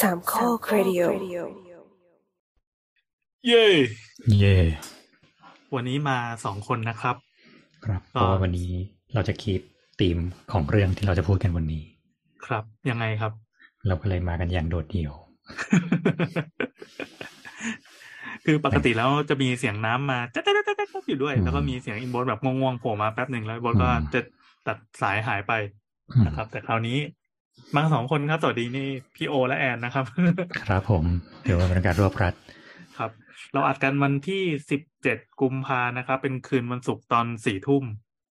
[0.00, 1.02] สามข้อครดิโอ
[3.46, 3.64] เย้
[4.38, 4.56] เย่
[5.74, 7.16] วันนี้มาสองคนนะครับ
[7.84, 8.70] ครับเพก็ราะว่าวันนี้
[9.14, 9.62] เราจะคีป
[10.00, 10.18] ธีม
[10.52, 11.84] ของเรื่องที่เราจะพูดกันวันนี้
[12.46, 13.32] ครับยังไงครับ
[13.86, 15.12] เราก็เลยมากันอย่างโดดเดี่ยว
[18.44, 24.20] คือปกติแล้วจะมีเสียงน้ำมาจ๊ะจ๊ะจ๊ะจ๊ะจ๊ะอยู่ด้วยอืมแล้วก็มีเสียงอินโบสแบบง่วงๆโผล่มาแป๊บหนึ่งแล้วอินโบสก็อืมจะ
[24.66, 25.52] ตัดสายหายไป
[26.14, 26.98] อืมนะครับ แต่คราวนี้
[27.74, 30.04] มาสองคนครับ สวัสดีนี่พี่โอและแอนนะครับ
[30.68, 31.04] ครับผม
[31.46, 32.34] ถือว่าเป็นการรวบรัด
[32.98, 33.10] ครับ
[33.52, 37.84] เราอัดกันวันที่สิบเจ็ดกุมภานะครับ เป็นคืนวันศุกร์ตอนสี่ทุ่ม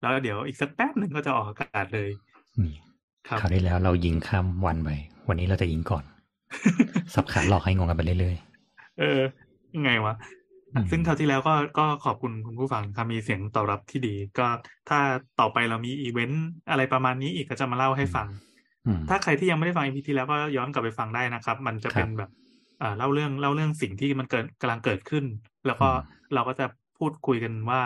[0.02, 2.10] แล้วเดี๋ยวอีกสักแป๊บหนึ่งก็จะออกอากาศเลย
[2.62, 2.74] นี่
[3.28, 4.90] ครับคราวที่แล้วเรายิงข้ามวันไป
[5.28, 6.04] วันนี้เราจะยิงก่อน
[7.14, 8.38] สับขาหลอกให้งงกันไปเรื่อย
[9.00, 9.22] เออ
[9.76, 10.14] ยังไงวะ
[10.74, 14.48] อืมซึ่งคราวที่แล้วก็ก็ขอบคุณคุณผู้ฟังครับมีเสียงตอบรับที่ดี ก็
[14.90, 15.00] ถ้า
[15.40, 18.49] ต่อไปเรามีอีเวนต์อะไรประมาณนี้อีกก็จะมาเล่าให้ฟังๆอืม
[19.10, 22.30] ถ้าใครที่ยังไม่ได้ฟัง EP ที่แล้วก็ย้อนกลับไปฟังได้นะครับ มันจะเป็นครับแบบ
[22.82, 25.26] อ่าเล่าเรื่องเล่าเรื่องสิ่งที่มันเกิดกำลังเกิดขึ้น
[25.68, 26.66] แล้วก็อืมเราก็จะ
[26.98, 27.82] พูดคุยกันว่า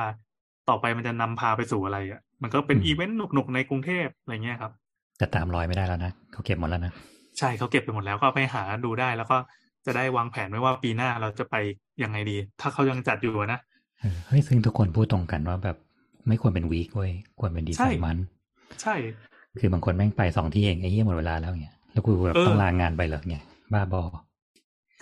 [0.70, 4.72] ต่อไปมันจะนำพาไปสู่อะไรอะ มันก็เป็นอืมอีเวนต์หนุกๆในกรุงเทพอะไรเงี้ยครับ
[5.18, 6.94] แต่ตามรอยไม่ได้แล้วนะเขาเก็บหมดแล้วนะ
[7.38, 9.38] ใช่เขาเก็บไปหมดแล้วก็ไปหาดูได้แล้วก็
[9.86, 11.56] จะได้วางแผนไว้ว่าปีหน้าเราจะไป
[12.04, 13.60] ยังไงดี ถ้าเขายังจัดอยู่อะนะ
[14.00, 15.78] เออเฮ้ยซึ่งทุกคนพูดตรงกันว่าแบบ
[16.28, 18.18] ไม่ควรเป็นวีคเว้ยควรเป็นดีใช่ไซน์มัน
[18.82, 18.96] ใช่
[19.60, 24.04] คือบางคนแม่งไปสองที่เองไอ้เหี้ยหมดเวลาแล้วเนี่ยแล้วกูแบบเออต้องลางานไปเหรอเนี่ยบ้าบอ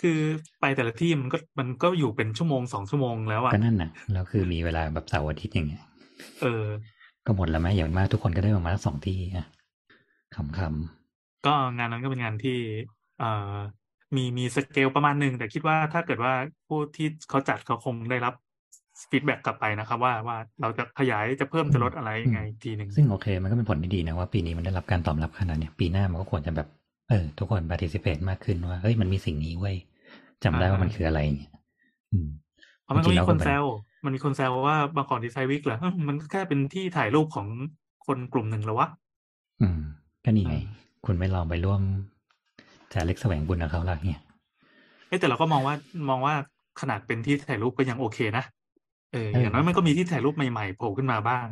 [0.02, 0.20] คือ
[0.62, 5.84] ไปแต่ละที่มันก็มันก็อยู่เป็นชั่วโมงสองชั่วโมงแล้วอะก็นั่นน่ะแล้วคือมีเวลาแบบเสาร์อาทิตย์อย่างเงี้ย
[6.42, 6.66] เออ
[7.26, 9.48] ก็หมดแล้วไหมอย่างมากทุกคนก็ได้ประมาณสองที่อะ
[10.36, 12.58] ขำก็งานนั้นก็เป็นงานที่
[13.20, 13.56] เอ่อ
[14.16, 16.34] มีมีสเกลประมาณหนึ่งแต่คิดว่าถ้าเกิดว่า
[16.68, 18.34] ผู้ที่เขาจัดเขาคงได้รับ
[19.10, 26.68] feedback กลับไปนะครับ ว่าว่าเราจะขยายจะเพิ่มจะลดอะไรยังไงอีกทีหนึ่งๆซึ่งโอเค มันก็เป็นผลที่ดีนะว่าปีนี้มันได้รับการตอบรับขนาดเนี้ยปีหน้ามันก็ควรจะแบบ
[27.10, 29.76] เออทุกคน participate มากขึ้นว่าเฮ้ยมันมีสิ่งนี้เว้ย
[30.44, 31.52] จำได้ว่ามันคืออะไรเงี้ย
[32.12, 32.28] อืม
[32.84, 33.64] เพราะมันก็จริงๆมีแล้วคนก็เป็นแซว
[34.04, 37.48] มันมีคนแซวว่า Bangkok Design Week เหรอเอ้ามันก็แค่เป็นที่ถ่ายรูปของ
[38.08, 38.88] คนกลุ่มหนึ่งแล้ววะ
[39.62, 39.80] อืม
[40.24, 40.62] ก็นี่ไงอ่า
[41.06, 41.82] คุณไม่ลองไปร่วม
[42.94, 44.22] จาเล็กแสวงบุญกับเขาล่ะเนี่ย
[45.08, 45.76] เอ้ยแต่เราก็มองว่า
[46.10, 46.36] มองว่า
[46.82, 48.44] ขนาดเป็นที่ถ่ายรูปก็ยังโอเคนะ
[49.14, 51.48] เออเออออย่างน้อยมันก็มีที่ถ่ายรูปใหม่ๆโผล่ขึ้นมาบ้าง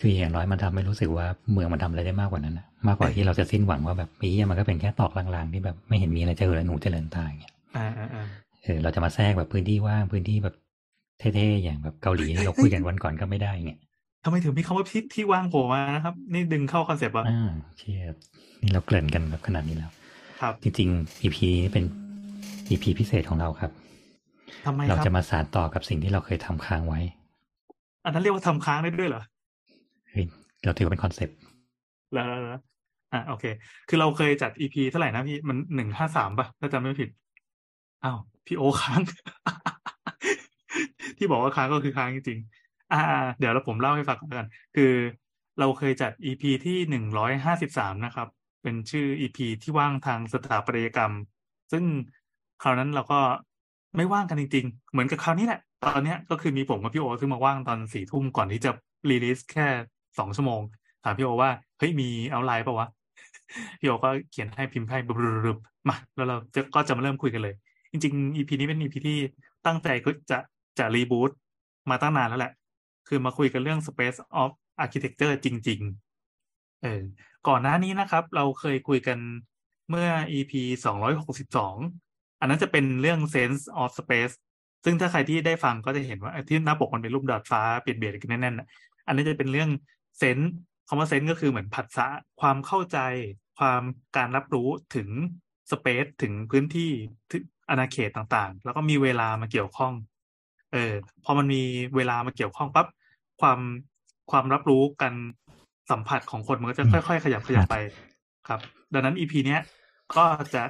[0.00, 8.26] คืออย่างน้อยมันทำให้รู้สึกว่าเมืองมันทำอะไรได้มากกว่านั้นนะมากกว่าเออที่เราจะสิ้นหวังว่าแบบปีนี้มันก็เป็นแค่ตอกลางๆที่แบบไม่เห็นมีอะไรเจริญหนูเจริญตาอย่างเงี้ยอ่าอ่าอ่า
[8.62, 10.54] เออเราจะมาแทรกแบบพื้นที่ว่างพื้นที่แบบ
[11.18, 13.80] เท่ๆอย่างแบบเกาหลีที่เราคุยกันวันก่อนก็ไม่ได้เงี้ย
[14.24, 18.14] ทำไมถึงมีคำว่าที่ที่ว่างโผล่มานะครับ นี่ดึงเข้า concept ว่าอ่าเชียบ
[18.62, 19.90] นี่เราเกริ่นกันแบบขนาดนี้แล้ว
[20.40, 21.84] ครับ จริงๆ EP นี้เป็น
[22.70, 23.72] EP พิเศษของเราครับ
[24.66, 27.00] ทำไมเราครัจะบมาสานต่อกับสิ่งที่เราเคยทำค้างไว้
[28.04, 29.22] อันนั้นเรียกว่าทำค้างได้ด้วยเหรอ
[30.10, 30.24] เฮ้ย
[30.64, 31.38] เราถือว่าเป็น concept
[32.14, 32.62] แล้วแล้วแล้ว
[33.12, 33.44] อะโอเค
[33.88, 37.08] คือเราเคยจัด EP เท่าไหร่นะพี่มันหนึ่งห้าสามป่ะถ้าจำไม่ผิด
[38.04, 39.00] อ้าวพี่โอค้าง
[41.18, 44.92] ที่บอกว่าค้างก็คือค้างจริงๆอ่าอ่าเดี๋ยวเราผมเล่าให้ฟังก่อนแล้วกัน คือ
[45.60, 48.28] เราเคยจัด EP ที่หนึ่งร้อยห้าสิบสามนะครับ
[48.62, 51.12] เป็นชื่อ EP ที่ว่างทางสถาปัตยกรรม
[51.72, 51.84] ซึ่ง
[52.62, 53.20] คราวนั้นเราก็
[53.98, 58.70] ไม่ว่างกันจริงๆ เหมือนกับคราวนี้แหละ ตอนเนี้ยก็คือมีผมกับพี่โอซึ่งมาว่างตอนสี่ทุ่มก่อนที่จะ
[59.10, 59.66] รีลิสแค่
[60.18, 60.60] สองชั่วโมง
[61.04, 62.88] ถามพี่โอว่า เฮ้ยมีเอาไลน์ปะวะ
[63.80, 65.10] พี่โอก็เขียนให้พิมพ์ให้บ
[65.44, 67.54] รึบๆมา แล้วเราจะก็จะมาเริ่มคุยกันเลย
[67.90, 69.18] จริงๆ EP นี้เป็น EP ที่
[69.66, 70.38] ตั้งใจก็จะ
[70.78, 71.30] จะรีบูต
[71.90, 72.52] มาตั้งนานแล้วแหละ
[73.08, 74.50] คือมาคุยกันเรื่อง Space of
[74.82, 75.80] Architecture จริง
[76.32, 77.02] ๆ เออ
[77.48, 79.18] ก่อนหน้านี้นะครับ เราเคยคุยกัน
[79.90, 80.52] เมื่อ EP
[80.84, 82.07] 262อั
[82.40, 84.34] อันนั้นจะเป็นเรื่อง Sense of Space
[84.84, 88.66] ซึ่งถ้าใครที่ได้ฟังก็จะเห็นว่าที่หน้าปกมันเป็นรูปดอดฟ้าเปลี่ยนเบียดกันแน่นๆน่ะ
[89.06, 89.70] อันนี้จะเป็นเรื่อง
[90.18, 90.52] เซนส์
[90.88, 92.06] คำว่าเซนส์ก็คือเหมือนผัสสะ
[92.40, 92.98] ความเข้าใจ
[93.58, 93.82] ความ
[94.16, 95.08] การรับรู้ถึง
[95.70, 96.90] สเปซถึงพื้นที่
[97.30, 99.92] ถึงอาณาเขตต่างๆ แล้วก็มีเวลามาเกี่ยวข้อง
[100.72, 100.92] เออ
[101.24, 101.62] พอมันมี
[101.96, 102.86] เวลามาเกี่ยวข้องปั๊บ
[103.40, 103.58] ความ
[104.30, 105.12] ความรับรู้กัน
[105.90, 107.76] สัมผัสของคนมันก็จะค่อย ๆ ขยับขยับไป
[108.48, 108.60] ครับ
[108.92, 109.60] ดังนั้น EP เนี้ย
[110.16, 110.24] ก็
[110.54, 110.62] จะ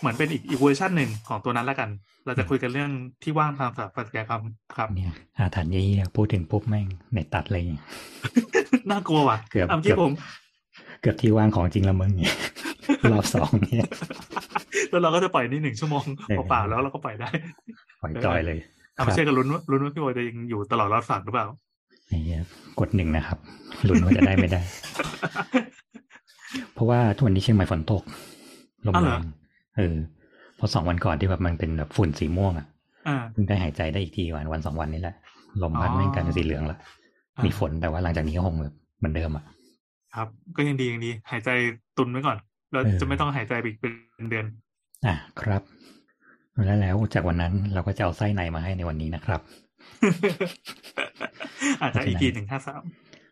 [0.00, 1.88] เหมือนเป็นอีกอีกเวอร์ชันหนึ่งของตัวนั้นแล้วกัน
[2.26, 2.90] เราจะคุยกันเรื่อง
[3.22, 4.42] ที่ว่างทางสถาปัตยกรรม
[4.76, 7.62] ครับ เนี่ยอาถรรพ์เยี่ยๆพูดถึงปุ๊บแม่งเน็ตตัดเลย
[8.90, 10.12] น่ากลัวว่ะเกือบเอาเกืที่อบผม
[11.00, 12.36] เกือบที่ว่างของจริงละมึงเนี่ย
[13.12, 13.86] รอบสองเนี่ย
[14.90, 17.28] แล้วเราก็จะปล่อยนี่หนึ่งชั่วโมงเออเปล่าๆแล้วเราก็ปล่อยได้
[18.02, 18.58] ปล่อยจอยเลย
[18.94, 21.46] เอามาเชื่อกันลุ้นว่าลุ้นว่าพี่โอจะยังอยู่ตลอดรอดฝั่งหรือเปล่า
[22.08, 22.42] ไอ้เหี้ย
[22.80, 23.38] กดหนึ่งนะครับ
[23.88, 24.60] ลุ้นว่าจะได้ไม่ได้
[26.74, 28.02] เพราะว่าทุกวันนี้เชียงใหม่ฝนตก
[28.86, 29.20] ลมอ้าวเหแรรอง
[29.76, 29.96] เออ
[30.56, 32.66] เพอสองวันก่อนที่แบบมันเป็นแบบฝุ่นสีม่วงอะ
[33.08, 35.14] อ่าเพิ่งได้หายใจได้อีกทีวันวันสองวันนี้แหละ
[35.62, 36.78] ลมพัดอ๋อแม่งกลายเป็นสีเหลืองละ
[37.36, 39.44] อ่ามีมีฝนแต่ว่าหลังจากนี้ก็คงแบบเหมือนเดิมอะ
[40.14, 41.50] ครับ ก็ยังดียังดี หายใจ
[41.98, 42.36] ตุนไว้ก่อน
[42.72, 43.88] เราเออจะไม่ต้องหายใจไปอีกเป็
[44.24, 44.44] นเดือน
[45.06, 45.62] อะครับ
[46.66, 49.40] แล้วแล้วจากวันนั้นเราก็จะเอาไส้ในมาให้ในวันนี้นะครับ
[51.82, 52.82] อาจจะ EP หนึ่งห้าสาม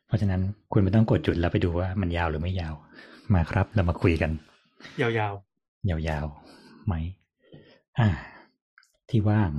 [0.07, 0.41] เพราะฉะนั้น
[0.73, 2.75] คุณไม่ต้องกดจุดแล้วไปดูว่ามันยาวหรือไม่ยาว
[3.35, 4.31] มาครับ เรามาคุยกัน
[5.01, 5.35] ยาว
[5.89, 6.95] ยาวๆไหม
[7.99, 8.09] อ่า
[9.11, 9.51] ที่ว่าง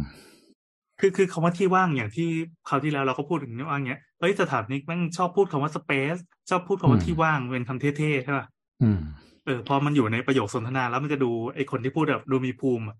[0.47, 2.29] ๆคือคือคำว่าที่ว่างอย่างที่
[2.67, 6.19] คราวที่แล้วเราก็พูดถึงว่าอย่างเงี้ยเอ้ยสถาปนิกแม่งชอบพูดคำว่า space
[6.49, 8.45] ชอบพูดคำว่าอืมที่ว่างเป็นคำเท่ๆใช่ป่ะ
[8.83, 8.99] อืม
[9.45, 12.97] เออพอมันอยู่ในประโยคสนทนาแล้วมันจะดูไอคนที่พูดแบบดูมีภูมิอะ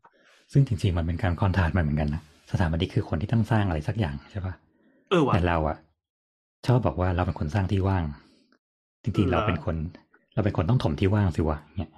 [0.51, 2.21] ซึ่งจริงๆมันเป็นการคอนทราสต์มันเหมือนกันนะ
[2.51, 4.53] สถาปนิกคือคนที่ต้องสร้างอะไรสักอย่างใช่ปะ
[5.09, 5.77] เออว่ะแต่เราอะ
[6.67, 8.03] ชอบบอกว่าเราเป็นคนสร้างที่ว่าง
[9.03, 9.75] จริงๆเหรอเราเป็นคน
[10.33, 11.91] เราเป็นคนต้องถมที่ว่างสิวะเนี่ย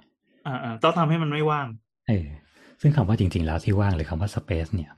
[0.46, 1.66] อ่าอ่าต้องทำให้มันไม่ว่าง
[2.08, 2.26] เออ
[2.80, 4.90] ซึ่งคำว่าจริง ๆ แล้วที่ว่างหรือคำว่า space เนี่ย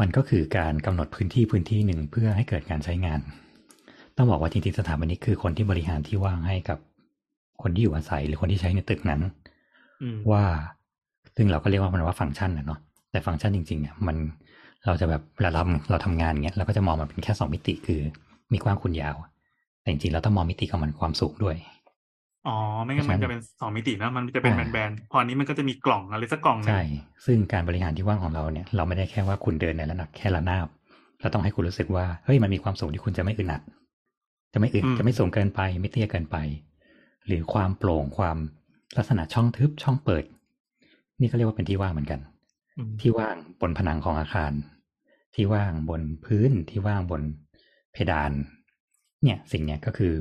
[0.00, 3.20] มันก็คือการกำหนดพื้นที่พื้นที่หนึ่งเพื่อให้เกิดการใช้งาน
[4.16, 6.78] ต้องบอกว่าจริงๆสถาปนิกคือคนที่บริหารที่ว่างให้กับ
[7.62, 9.20] คนที่อยู่อาศัยหรือคนที่ใช้ในตึกนั้น
[10.02, 10.44] อืมว่า
[11.36, 12.80] ซึ่งเราก็เรียกว่ามันว่าฟังก์ชันนะเนาะ
[13.10, 14.16] แต่ฟังก์ชันจริงๆเนี่ยมัน
[14.86, 18.00] เราจะแบบเวลาเราเราทำงานเงี้ยเราก็จะมองมันเป็นแค่สองมิติคือ
[18.52, 19.16] มีกว้างคูณยาว
[19.80, 21.56] แต่จริงๆเราต้องมองมิติของมันความสูงด้วย
[22.48, 26.82] อ๋อ ไม่งั้นเพราะมันฉะนั้นจะเป็นสองมิตินะ มันจะเป็นอ่าแบนๆ พออันนี้มันก็จะมีกล่องอะไรสักกล่องหนึงใช่
[27.26, 30.66] ซึ่งการบริหารที่ว่างของเราเนี่ย เราไม่ได้แค่ว่าคุณเดินในระดับแค่ระนาบ
[31.20, 33.62] เราต้องให้คุณรู้สึกว่า เฮ้ย มันมีความสูงที่คุณจะไม่อึดอัด
[34.52, 36.36] จะไม่อึด จะไม่สูงเกินไป ไม่เตี้ยเกินไป
[37.26, 38.36] หรือความโปร่ง ความ
[38.96, 40.24] ลักษณะช่องทึบ ช่องเปิด
[41.20, 42.20] นี่ก็เรียกว่าเป็นที่ว่างเหมือนกัน
[42.78, 44.52] อืมที่ว่างบนผนังของอาคาร
[45.34, 47.22] ที่ว่างบนพื้น ที่ว่างบน
[47.92, 48.32] เพดาน
[49.22, 50.14] เนี่ย สิ่งเนี้ยก็คือ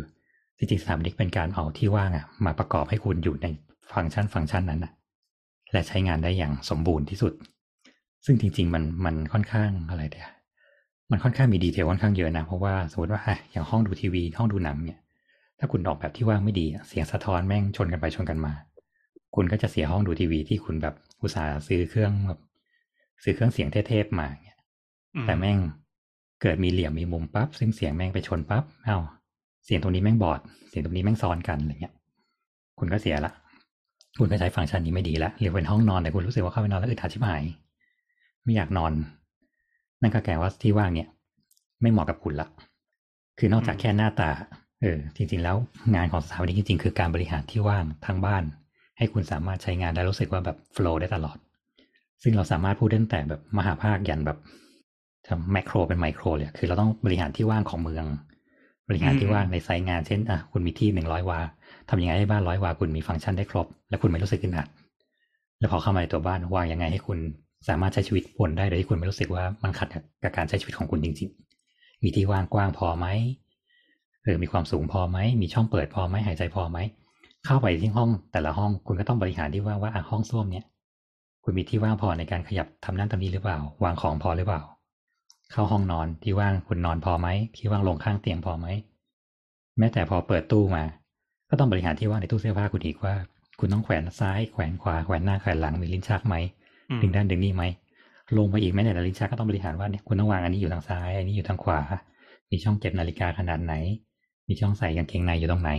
[0.60, 3.48] จริงๆสถาปนิกเป็นการเอาที่ว่างอะมาประกอบให้คุณอยู่ใน
[3.92, 4.94] ฟังก์ชันฟังก์ชันนั้นอะ
[5.72, 7.34] และใช้งานได้อย่างสมบูรณ์ที่สุด
[8.26, 10.28] ซึ่งจริง ๆ มันมันค่อนข้างอะไรเดีย
[11.12, 15.00] มันค่อนข้างมีดีเทลค่อนข้างเยอะนะ เพราะว่าสมมติว่าอะอย่างห้องดูทีวี ห้องดูหนังเนี่ย
[15.60, 18.54] ถ้าคุณออกแบบที่ว่างไม่ดีอะเสียงสะท้อนแม่งชนกันไปชนกันมา
[19.36, 22.40] คุณก็จะเสียห้องดูทีวีที่คุณแบบอุตส่าห์ซื้อเครื่องแบบ
[23.24, 24.60] ซื้อเครื่องเสียงเทพๆมาเนี่ย
[25.16, 25.58] อืมแต่แม่ง
[26.42, 28.98] เกิดมีเหลี่ยมมีมุมปั๊บซึ่งเสียงแม่งไปชนปั๊บเอ้า
[29.66, 30.40] เสียงตรงนี้แม่งบอด
[30.70, 31.94] เสียงตรงนี้แม่งซ้อนกันอะไรเงี้ย
[32.80, 33.32] คุณก็เสียละ
[34.20, 37.44] คุณก็ใช้ฟังก์ชันนี้ไม่ดีละหรือเป็นห้องนอนแต่คุณรู้สึกว่าเข้าไปนอนแล้วอึดอัดชิบหาย
[38.44, 38.92] ไม่อยากนอน
[40.02, 41.08] นั่นก็แปลว่าที่ว่างเนี่ย
[41.82, 42.48] ไม่เหมาะกับคุณละ
[43.40, 44.30] คือนอกจากแค่หน้าตา
[44.82, 45.56] เออ จริง ๆ แล้ว
[45.96, 48.44] งานของสถาปนิกจริง ๆ คือการบริหารที่ว่างทั้งบ้าน
[48.98, 51.38] ให้คุณสามารถใช้งานได้รู้สึกว่าแบบโฟล์ได้ตลอด
[52.24, 54.38] ซึ่งเราสามารถพูดได้ตั้งแต่แบบมหาภาคยันแบบ
[55.28, 58.06] ทำแมกโครเป็นไมโครเลยคือเราต้องบริหารที่ว่างของเมือง
[58.90, 61.40] บริหารที่ว่างในไซต์งานเช่นอะคุณมีที่หนึ่งร้อยวา
[61.90, 64.68] ทำยังไงให้บ้านร้อยวาคุณมีฟังก์ชันได้ครบ และคุณไม่รู้สึกอึดอัด
[65.60, 67.20] แล้วพอเข้ามาในตัวบ้านวางยังไงให้คุณ
[67.68, 69.88] สามารถใช้ชีวิตบนได้โดยที่คุณไม่รู้สึกว่ามันขัด
[70.24, 73.08] กับการใช้ชีวิตของคุณจริงๆ มีที่ว่างกว้างพอไหม
[74.24, 76.78] เออมีความสูงพอไหม มีช่องเปิดพอไหมหายใจพอไหม
[77.46, 80.66] เข้าไปที่ห้องแต่ละห้องคุณก็ต้องบริหารที่ว่างว่าอะห้องส้วมเนี้ย
[81.44, 84.62] คุณมีที่ว่างพอในการขยับทำนั่นทำนี้หรือเปล่า วางของพอหรือเปล่า
[85.52, 88.68] เข้าห้องนอนที่ว่างคุณนอนพอไหมที่ว่างลงข้างเตียงพอไหม
[89.78, 90.84] แม้แต่พอเปิดตู้มา
[91.50, 93.14] ก็ต้องบริหารที่ว่างในตู้เสื้อผ้าคุณอีกว่า
[93.60, 96.36] คุณต้องแขวนซ้ายแขวนขวาแขวนหน้าแขวนหลังมีลิ้นชักไหม
[96.90, 97.64] อืมดึงด้านดึงนี่ไหม
[98.38, 101.80] ลงไปอีกแม้แต่ลิ้นชักก็ต้องบริหารว่าเนี่ยคุณต้องวางอันนี้อยู่ทางซ้ายอันนี้อยู่ทางขวา
[102.52, 103.74] มีช่องเก็บนาฬิกาขนาดไหน
[104.48, 105.72] มีช่องใส่กางเกงในอยู่ตรงไหน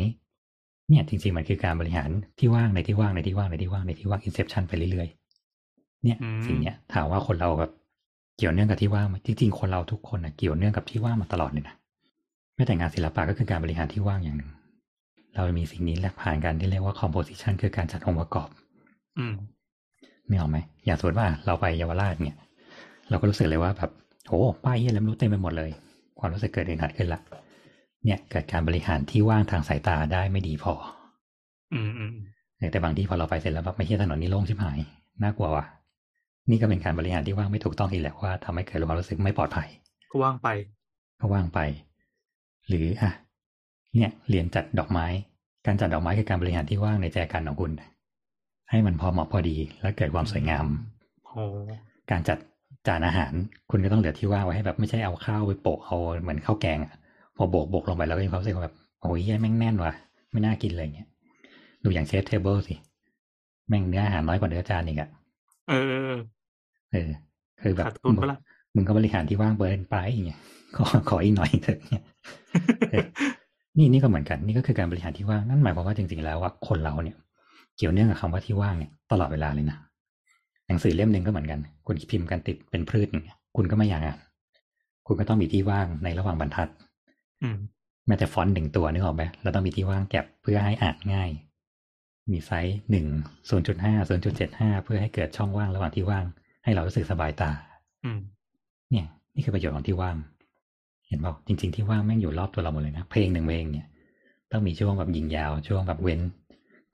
[0.89, 7.71] เนี่ยจริงๆมันคือการบริหารที่ว่างในที่ว่างในที่ว่างในที่ว่างในที่ว่างอินเซ t ชันไปเรื่อยๆเนี่ยอืมสิ่งเนี้ยถามว่าคนเราแบบ
[8.41, 11.75] เกี่ยวเนื่องกับที่ว่างไหมจริงๆคนเราทุกคนนะเกี่ยวเนื่องกับที่ว่างมาตลอดเลยนะ
[12.55, 14.51] แม้แต่งานศิลปะก็คือการบริหารที่ว่างอย่างหนึ่ง
[15.35, 18.49] เรามีสิ่งนี้แลกผ่านกันที่เรียกว่า composition คือการจัดองค์ประกอบ
[19.19, 19.35] อืม
[20.29, 22.39] ไม่ออกไหมอย่างสมมติว่าเราไปเยาวราชเนี่ย
[23.11, 23.91] เราก็รู้สึกเลยว่าแบบ
[24.29, 25.71] โอ้ป้ายเฮียอะไรไม่รู้เต็มไปหมดเลย
[26.19, 27.21] ความรู้สึกเกิดอึดอัดขึ้นละ
[28.05, 30.73] เนี่ยเกิดการบริหารที่ว่างทางสายตาได้ไม่ดีพอ
[31.75, 32.15] อืมอืม
[32.73, 34.79] แต่บางที่พอเราไปเสร็จแล้วแบบไม่ใช่ถนนนี้โล่งชิบหาย
[35.23, 35.65] น่ากลัวว่ะ
[36.49, 39.69] นี่ก็เป็นการบริหารที่ว่างไม่ถูกต้องอีกแหละว่าทำให้เกิดความรู้สึกไม่ปลอดภัย
[40.11, 40.49] ก็ว่างไป
[41.21, 41.61] ก็ว่างไป
[42.69, 43.11] หรืออะ
[43.95, 45.07] เนี่ยเรียนจัดดอกไม้
[45.67, 47.73] การจัดดอกไม้คือการบริหารที่ว่างในใจกลารของคุณ
[48.71, 50.67] ให้มันพอเหมาะพอดีและเกิดความสวยงาม
[51.27, 51.43] โอ้
[52.11, 52.39] การจัด
[52.87, 53.33] จานอาหาร
[53.71, 56.95] คุณก็ต้องเหลือที่ว่างไว้ให้แบบไม่ใช่เอาข้าวไปโปะเอาเหมือนข้าวแกงอะ
[57.37, 59.93] พอโบกโบกลงไปแล้วก็มีความรู้สึกว่าแบบโอ้ยเหี้ยแม่งแน่นว่ะ
[60.33, 61.09] ไม่น่ากินเลยเงี้ย
[61.85, 62.75] ดูอย่าง chef's table สิ
[63.69, 65.09] แม่งเนื้ออาหารน้อยกว่าเนื้อจานอีกอะ
[65.71, 66.19] เออเออ
[66.93, 67.11] เออ
[67.63, 68.39] คือแบบขาดทุนปะล่ะ
[68.75, 70.41] มึงก็บริหารที่ว่างเบิร์นไปอย่างเงี้ย
[70.77, 72.05] ขอขออีกหน่อยเถอะเนี่ย
[72.91, 73.07] เออ
[73.79, 77.17] นี่นี่ก็เหมือนกัน นี่ก็คือการบริหารที่ว่างนั่นหมายความว่าจริงๆแล้วว่าคนเราเนี่ย
[77.77, 79.77] เกี่ยวเนื่องกับคำว่าที่ว่างเนี่ยตลอดเวลาเลยนะ
[80.69, 84.19] หนังสือเล่มหนึ่งก็เหมือนกัน คุณพิมพ์กันติดเป็นพืชอย่างเงี้ยคุณก็ไม่อยากอ่าน
[85.07, 86.69] คุณก็ต้องมีที่ว่างในระหว่างบรรทัด
[87.43, 87.59] อืม
[88.07, 91.31] แม้แต่ฟอนต์หนึ่งตัวนึกออกไหมเราต้องมีที่ว่างแก็บเพื่อให้อ่านง่าย
[92.33, 93.07] มีไซส์หนึ่ง
[93.49, 96.25] ศูนย์จุดห้าศูนย์จุดเจ็ดห้าเพื่อให้เกิดช่องว่างระหว่างที่ว่าง
[96.65, 97.51] ให้เรารู้สึกสบายตา
[98.05, 98.21] อืม
[98.91, 100.17] เนี่ย นี่คือประโยชน์ของที่ว่าง
[101.09, 103.87] เห็นเปล่าจริง ๆ ที่ว่างแม่งอยู่รอบตัวเราหมดเลยนะเพลงหนึ่งเพลงเนี่ย
[104.53, 106.21] ต้องมีช่วงแบบยิงยาวช่วงแบบเว้น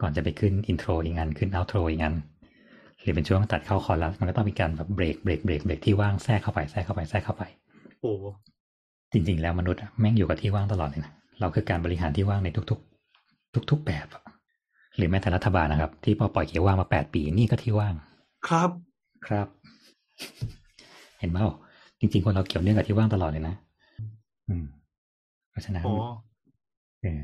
[0.00, 2.14] ก่อนจะไปขึ้นอินโทรอีกงานขึ้นเอาโทรอีกงาน
[3.02, 7.42] หรือเป็นช่วงตัดเข้าคอรัสมันก็ต้องมีการแบบเบรกเบรกเบรกเบรกที่ว่างแทรกเข้าไปแทรกเข้าไปแทรกเข้าไป
[8.00, 8.12] โอ้
[9.12, 12.80] จริง ๆ แล้วมนุษย์อะแม่งอยู่กับที่ว่างตลอดเลยนะเราคือการบริหารที่ว่างในทุก
[13.18, 14.22] ๆ ทุก ๆ แบบอะ
[14.96, 17.94] หรือแม้แต่รัฐบาลนะครับ ที่พอปล่อยเกียร์ว่างมาแปดปีนี่ก็ที่ว่าง
[18.48, 18.70] ครับ
[19.26, 19.46] ครับ
[21.20, 21.46] เห็นเปล่า
[22.00, 23.54] จริง ๆ คนเราเกี่ยวเนื่องกับที่ว่างตลอดเลยนะ
[24.48, 24.64] อืม
[25.50, 25.94] เพราะฉะนั้นโอ้
[27.02, 27.20] เออ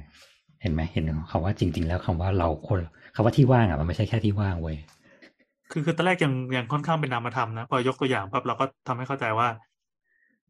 [0.62, 2.78] เห็นไหมเห็นคำว่าจริง ๆ แล้วคำว่าเราคน
[3.14, 4.76] คำว่าที่ว่างอะมันไม่ใช่แค่ที่ว่างเว้ย
[5.70, 9.48] คือคือตอนแรกยังยังค่อนข้างเป็นนามธรรมนะพอยกตัวอย่างปั๊บเราก็ทำให้เข้าใจว่า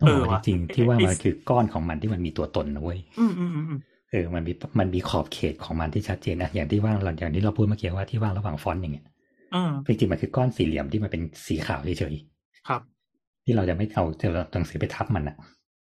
[0.01, 3.81] ต้องเอบอกอว่าว่ะจริงๆไอ้ที่ว่างไอ้มันคือก้อนของมันที่มันมีตัวตนนะเว้ยอืมอืมอืมอืม
[4.13, 9.07] เออมันมีมันมีขอบเขตของมันที่ชัดเจนนะอย่างที่ว่างเราอย่างที่เราพูดเมื่อกี้ว่าที่ว่างระหว่างฟอนต์อย่างเงี้ย
[9.53, 12.15] เออจริงๆมันคือก้อนสี่เหลี่ยมที่มันเป็นสีขาวเฉย
[12.69, 15.37] ครับๆที่เราจะไม่เอาเจอหนังสือไปทับมันอะ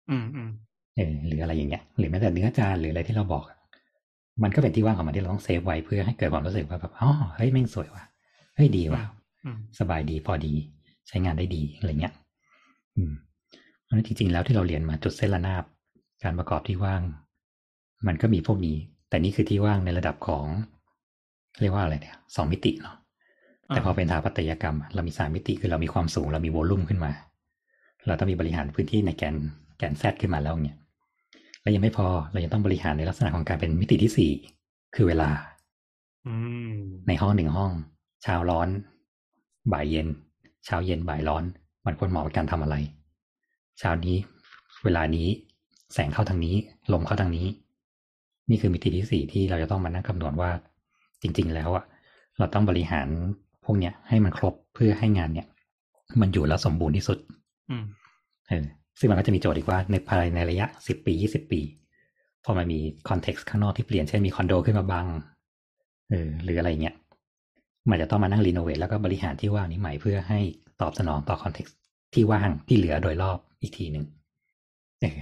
[0.09, 0.49] อืมอืม
[0.95, 3.57] เออหรืออะไรอย่างเงี้ยหรือแม้แต่เนื้อจานหรืออะไรที่เราบอกอะ
[4.43, 8.03] มันก็เป็นที่ว่างของมันที่เราต้องเซฟไว้เพื่อให้เกิดความรู้สึกว่าแบบอ๋อเฮ้ยแม่งสวยว่ะ
[8.55, 9.01] เฮ้ยดีว่ะ
[9.45, 10.53] อืมสบายดีพอดี
[11.07, 12.13] ใช้งานได้ดีอะไรเงี้ย
[12.95, 13.11] อืม
[13.83, 15.63] เพราะฉะนั้นจริง ๆ แล้วที่เราเรียนมาจุดเส้นระนาบ
[16.23, 17.01] การประกอบที่ว่าง
[18.07, 18.77] มันก็มีพวกนี้
[19.09, 20.45] แต่นี่คือที่ว่างในระดับของ
[21.61, 22.95] เรียกว่าอะไรเนี่ยสองมิติเนาะ
[23.67, 27.11] แต่พอเป็นสถาปัตยกรรมอะเรามีสามมิติคือเรามีความสูง เรามีโวลุ่มขึ้นมา
[28.07, 29.35] เราต้องมีบริหารพื้นที่ในแกน
[29.77, 30.77] แกนแซดขึ้นมาแล้วเนี่ย
[31.61, 34.31] แล้วยังไม่พอเรายังต้องบริหารในลักษณะของการเป็นมิติที่สี่
[34.95, 35.29] คือเวลา
[36.27, 36.33] อื
[36.71, 36.73] ม
[37.07, 37.71] ในห้องหนึ่งห้อง
[38.23, 38.69] เช้าร้อน
[39.71, 40.07] บ่ายเย็น
[40.65, 41.43] เช้าเย็นบ่ายร้อน
[41.85, 42.75] มันควรเหมาะกับการทำอะไร
[43.79, 44.15] เช้านี้
[44.83, 45.27] เวลานี้
[45.93, 46.55] แสงเข้าทางนี้
[46.93, 47.47] ลมเข้าทางนี้
[48.49, 50.51] นี่คือมิติที่สี่ที่เราจะต้องมานั่งคำนวณว่า
[51.21, 51.85] จริง ๆ แล้วอะ
[52.37, 53.07] เราต้องบริหาร
[53.65, 55.47] พวกเนี้ยให้มันครบเพื่อให้งานเนี่ย
[56.21, 57.17] มันอยู่แล้วสมบูรณ์ที่สุด
[57.71, 57.85] อืม
[58.47, 58.65] เออ
[58.99, 61.61] ซึ่งมันก็จะมีโจทย์อีกว่าในภายในระยะสิบปียี่สิบปี
[62.43, 65.05] พอมันมี context ข้างนอกที่เปลี่ยนเช่นมีคอนโดขึ้นมาบัง
[66.09, 66.95] เออหรืออะไรเงี้ย
[67.89, 70.39] มันจะต้องมานั่ง renovate แล้วก็บริหารที่ว่างนี้ใหม่เพื่อให้
[70.81, 71.75] ตอบสนองต่อคอนเท็กซ์
[72.13, 74.05] ที่ว่างที่เหลือโดยรอบอีกทีหนึ่ง
[75.01, 75.19] เออ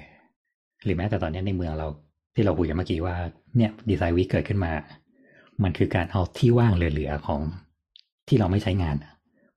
[0.83, 1.87] หรือแม้แต่ตอนเนี้ยในเมืองเรา
[2.35, 3.15] ที่เราคุยกันเมื่อกี้ว่า
[3.57, 4.71] เนี่ยดีไซน์วิกเกิดขึ้นมา
[5.63, 7.41] มันคือการเอาที่ว่างเหลือๆของ
[8.27, 9.11] ที่เราไม่ใช้งานอะ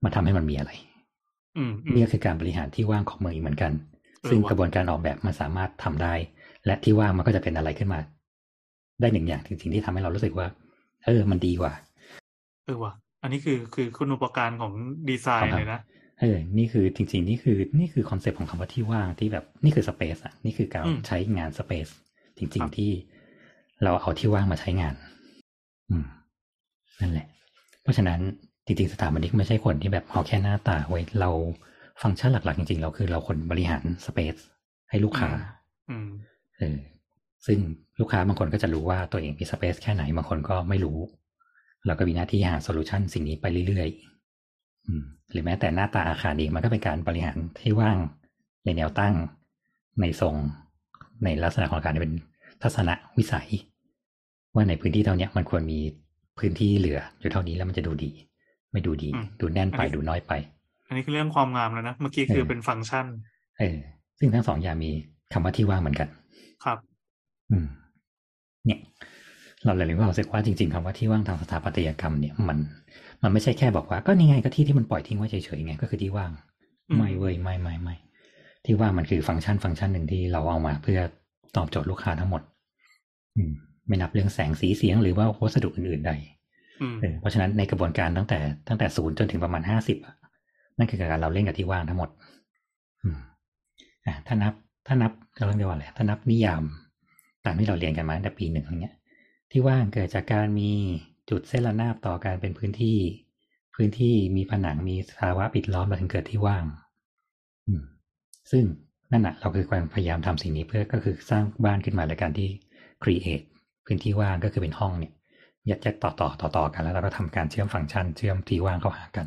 [0.04, 0.71] มาทำให้มันมีอะไร
[1.57, 3.73] อืมอืมนี่ก็คือการบริหารที่ว่างของเมืองอีกเหมือนกัน
[4.23, 6.14] เออซึ่งว่ะกระบวนการออกแบบมันสามารถทำได้
[6.66, 8.00] และที่ว่างมันก็จะเป็นอะไรขึ้นมา
[9.00, 10.47] ได้หนึ่งอย่างจริงๆที่ทำให้เรารู้สึกว่า
[11.04, 11.73] เออ มันดีกว่า
[12.64, 14.73] เออว่ะอันนี้คือคือคุณูปการของ
[15.09, 15.81] ดีไซน์เลยนะ
[16.21, 21.88] เออ นี่คือจริง ๆ นี่คือ นี่คือ concept ของคำว่าที่ว่างที่แบบนี่คือ space อะ นี่คือการอืมใช้งาน space
[22.38, 22.90] จริงครับๆที่
[23.84, 24.94] เราเอาที่ว่างมาใช้งาน
[25.90, 26.04] อืม
[27.00, 27.26] นั่นแหละ
[27.82, 28.20] เพราะฉะนั้น
[28.66, 31.30] จริงๆสถาปนิกไม่ใช่คนที่แบบเอาแค่หน้าตาไว้เรา
[32.02, 34.34] ฟังก์ชันหลักๆ จริงๆ เราคือเราคนบริหาร space
[34.90, 35.30] ให้ลูกค้า
[35.90, 36.08] อืม
[36.58, 36.78] เออ
[37.46, 37.58] ซึ่ง
[38.00, 40.98] ลูกค้าบางคนก็จะรู้ว่าตัวเองมีสเปซแค่ไหนบางคนก็ไม่รู้
[41.86, 47.96] เราก็มีหน้าที่หาโซลูชันสิ่งนี้ไปเรื่อยๆอืมหรือแม้แต่หน้าตาอาคารเองมันก็เป็นการบริหารที่ว่าง
[48.64, 49.14] ในแนวตั้ง
[50.00, 50.34] ในทรง
[51.25, 52.12] ในลักษณะของการเป็น
[52.62, 53.49] ทัศนวิสัย
[54.54, 55.78] ว่าในพื้นที่เท่าเนี้ยมันควรมี
[56.38, 58.11] พื้นที่เหลืออยู่เท่านี้แล้วมันจะดูดี
[58.73, 60.33] ไม่ดูดีอืมดูแน่นไปอันนี้ดูน้อยไป
[60.88, 63.06] อันนี้คือเรื่องความงามแล้วนะเมื่อกี้คือเออเป็นฟังก์ชัน
[63.59, 63.76] เออ
[64.18, 64.90] ซึ่งทั้งสองอย่างมี
[65.33, 66.09] คำว่าที่ว่างเหมือนกัน
[66.64, 66.78] ครับ
[67.50, 67.66] อืม
[68.66, 68.80] เนี่ย
[69.64, 72.59] เราเลยรู้สึกว่าจริง ๆคำว่าที่ว่างทางสถาปัตยกรรมเนี่ยมัน
[73.23, 76.30] มันไม่ใช่แค่บอกว่าก็นี่ไงก็ที่ที่มันปล่อยทิ้งไว้เฉยๆไงก็คือที่ว่าง
[76.88, 77.94] อืมไม่เว้ยไม่ไม่ไม่
[78.64, 81.00] ที่ว่างมันคือฟังก์ชันฟังก์ชันหนึ่งที่เราเอามาเพื่อ
[81.56, 82.42] ตอบโจทย์ลูกค้าทั้งหมด
[83.37, 83.52] อืม
[83.87, 86.12] ไม่นับเรื่องแสงสีเสียงหรือว่าวัสดุอื่นๆใด
[86.83, 89.99] อืมเออเพราะฉะนั้นในกระบวนการตั้งแต่ตั้งแต่ศูนย์จนถึงประมาณห้าสิบ
[90.78, 92.11] นั่นคือการเราเล่นกับที่ว่างทั้งหมด
[93.02, 93.18] อืม
[94.06, 94.54] อะถ้านับ
[94.87, 96.62] ถ้านับเราเรียกว่าอะไรถ้านับนิยาม
[97.44, 98.97] ตามที่เราเรียนกันมาตั้งแต่ปีหนึ่งอะไรเงี้ย
[99.50, 100.71] ที่ว่างเกิดจากการมี
[101.30, 102.99] จุดเส้นระนาบต่อการเป็นพื้นที่
[103.75, 106.83] พื้นที่มีผนังมีภาวะปิดล้อมเราถึงเกิดที่ว่างอืม
[108.50, 108.64] ซึ่ง
[109.12, 112.48] นั่นแหะเราคือความพยายามทำสิ่งนี้เพื่อก็คือสร้างบ้านขึ้นมาในการที่
[113.02, 113.44] create
[113.86, 115.12] พื้นที่ว่างก็คือเป็นห้องเนี่ย
[115.70, 119.26] ยัดยัดต่อต่อต่อต่อกัน แล้วเราก็ทำการเชื่อมฟังก์ชัน เชื่อมที่ว่างเข้าหากัน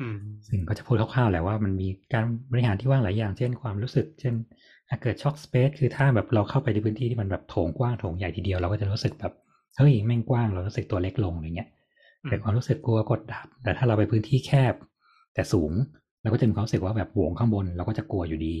[0.00, 4.34] อืมซึ่งก็จะพูดคร่าวๆแหละว่ามันมีการบริหารที่ว่างหลายอย่าง เช่นความรู้สึก เช่น
[4.88, 9.32] อะเกิดช็อคสเปซคือถ้าแบบเราเข้าไปในพื้นที่ที่มันแบบโถงกว้างโถงใหญ่ทีเดียวเราก็จะรู้สึกแบบ
[9.78, 11.68] เฮ้ยแม่งกว้างเรารู้สึกตัวเล็กลงอะไรเงี้ย
[12.22, 14.74] อืมเกิดความรู้สึกกลัวกดดันแต่ถ้าเราไปพื้นที่แคบ
[15.34, 15.72] แต่สูง
[16.26, 18.56] เราก็จะมีความรู้สึกว่าแบบโหวงข้างบนเราก็จะกลัวอยู่ดี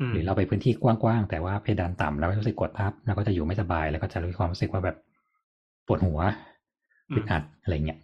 [0.00, 4.96] อืมหรือเราไปพื้นที่กว้างๆแต่ว่าเพดานต่ำเราก็รู้สึกกดทับเราก็จะอยู่ไม่สบายแล้วก็จะมีความรู้สึกว่าแบบ
[5.86, 6.20] ปวดหัว
[7.14, 7.98] อึดอัดอะไรเงี้ย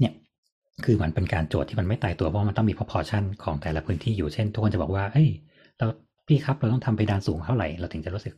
[0.00, 0.12] เนี่ย
[0.84, 5.28] คือมันเป็นการโจทย์ที่มันไม่ตายตัวเพราะมันต้องมี proportion ของแต่ละพื้นที่อยู่เช่นทุกคนจะบอกว่าเอ้ย
[5.76, 5.86] เรา
[6.26, 8.34] พี่ครับเราต้องทำเพดานสูงเท่าไหร่เราถึงจะรู้สึก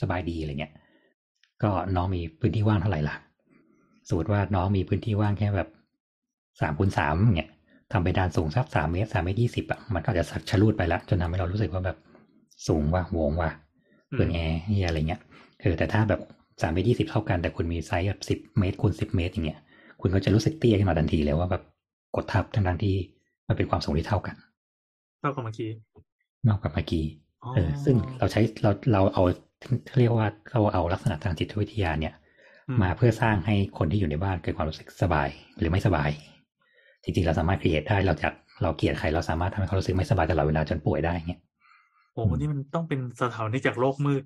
[0.00, 0.72] สบายดีอะไรเงี้ย
[1.62, 3.16] ก็น้องมีพื้นที่ว่างเท่าไหร่ล่ะ
[4.08, 5.68] สมมติว่าน้องมีพื้นที่ว่างแค่แบบ
[6.60, 7.50] สามคูณสามเงี้ย
[7.92, 11.98] ทำเพดานสูงสักสามเมตรสามเมตรยี่สิบอะมันก็จะสักชะลูดไปละจนทำให้เรารู้สึกว่าแบบ
[12.68, 13.50] สูงว่ะโหวงว่ะ
[14.12, 15.20] เปลืองแอร์เฮียอะไรเงี้ย
[15.60, 16.20] เออแต่ถ้าแบบ
[16.62, 19.58] สามเมตรยี่สิบเท่ากันแต่คุณมีไซส์แบบสิบเมตรคูณสิบเมตรอย่างเงี้ย
[20.00, 21.62] คุณก็จะรู้สึกเตี้ยขึ้นมาทันทีเลยว่าแบบ
[22.16, 22.94] กดทับทั้งๆที่
[23.48, 24.36] มันเป็นความสูงที่เท่ากัน
[25.20, 25.70] เท่ากับเมื่อกี้
[26.48, 27.04] นอกกับเมื่อกี้
[27.42, 29.22] อ๋อเออ ซึ่งเราใช้เราเราเอา
[29.98, 32.14] เรียกว่าเราเอาลักษณะทางจิตวิทยาเนี่ย
[32.68, 35.28] อืมาเพื่อสร้างให้คนที่อยู่ในบ้านเกิดความรู้สึกสบาย
[35.58, 36.10] หรือไม่สบาย
[37.06, 38.32] จริงๆเราสามารถครีเอทได้เราจาก
[38.62, 41.40] เราเกลียดใครเราสามารถทำให้เขารู้สึกไม่สบายตลอดเวลาจนป่วยได้เงี้ย
[42.14, 44.22] โอ้โหนี่มันต้องเป็นสถานที่จากโลกมืด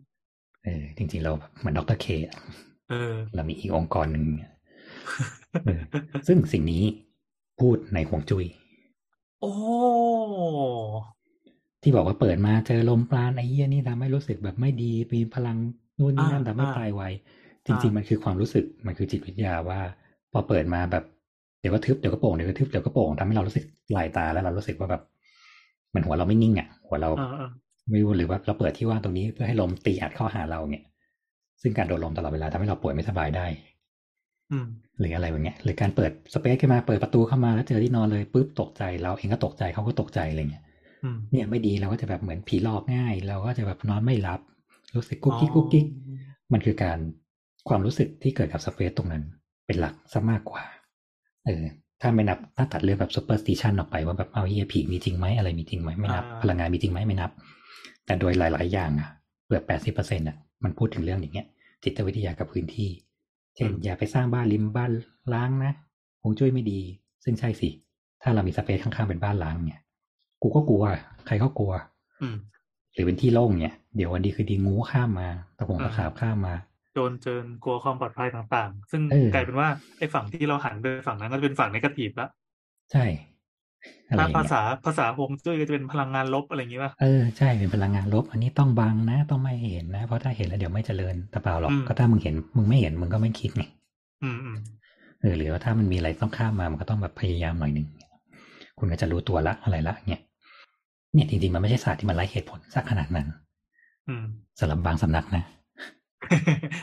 [0.65, 2.07] เออ จริง ๆ เราเหมือนดรเค
[2.89, 4.53] เออ เรามีอีกองค์กรหนึ่งเนี่ย
[5.65, 5.81] เออ
[6.27, 6.83] ซึ่งสิ่งนี้
[7.61, 8.47] พูดในห่วงจุย้ย
[9.41, 9.53] โอ้
[11.83, 15.57] ที่บอกว่าเปิดมาเจอลมปราณไอ้เหี้ยนี่ทำให้รู้สึกแบบไม่ดีมีพลัง
[15.99, 17.03] นู่นนี่นั่นอ่าทำให้อ่าตายไว
[17.67, 19.81] จริงอ่าๆมันคือความรู้สึกมันคือจิตวิทยาว่า
[20.33, 21.05] พอเปิดมาแบบ
[21.61, 23.65] เดี๋ยวก็ทึบเดี๋ยวก็โป่งเดี๋ยวก็ทึบเดี๋ยวก็โป่งทำให้เรารู้สึก
[23.97, 25.03] ลายตาแล้วเรารู้สึกว่าแบบ
[25.91, 27.49] เหมันหัวเราไม่นิ่งอะ หัวเราเออเออ
[27.91, 30.83] ไม่รู้หรือว่าเราเปิดที่ว่างตรงนี้เพื่อให้ลมตีอัดเข้าหาเราเนี่ย
[31.63, 33.47] ซึ่งการโดนลมตลอดเวลาทำให้เราป่วยไม่สบายได้
[34.53, 34.67] อืม
[34.99, 40.65] หรืออะไรแบบเนี้ย หรือการเปิดสเปซขึ้นมาเปิดประตูเข้ามาแล้วเจอที่นอนเลยปุ๊บตกใจเราเองก็ตกใจเขาก็ตกใจอะไรเงี้ย
[41.05, 44.41] อืมเนี่ยไม่ดีเราก็จะแบบเหมือนผีหลอกง่าย เราก็จะแบบนอนไม่หลับ
[44.97, 45.87] รู้สึกกุ๊กกิ๊กกุ๊กกิ๊ก
[46.53, 46.99] มันคือการ
[47.69, 49.23] ความรู้สึกที่เกิดกับ space ตรงนั้น
[49.67, 50.63] เป็นหลักซะมากกว่า
[51.47, 51.65] เออ
[52.01, 57.31] ถ้าไม่นับถ้าตัดเรื่องแบบ superstition ออกไปว่าแบบเอาเฮียผีมีจริงไหมอะไรมีจริงไหมไม่นับอ่าพลังงานมีจริงไหมไม่นับ
[58.07, 59.09] แต่โดยหลาย ๆ อย่างอะ
[59.47, 61.47] เกือบแปดสิบเปอร์เซ็นต์อะมันพูดถึงเรื่องอย่างเงี้ย
[61.83, 62.91] จิตวิทยากับพื้นที่
[63.57, 64.91] เช่น อย่าไปสร้างบ้านริมบ้าน
[65.35, 65.73] ร้างนะ
[66.23, 66.81] ฮวงจุ้ยไม่ดี
[67.25, 67.69] ซึ่งใช่สิ
[68.23, 69.81] ถ้าเรามี space ข้าง ๆ เป็นบ้านร้างเนี่ย
[70.43, 70.85] กูก็กลัว
[71.27, 71.73] ใครก็กลัว
[72.23, 72.37] อืม
[72.93, 76.55] หรือเป็นที่โล่งเนี่ย เดี๋ยววันดีคือดีงูข้ามมาตะคงตะขาบข้ามมา
[76.93, 82.31] โจรเจินกลัวความปลอดภัยต่างๆ ซึ่งเออกลายเป็นว่าไอ้ฝั่งที่เราหันไปฝั่งนั้นก็จะเป็นฝั่งนกาทีฟแล้ว
[82.93, 83.05] ใช่
[84.09, 93.63] อะไรอถ้าย่างภาเงี้ยษาภาษาฮวงจุ้ยก็จะเป็นพลังงานลบอะไรอย่างงี้ป่ะเออใช่เป็นพลังงานลบ อันนี้ต้องบังนะ ต้องไม่เห็นนะ เพราะถ้าเห็นแล้วเดี๋ยวไม่เจริญแต่เปล่าหรอกอืมก็ถ้ามึงเห็นมึงไม่เห็นมึงก็ไม่คิดไง
[94.23, 94.59] อืมอืม
[95.21, 97.87] เออหรือว่าถ้ามันมีอะไรต้องข้ามมามันก็ต้องแบบพยายามหน่อยหนึ่ง
[98.79, 100.23] คุณก็จะรู้ตัวละอะไรละเนี่ย
[101.15, 103.27] เนี่ยจริงๆมันไม่ใช่ศาสตร์ที่มันไร้เหตุผลสักขนาดนั้น
[104.09, 104.25] อืม
[104.61, 105.45] สำหรับบางสำนักนะ
[106.31, 106.37] อะ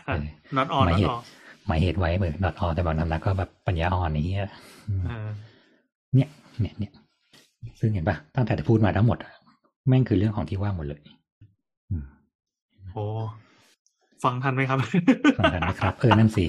[0.05, 0.25] เออ
[0.57, 1.21] not on หมาย not เหตุ on
[1.67, 4.41] หมายเหตุไว้เหมือนดอทอแต่บางสำนักก็แบบปัญญาอ่อนอย่างเงี้ย
[4.89, 5.27] อืมเออ
[6.15, 6.29] เนี่ย
[6.59, 6.91] เนี่ยเนี่ย
[7.79, 9.33] ซึ่งเห็นปะตั้งแต่พูดมาทั้งหมดอะ
[9.87, 10.99] แม่งคือเรื่องของที่ว่างหมดเลย
[11.91, 12.05] อืม
[12.93, 13.05] โอ้
[14.23, 14.79] ฟังทันไหมครับ
[15.39, 16.45] ฟังกันนะครับเออนั่นสิ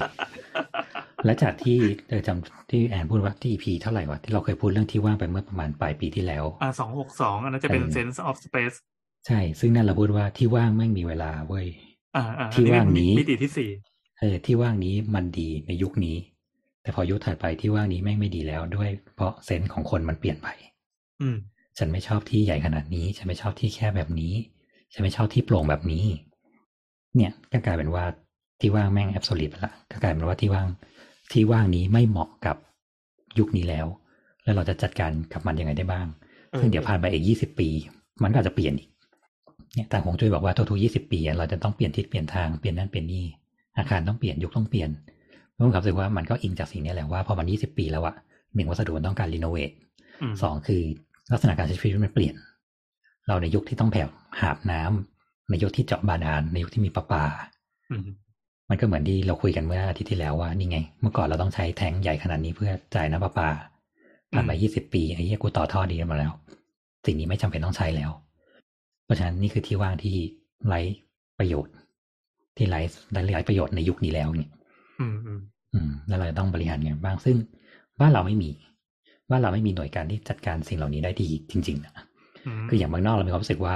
[1.25, 8.77] และจากที่เออจำที่แอนพูดว่าที่ EP เท่าไหร่วะที่เราเคยพูดเรื่องที่ว่างไปเมื่อประมาณปลายปีที่แล้ว อ่าสองหกสองอันนั้นจะเป็นเออ sense of space
[9.27, 11.88] ใช่ ซึ่งนั่นเราพูดว่าที่ว่างแม่งมีเวลาเว้ยอ่าอ่า
[12.55, 13.71] ที่ว่างนี้มิติที่สี่
[14.19, 16.17] เออที่ว่างนี้มันดีในยุคนี้
[16.83, 20.49] แต่พอยุคถัดไปที่ว่างนี้แม่งไม่ดีแล้วด้วยเพราะเซนส์ของคนมันเปลี่ยนไป
[21.21, 21.37] อืม
[21.79, 24.35] ฉันไม่ชอบที่ใหญ่ขนาดนี้ ฉันไม่ชอบที่แคบแบบนี้
[24.93, 26.05] ฉันไม่ชอบที่โปร่งแบบนี้
[27.17, 28.05] เนี่ยก็กลายเป็นว่า
[28.61, 30.69] ที่ว่างแม่งแอบโซลิดไปละก็กลายเป็นว่าที่ว่าง
[31.33, 32.57] ที่ว่างนี้ไม่เหมาะกับ
[33.39, 33.87] ยุคนี้แล้ว
[34.45, 36.07] แล้วเราจะจัดการกับมันยังไงได้บ้าง
[36.51, 37.69] เออซึ่งเดี๋ยวผ่านไปอีกยี่สิบปี
[38.23, 38.89] มันก็อาจจะเปลี่ยนอีก
[39.75, 43.25] เนี่ยทางของจุ้ยบอกว่าทุกๆยี่สิบปีอะเราจะต้องเปลี่ยนทิศเปลี่ยนทางเปลี่ยนนั่นเปลี่ยนนี่
[43.79, 44.91] อาคารต้องเปลี่ยนยุคต้องเปลี่ยน
[45.55, 48.15] ผมรู้สึกว่ามันก็อิงจากสิ่งนี้แหละว่าพอมันยี่สิบปีแล้วอะ
[48.55, 49.71] หนึ่งวัสดุมันต้องการรีโนเวท
[50.23, 50.83] อืมสองคือ
[51.33, 52.35] ลักษณะการใช้ชีวิตมันเปลี่ยน
[53.29, 54.03] เราในยุคที่ต้องแผ่
[54.41, 57.25] หาบน้ำในยุคที่เจาะบาดาลในยุคที่มีประปา
[57.91, 58.03] อืม
[58.69, 63.49] มันก็เหมือนที่เราคุยกันเมื่ออาทิตย์ที่แล้วว่านี่ไง เมื่อก่อนเราต้องใช้แทงค์ใหญ่ขนาดนี้เพื่อจ่ายน้ำประปา
[64.33, 66.33] ผ่านมายี่สิบปีไอ้เหี้ยกูต่อท่อดีกันมาแล้ว
[67.07, 68.11] สิ่งนี้ไม่จำเป็นต้องใช้แล้ว
[69.09, 70.17] เพราะฉะนั้นนี่คือที่ว่างที่
[70.67, 70.81] ไร้
[71.39, 71.75] ประโยชน์
[72.57, 72.81] ที่ไร้
[73.33, 74.51] ไร้ประโยชน์ในยุคนี้แล้วเนี่ย
[75.01, 75.41] อืมอืม
[75.75, 77.37] อืมแล้วเราจะต้องบริหารไงบ้างซึ่ง
[78.01, 78.51] บ้านเราไม่มี
[79.31, 81.93] บ้านเราไม่มีหน่วยการที่จัดการสิ่งเหล่านี้ได้ดีจริงๆนะ
[82.47, 83.75] อืมคืออย่างเมืองนอกเรามีความรู้สึกว่า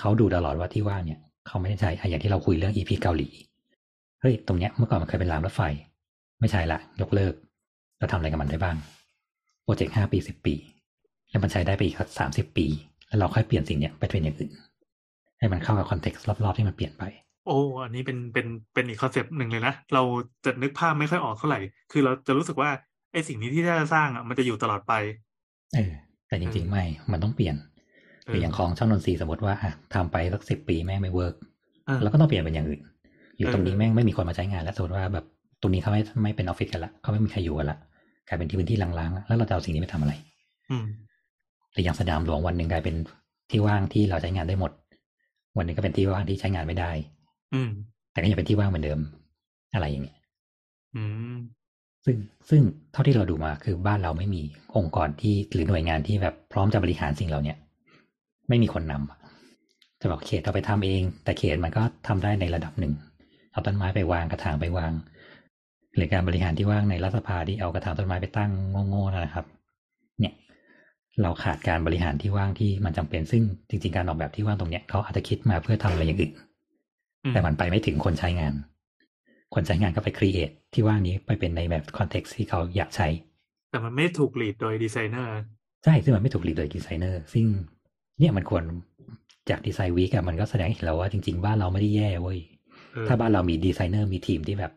[0.00, 3.28] เขาดูตลอดว่าที่ว่างเนี่ยเขาไม่ได้ใช้อะอย่างที่เราคุยเรื่อง EP เกาหลี
[4.20, 5.62] เฮ้ยตรงเนี้ยเมื่อก่อนมันเคยเป็นรางรถไฟ
[6.40, 7.34] ไม่ใช่ละยกเลิก
[7.98, 8.76] เราทำอะไรกับมันได้บ้าง
[9.62, 10.54] project ห้าปีสิบปี
[11.30, 12.66] แล้วมันใช้ได้ไปอีกสามสิบปี
[13.08, 14.52] แล้วเราค่อยเปลี่ยนสิ่งเนี้ยไปเป็นอย่างอื่น
[15.38, 17.04] ให้มันเข้ากับ context รอบๆที่มันเปลี่ยนไป
[17.46, 20.02] โอ้อันนี้เป็นเป็นเป็นอีก concept หนึ่งเลยนะ เรา
[20.44, 21.60] จะนึกภาพไม่ค่อยออกเท่าไหร่
[21.92, 22.70] คือเราจะรู้สึกว่า
[23.12, 24.92] ไอ้สิ่งนี้ที่จะสร้างอะมันจะอยู่ตลอดไป
[25.74, 25.92] เออ
[26.28, 27.56] แต่จริง ๆ ไม่ มันต้องเปลี่ยน
[28.26, 31.34] หรืออย่างของช่องนนทรีย์สมมติว่าอะทำไปสักสิบปีแม่งไม่ work
[31.86, 32.80] เออแล้วก็ต้องเปลี่ยนเป็นอย่างอื่น
[33.36, 35.24] หรือเออตรงนี้แม่งไม่มีคนมาใช้งานแล้วสมมติว่าแบบ
[35.60, 37.78] ตรงนี้เขาไม่ไม่เป็นออฟฟิศกันละเขาไม่มีใครอยู่กันละ
[38.28, 40.12] กลายเป็นที่พื้นที่ร้างๆแล้วเราจะเอาสิ่งนี้ไปทำอะไร
[41.74, 42.96] อืมหรืออย่างสนามหลวงวันหนึ่งกลายเป็น
[43.50, 44.72] ที่ว่างที่เราใช้งานได้หมด
[45.56, 46.90] วันหนึงก็เป็นที่ว่างที่ใช้งานไม่ได้
[47.54, 47.70] อืม
[48.12, 49.00] แต่ก็ยังเป็นที่ว่างเหมือนเดิม
[49.74, 50.16] อะไรอย่างเงี้ย
[50.96, 51.02] อื
[51.34, 51.36] ม
[52.04, 52.16] ซึ่ง
[52.50, 54.42] ซึ่งเท่าที่เราดูมาคือบ้านเราไม่มี
[54.76, 57.56] องค์กรที่หรือหน่วยงานที่แบบพร้อมจะบริหารสิ่งเหล่าเนี้ย
[58.48, 59.18] ไม่มีคนนำอะ
[60.00, 62.92] จะบอกเขตเราไปทำเอง แต่เขตมันก็ทำได้ในระดับหนึ่ง
[63.52, 64.92] เอาต้นไม้ไปวางกระถางไปวาง
[65.96, 68.50] หรือการบริหารที่ว่างในรัฐสภาที่เอากระถางต้นไม้ไปตั้ง
[68.88, 69.57] โง่ๆนั่นนะครับเนี่ย
[71.22, 76.32] เราขาดการบริหารที่ว่างที่มันจำเป็นซึ่งจริง ๆ การออกแบบที่ว่างตรงเนี้ยเขาอาจจะคิดมาเพื่อทำอะไรอย่างอื่น
[77.24, 78.54] อืมแต่มันไปไม่ถึงคนใช้งาน
[79.54, 83.08] คนใช้งานก็ไป create ที่ว่างนี้ไปเป็นในแบบ context ที่เขาอยากใช้
[83.70, 85.36] แต่มันไม่ถูก lead โดยดีไซเนอร์
[85.84, 87.46] ใช่ซึ่งมันไม่ถูก lead โดยดีไซเนอร์ซึ่ง
[88.18, 88.62] เนี่ยมันควร
[89.50, 92.38] จาก Design Week อะมันก็แสดงให้เห็นแล้วว่าจริง ๆ บ้านเราไม่ได้แย่เว้ย
[92.94, 94.72] เออถ้าบ้านเรามีดีไซเนอร์มีทีมที่แบบ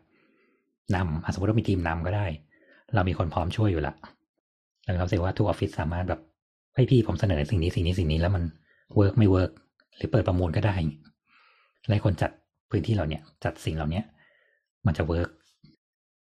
[0.94, 2.26] นำอะสมมติว่ามีทีมนำก็ได้
[2.94, 3.94] เรามีคนพร้อมช่วยอยู่ละ
[4.82, 6.20] แล้วเราเชื่อว่าทุกออฟฟิศสามารถแบบ
[6.74, 8.42] ให้พี่ผมเสนอสิ่งนี้สิ่งนี้สิ่งนี้แล้วมัน
[8.96, 9.50] work ไม่ work
[9.96, 10.74] หรือเปิดประมูลก็ได้
[11.88, 12.30] และคนจัด
[12.70, 14.04] พื้นที่เราเนี่ยจัดสิ่งเหล่าเนี้ย
[14.86, 15.28] มันจะ work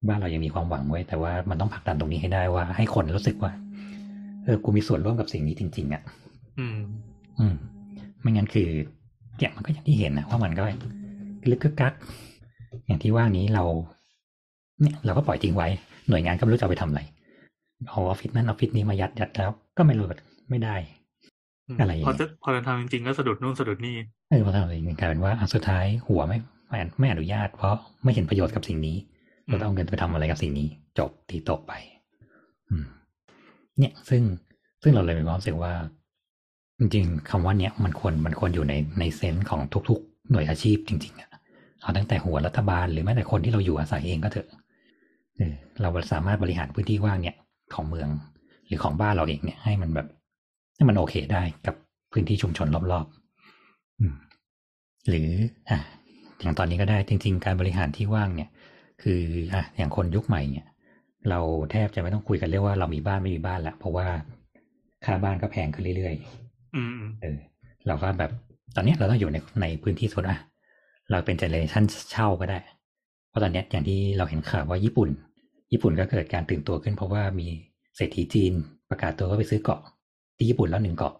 [0.07, 3.51] บ้านเรายังมีความหวังเว้ยแต่ว่ามันต้องผลักดันตรงนี้ให้ได้ว่า ให้คนรู้สึกว่า
[4.45, 6.01] เออกูมีส่วนร่วมกับสิ่งนี้จริง ๆอะ
[6.59, 6.77] อืม
[7.39, 7.55] อืม
[8.21, 8.67] ไม่งั้นคือ
[9.37, 10.63] เนี่ยมันก็อย่างที่เห็นนะว่ามันก็
[11.49, 11.93] ลึกกึกกัก
[12.85, 13.63] อย่างที่ว่านี้เรา
[14.81, 15.67] เนี่ยเราก็ปล่อยทิ้งไว้
[16.09, 17.01] หน่วยงานก็ไม่รู้จะเอาไปทำอะไร
[17.89, 20.07] เอาออฟฟิศนั้นออฟฟิศนี้มายัดยัดแล้ว ก็ไม่รู้
[20.51, 20.75] ไม่ได้
[21.67, 23.95] อืมอะไรอย่างพอเงี้ยจะพอจะทำจริงๆก็สะดุดนู่นสะดุดนี่
[24.29, 26.37] เออพอทำอะไรอย่างเงี้ยกลายเป็นว่าอะสุดท้ายหัวไม่
[26.69, 28.97] ไม่ไม่อนุญาต เพราะไม่เห็นประโยชน์กับสิ่งนี้
[29.47, 31.73] เราต้องเอาเงินไปทำอะไรกับสิ่งนี้ จบตีตกไป
[32.69, 32.85] อืม
[33.79, 34.21] เนี่ยซึ่ง
[34.81, 35.73] ซึ่งเราเลยมีความรู้สึกว่า
[36.79, 41.29] จริงๆคำว่าเนี้ยมันควรมันควรอยู่ในในเซนส์ของทุก ๆ หน่วยอาชีพจริง ๆอะ
[41.81, 44.47] เอาตั้งแต่หัวรัฐบาลหรือแม้แต่คนที่เราอยู่อาศัยเองก็เถอะ
[45.37, 47.37] เออเราสามารถบริหารพื้นที่ว่างเนี่ย
[47.73, 48.09] ของเมือง
[48.67, 50.07] หรือของบ้านเราเองเนี่ยให้มันแบบ
[50.75, 51.75] ให้มันโอเคได้กับ
[52.11, 54.15] พื้นที่ชุมชนรอบๆอืม
[55.09, 55.29] หรือ
[55.69, 55.79] อะ
[56.41, 58.49] อย่างตอนนี้ก็ได้จริง ๆ การบริหารที่ว่างเนี่ย
[59.01, 59.21] คือ
[59.53, 60.67] อะอย่างคนยุคใหม่เนี่ย
[61.29, 61.39] เรา
[61.71, 64.07] แทบจะไม่ต้องคุยกันเรื่องว่าเรามีบ้านไม่มีบ้านแล้วเพราะว่า
[65.05, 67.37] ค่าบ้านก็แพงขึ้นเรื่อยๆอืมอืมเออ
[67.87, 68.31] เราก็แบบ
[68.75, 70.37] ตอนเนี้ยเราต้องอยู่ในในพื้นที่โซนอะ
[71.11, 72.59] เราเป็นเจเนอเรชันเช่าก็ได้
[73.29, 75.09] เพราะตอนเนี้ยอย่างที่เราเห็นข่าวว่าญี่ปุ่น
[75.71, 77.47] ญี่ปุ่นก็เกิดการตื่นตัวขึ้นเพราะว่ามี
[77.95, 78.53] เศรษฐีจีน
[78.89, 79.81] ประกาศตัวว่าไปซื้อเกาะ
[80.41, 81.13] ที่ญี่ปุ่นแล้วหนึ่งเกาะ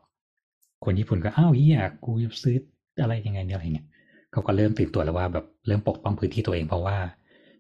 [0.86, 2.56] คนญี่ปุ่นก็อ้าวเฮียกูจะซื้อ
[3.02, 3.88] อะไรยังไงเนี่ยอะไรเงี้ย
[4.32, 6.98] เขาก็เริ่มตื่นตัวแล้วว่าแบบเริ่มปกป้องพื้นที่ตัวเองเพราะว่า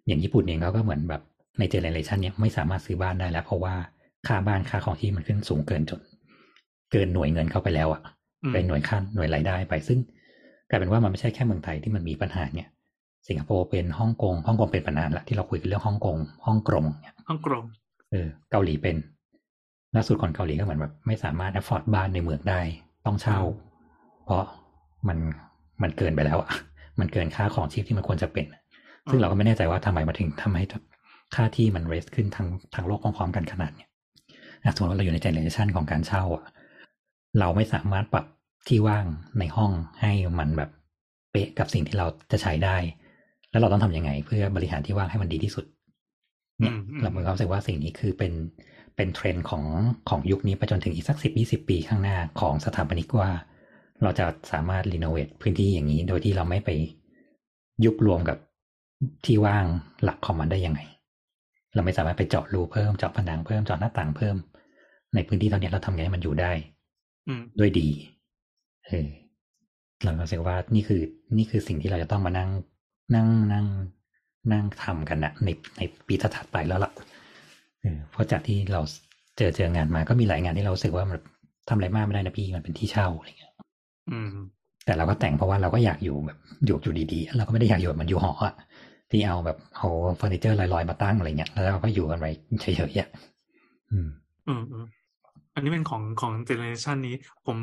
[0.08, 1.22] อย่างญี่ปุ่นเองเขาก็เหมือนแบบ
[1.60, 3.76] ใน generation เนี้ยไม่สามารถซื้อบ้านได้แล้ว เพราะว่า
[4.28, 6.02] ค่าบ้านค่าของที่มันขึ้นสูงเกินจน
[6.92, 8.02] เกินหน่วยเงินเข้าไปแล้วอะ
[8.44, 10.00] อืมเป็นหน่วยค่าหน่วยรายได้ไปซึ่ง
[10.70, 12.70] กลายเป็นว่ามันไม่ใช่แค่เมืองไทยที่มันมีปัญหาเนี่ย
[13.28, 17.64] สิงคโปร์เป็นฮ่องกงฮ่องกงเป็นปัญหาละที่เราคุยกันเรื่องฮ่องกงฮ่องกงเนี่ยห้องกรง
[18.12, 18.96] เออเกาหลีเป็น
[19.96, 22.62] ล่าสุดคนเกาหลีก็เหมือนแบบไม่สามารถ afford บ้านในเมืองได้
[23.06, 23.40] ต้องเช่า
[24.26, 24.44] เพราะ
[25.08, 25.18] มัน
[25.82, 26.50] มันเกินไปแล้วอะ
[27.00, 28.46] มันเกินค่าของชีพที่มันควรจะเป็น
[29.10, 30.66] ซึ่งเราก็ไม่แน่ใจว่าทำไมมาถึงทำให้
[31.36, 33.90] ค่าที่มันเรสขึ้นทั้งทั้งโลกพร้อมๆกันขนาดเนี้ย
[34.64, 36.44] อะสมมติว่าเราอยู่ในเจเนอเรชันของการเช่าอะ
[37.40, 38.26] เราไม่สามารถปรับ
[38.68, 39.06] ที่ว่าง
[39.40, 40.70] ในห้องให้มันแบบ
[41.32, 42.78] เป๊ะกับสิ่งที่เราจะใช้ได้
[43.52, 45.66] แล้วเราต้องทำยังไง เพื่อบริหารที่ว่างให้มันดีที่สุด
[46.60, 48.32] เนี่ยอืมอืมเรามีความรู้สึกว่าสิ่งนี้คือเป็น
[49.02, 49.64] เป็นเทรนด์ของ
[50.10, 53.30] ของยุคนี้ไปจนถึงอีกสักสิบยี่สิบปีข้างหน้าของสถาปนิกว่า
[54.04, 56.70] เราจะสามารถรีโนเวทพื้นที่อย่างนี้ โดยที่เราไม่ไป
[57.86, 58.38] ยุบรวมกับ
[59.26, 59.66] ที่ว่าง
[60.04, 60.80] หลักของมันได้ยังไง
[61.74, 64.36] เราไม่สามารถไปเจาะรูเพิ่มเจาะผนังเพิ่มเจาะหน้าต่างเพิ่ม
[65.16, 66.52] ในพื้นที่เท่านี้เราทำไงให้มันอยู่ได้
[67.28, 67.90] อืมด้วยดี
[68.86, 69.08] เออ
[70.04, 71.02] เราก็รู้สึกว่านี่คือ
[71.38, 72.50] นี่คือสิ่งที่เราจะต้องมานั่ง
[73.16, 73.66] นั่งนั่ง
[74.52, 76.92] นั่งทำกันนะในในปีถัดๆไปแล้วล่ะ
[77.82, 78.82] เออเพราะจากที่เรา
[79.38, 81.20] เจอเจองานมาก็มีหลายงานที่เรารู้สึกว่ามัน
[81.70, 83.54] ทำอะไรมากไม่ได้นะพี่มันเป็นที่เช่าอะไรเงี้ย
[84.10, 84.32] อืม
[84.86, 88.56] แต่เราก็แต่งเพราะว่าเราก็อยากอยู่แบบอยู่อยู่ดีๆเราก็ไม่ได้อยากอยู่แบบมันอยู่หออะ
[89.12, 92.26] ที่เอาแบบเอาเฟอร์นิเจอร์ลอยๆมาตั้งอะไรเงี้ยแล้วเราก็อยู่กันไป
[92.62, 93.10] เฉยๆอะ
[93.92, 94.10] อืม
[94.48, 94.86] อืมอืม
[95.56, 97.16] อันนี้เป็นของของเจเนอเรชันนี้
[97.46, 97.58] ผม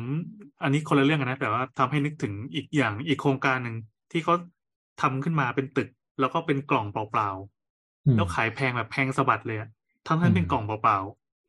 [0.63, 3.75] อันนี้คนละเรื่องกันนะ แต่ว่าทำให้นึกถึงอีกอย่างอีกโครงการหนึ่ง
[4.11, 4.35] ที่เขา
[5.01, 7.29] ทำขึ้นมาเป็นตึก แล้วก็เป็นกล่องเปล่า
[8.05, 9.69] อืๆมแล้วขายแพงแบบแพงสะบัดเลยอะ
[10.07, 10.99] ทั้งที่เป็นกล่องเปล่า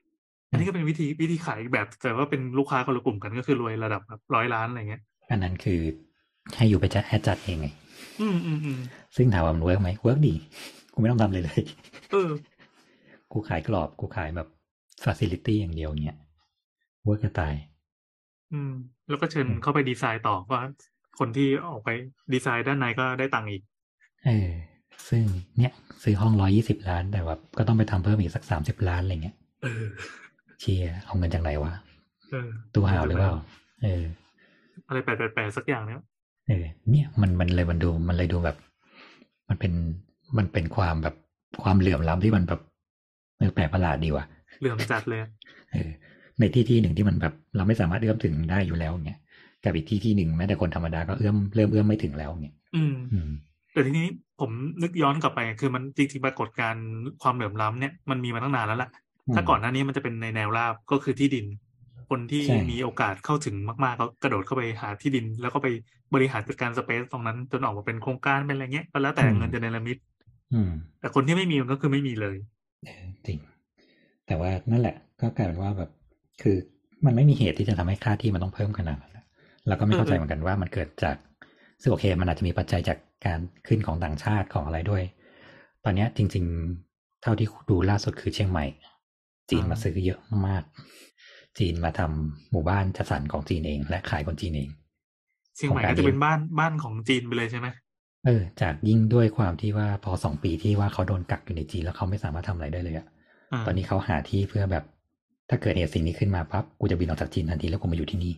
[0.00, 5.80] ๆ อันนี้ก็เป็นวิธีวิธีขายอีกแบบ แต่ว่าเป็นลูกค้าคนละกลุ่มกันก็คือรวยระดับแบบร้อยล้านอะไรเงี้ย อันนั้นคือ
[6.56, 7.68] ให้อยู่ไปจัดแอดจัดเองไง
[8.20, 8.78] อืมอืมอืม
[9.16, 10.34] ซึ่งถามว่ามัน work ไหม work ดี
[10.92, 11.62] กูไม่ต้องทำเลยเลย
[12.12, 12.30] เออ
[13.32, 14.48] กูขายกรอบ กูขายแบบ
[15.02, 16.16] ฟ a ซิลิตี้อย่างเดียวเนี้ย
[17.04, 17.54] work จะตาย
[18.52, 18.72] อืม
[19.08, 20.62] แล้วก็เชิญอืมเข้าไปดีไซน์ต่อว่า
[21.18, 21.90] คนที่ออกไป
[22.32, 23.62] ดีไซน์ด้านในก็ได้ตังค์อีก
[24.26, 24.48] เออ
[25.08, 25.24] ซึ่ง
[25.58, 29.84] เนี่ยซื้อห้องร้อยี่สิบล้าน แต่ว่าก็ต้องไปทำเพิ่มอีกสักสามสิบล้านอะไรเงี้ยเออ
[30.60, 31.72] เชียร์เอาเงินจากไหนวะ
[32.30, 33.32] เออตู้ห่าวหรือเปล่า
[33.82, 34.02] เออ
[34.88, 35.08] อะไรแป
[35.38, 36.00] ลกๆสักอย่างเนี้ย
[36.48, 38.56] เออเนี่ยมันมันเลยมันดูมันเลยดูแบบ
[39.48, 39.72] มันเป็น
[40.38, 41.14] มันเป็นความแบบ
[41.62, 42.60] ความเหลื่อมล้ำที่มันแบบ
[43.38, 44.24] เออแปลกประหลาดดีว่ะ
[44.60, 45.20] เหลื่อมจัดเลย
[45.72, 45.90] เออ
[46.38, 49.18] ในที่ที่หนึ่งที่มันแบบเราไม่สามารถเอื้อมถึงได้อยู่แล้วเนี่ย
[49.64, 53.30] กับอีกที่ที่หนึ่งแม้แต่คนธรรมดาก็เอื้อมเริ่มเอื้อมไม่ถึงแล้วเนี่ย อืมอืม
[53.72, 54.06] แต่ทีนี้
[54.40, 54.50] ผม
[54.82, 56.86] นึกย้อนกลับไป คือมันจริงๆปรากฏการณ์
[57.22, 58.90] ความเหลื่อมล้ำเนี่ยมันมีมาตั้งนานแล้วล่ะ
[59.34, 61.46] ถ้าก่อนหน้านี้มันจะเป็นในแนวราบก็คือที่ดิน
[62.10, 65.68] คนที่ใช่มีโอกาสเข้าถึงมากๆก็กระโดดเข้าไปหาที่ดิน แล้วก็ไป
[66.14, 69.98] บริหารจัดการสเปซตรงนั้น จนออกมาเป็นโครงการเป็นอะไรเงี้ยก็แล้วแต่เงินจะเนรมิต
[70.54, 72.36] อืมแต่คนที่ไม่มีมันก็คือไม่มีเลย
[72.84, 73.38] เออจริง
[74.26, 75.90] แต่ว่านั่นแหละ ก็กลายเป็นว่าแบบ
[76.42, 76.56] คือ
[77.06, 79.24] มันไม่มีเหตุที่จะทำให้ค่าที่มันต้องเพิ่มขนาดนั้นนะ
[79.68, 81.16] เราก็ไม่เข้าใจเออเหมือนกันว่ามันเกิดจาก
[81.80, 85.02] ซึ่งโอเค มันอาจจะมีปัจจัยจากการขึ้นของต่างชาติของอะไรด้วย
[85.84, 86.44] ตอนเนี้ยจริง
[86.84, 88.66] ๆ เท่าที่ดูล่าสุดคือเชียงใหม่
[89.50, 90.62] จีนมาซื้อเยอะมาก
[91.58, 94.70] จีนมาทำหมู่บ้านจัดสรรของจีนเอง และขายคนจีนเอง
[95.56, 97.68] เชียงใหม่โครงการก็จะเป็นนี้บ้านบ้านของจีนไปเลยใช่ไหม
[98.26, 104.84] เออ จากยิ่งด้วยความที่ว่าพอสองปีที่ว่าเขาโดนกักอยู่ในจีนแล้วเขาไม่สามารถทำอะไรได้เลยอะาตอนนี้เขาหาที่เพื่อแบบ
[105.48, 108.32] ถ้าเกิดเหตุสิ่งนี้ขึ้นมาปั๊บกูจะบินออกจากจีนทันทีแล้วกูมาอยู่ที่นี่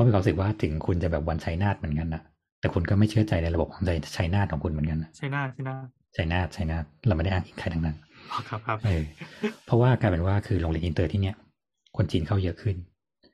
[0.00, 2.22] เอ้ยเพราะมีความรู้สึกว่าถึงคุณจะแบบวันชัยนาทเหมือนกันนะ
[2.60, 5.76] แต่คุณก็ไม่เชื่อใจในระบบของใจชัยนาทของคุณเหมือนกันนะใช่หน้าใช่หน้า
[6.16, 7.96] ชัยนาทชัยนาทเราไม่ได้อ้างอิงใครทั้งนั้น
[8.32, 9.02] อ๋อครับครับเออ
[9.66, 11.36] เพราะว่ากลายเป็นว่าคือโรงเรียนอินเตอร์ที่เนี้ย
[11.96, 12.76] คนจีนเข้าเยอะขึ้น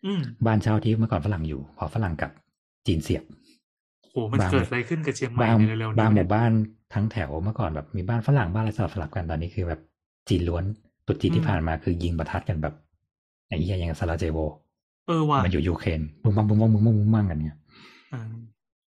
[0.07, 2.31] อืมบ้านเช่าที่เมื่อก่อนฝรั่งอยู่ พอฝรั่งกลับ
[2.87, 3.25] จีนเสียบ
[4.13, 6.51] โหมันบางเกิดอะไรขึ้นกับเชียงใหม่บางในเร็วๆนี้บางหเนี่มู่ยบ้าน
[6.95, 9.81] ทั้งแถวเมื่อก่อนแบบมีบ้านฝรั่งบ้านอะไรสลับสลับกันตอนนี้คือแบบ
[10.29, 10.65] จีนล้วน
[11.07, 12.75] ตรุษจีนที่ผ่านมาคือยิงประทัดกันแบบ
[13.49, 14.39] ไอ้เหี้ยยังกับซาราเจโว
[15.07, 17.59] เออว่ะมันอยู่ยูเครนบุ้งบังบุ้งบังบุ้งบังบุ้งบังกันเนี่ย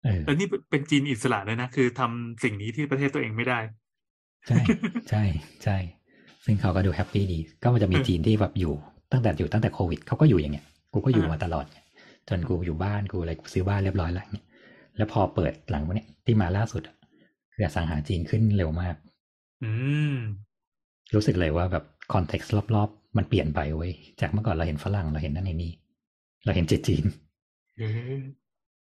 [0.05, 3.59] เออแล้วนี่เป็นจีนอิสระเลยนะ คือทำสิ่งนี้ที่ประเทศตัวเองไม่ได้
[4.49, 4.61] ใช่
[5.11, 5.23] ใช่
[5.65, 5.77] ใช่
[6.45, 8.75] ซึ่งเขาก็ดูแฮปปี้ดี ก็มันจะมีจีนที่แบบอยู่
[9.13, 11.67] ตั้งแต่อยู่ตั้งแต่โควิดเขาก็อยู่อย่างเงี้ย กูก็อยู่มาตลอด
[12.29, 14.45] จนกูอยู่บ้านกูอะไรกูซื้อบ้านเรียบร้อยแล้วเนี่ย
[14.97, 16.83] แล้วพอเปิดหลังวันเนี้ยที่มาล่าสุด
[17.53, 18.95] คืออสังหาจีนขึ้นเร็วมาก
[19.65, 19.71] อื
[20.13, 20.15] ม
[21.15, 25.73] รู้สึกเลยว่าแบบ context รอบๆ มันเปลี่ยนไปเว้ยจากเมื่อก่อนเราเห็นฝรั่งเราเห็นนั่นเห็นนี่
[26.45, 27.05] เราเห็นแต่จีน
[27.79, 28.21] เอ๊ะ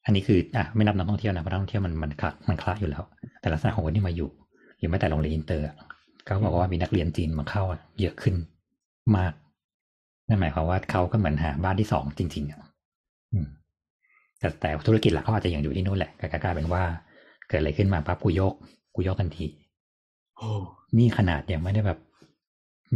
[0.05, 3.03] อันนี้คืออะไม่นับนักท่องเที่ยวนะเพราะนักท่องเที่ยวมันมันคละมันคละอยู่แล้ว
[3.41, 4.29] แต่ลักษณะของคนที่มาอยู่
[4.77, 5.75] หรือแม้แต่โรงเรียนอินเตอร์อะ
[6.25, 8.35] เขาบอกว่ามีนักเรียนจีนมาเข้าอะเยอะขึ้น
[9.17, 9.33] มาก
[10.27, 12.59] นั่นหมายความว่าเขาก็เหมือนหาบ้านที่สองจริง ๆอะ
[13.33, 13.47] อืม
[14.39, 16.83] แต่แต่ธุรกิจหลักเขาอาจจะยังอยู่ที่นู่นแหละก็กลายเป็นว่า
[17.47, 18.53] เกิดอะไรขึ้นมาปั๊บกูโยก
[18.95, 19.47] กูโยกทันที
[20.37, 20.49] โอ้
[20.97, 21.99] นี่ขนาดยังไม่ได้แบบ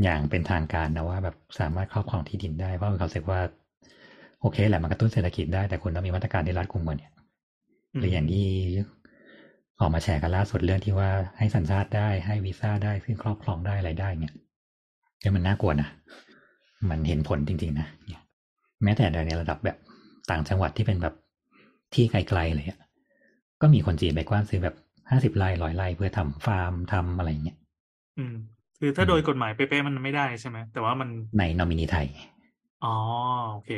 [0.04, 3.39] อย่างเป็นทางการนะว่าแบบสามารถครอบครองที่ดินได้เพราะมีความรู้สึกว่า
[4.41, 7.12] โอเคแหละมันกระตุ้นเศรษฐกิจได้แต่คุณต้องมีมาตรการที่รัดกุมกว่าเนี่ย
[7.99, 8.45] หรืออย่างที่
[9.80, 14.34] ออกมาแชร์กันล่าสุดเรื่องที่ว่าให้สัญชาติได้ให้วีซ่าได้ซึ่งครอบครองได้อะไรได้เนี่ย
[15.19, 15.89] เอ้ยมันน่ากลัวนะ
[16.89, 18.23] มันเห็นผลจริง ๆ นะเนี่ย
[18.84, 19.78] แม้แต่ในระดับแบบ
[20.30, 21.13] ต่างจังหวัดที่เป็นแบบ
[21.93, 22.80] ที่ไกลๆเลยอะ
[23.62, 24.75] ก็มีคนจีนไปกว้านซื้อแบบ
[25.10, 27.58] ห้าสิบไร่ร้อยไร่เพื่อทำฟาร์มทำอะไรเงี้ย
[28.17, 28.36] อืม
[28.80, 32.08] คือถ้าโดยกฎหมายเป๊ะๆมันไม่ได้ใช่ไหมแต่ว่ามันในนอมินีไทย
[32.86, 32.95] อ๋อ
[33.52, 33.71] โอเค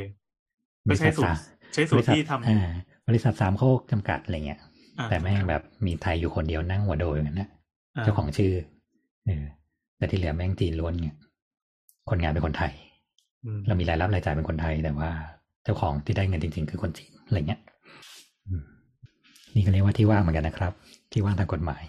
[0.89, 1.33] ก็ใช้สูตรสา
[1.73, 2.69] ใช้สูบตริรษัทที่ทำอ่า
[3.07, 4.59] บริษัทสามโคกจำกัดอะไรเงี้ย
[4.99, 8.51] อ่าแต่แม่งแบบมีไทยอยู่คนเดียวนั่งหัวโดอย่างนั้นนะาเจ้าของชื่อ
[9.25, 9.43] เออ
[9.97, 11.17] แต่ที่เหลือแม่งจีนล้วนเงี้ย
[12.09, 12.71] คนงานเป็นคนไทย
[13.45, 15.09] อืมเรามีรายรับรายจ่ายเป็นคนไทย แต่ว่า
[15.63, 17.61] เจ้าของที่ได้เงินจริง ๆ คือคนจีนอะไรเงี้ย
[18.47, 18.63] อืม
[19.55, 20.73] นี่ก็เรียกว่าที่ว่างเหมือนกันนะครับ
[21.11, 21.83] ที่ว่างทางกฎหมาย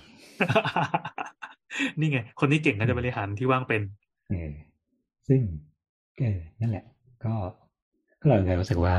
[2.01, 3.83] นี่ไง คนที่เก่งก็จะบริหารที่ว่างเป็น
[4.29, 4.53] เออ
[5.29, 5.41] ซึ่ง
[6.21, 6.85] เออนั่นแหละ
[7.25, 7.62] ก็ก็
[8.29, 8.95] เราเลยรู้สึกว่า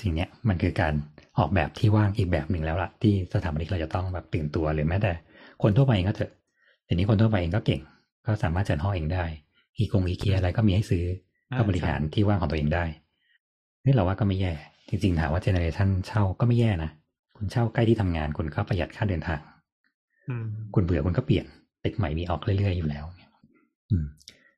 [0.00, 0.94] สิ่งเนี้ยมันคือการ
[1.38, 5.12] ออกแบบที่ว่างอีกแบบหนึ่งแล้วล่ะ ที่สถาปนิกเราจะต้องแบบตื่นตัวหรือแม้แต่
[5.62, 6.32] คนทั่วไปเองก็เถอะ
[6.84, 7.80] เดี๋ยวนี้คนทั่วไปเองก็เก่ง
[8.26, 9.24] ก็สามารถจัดห้องเองได้
[9.78, 11.04] อีกงอีเกียอะไรก็มีให้ซื้อ
[11.50, 12.84] อ่าก็บริหารที่ว่างของตัวเองได้
[13.84, 14.52] นี่เราว่าก็ไม่แย่
[14.88, 16.90] จริงๆถามว่าเจเนอเรชันเช่าก็ไม่แย่นะ
[17.36, 19.40] คุณเช่าใกล้ที่ทำงานคุณก็ประหยัดค่าเดินทาง
[20.28, 21.44] อืมคุณเบื่อคุณก็เปลี่ยน
[21.84, 23.04] ตึกใหม่มีออกเรื่อยๆอยู่แล้ว
[23.90, 24.04] อืม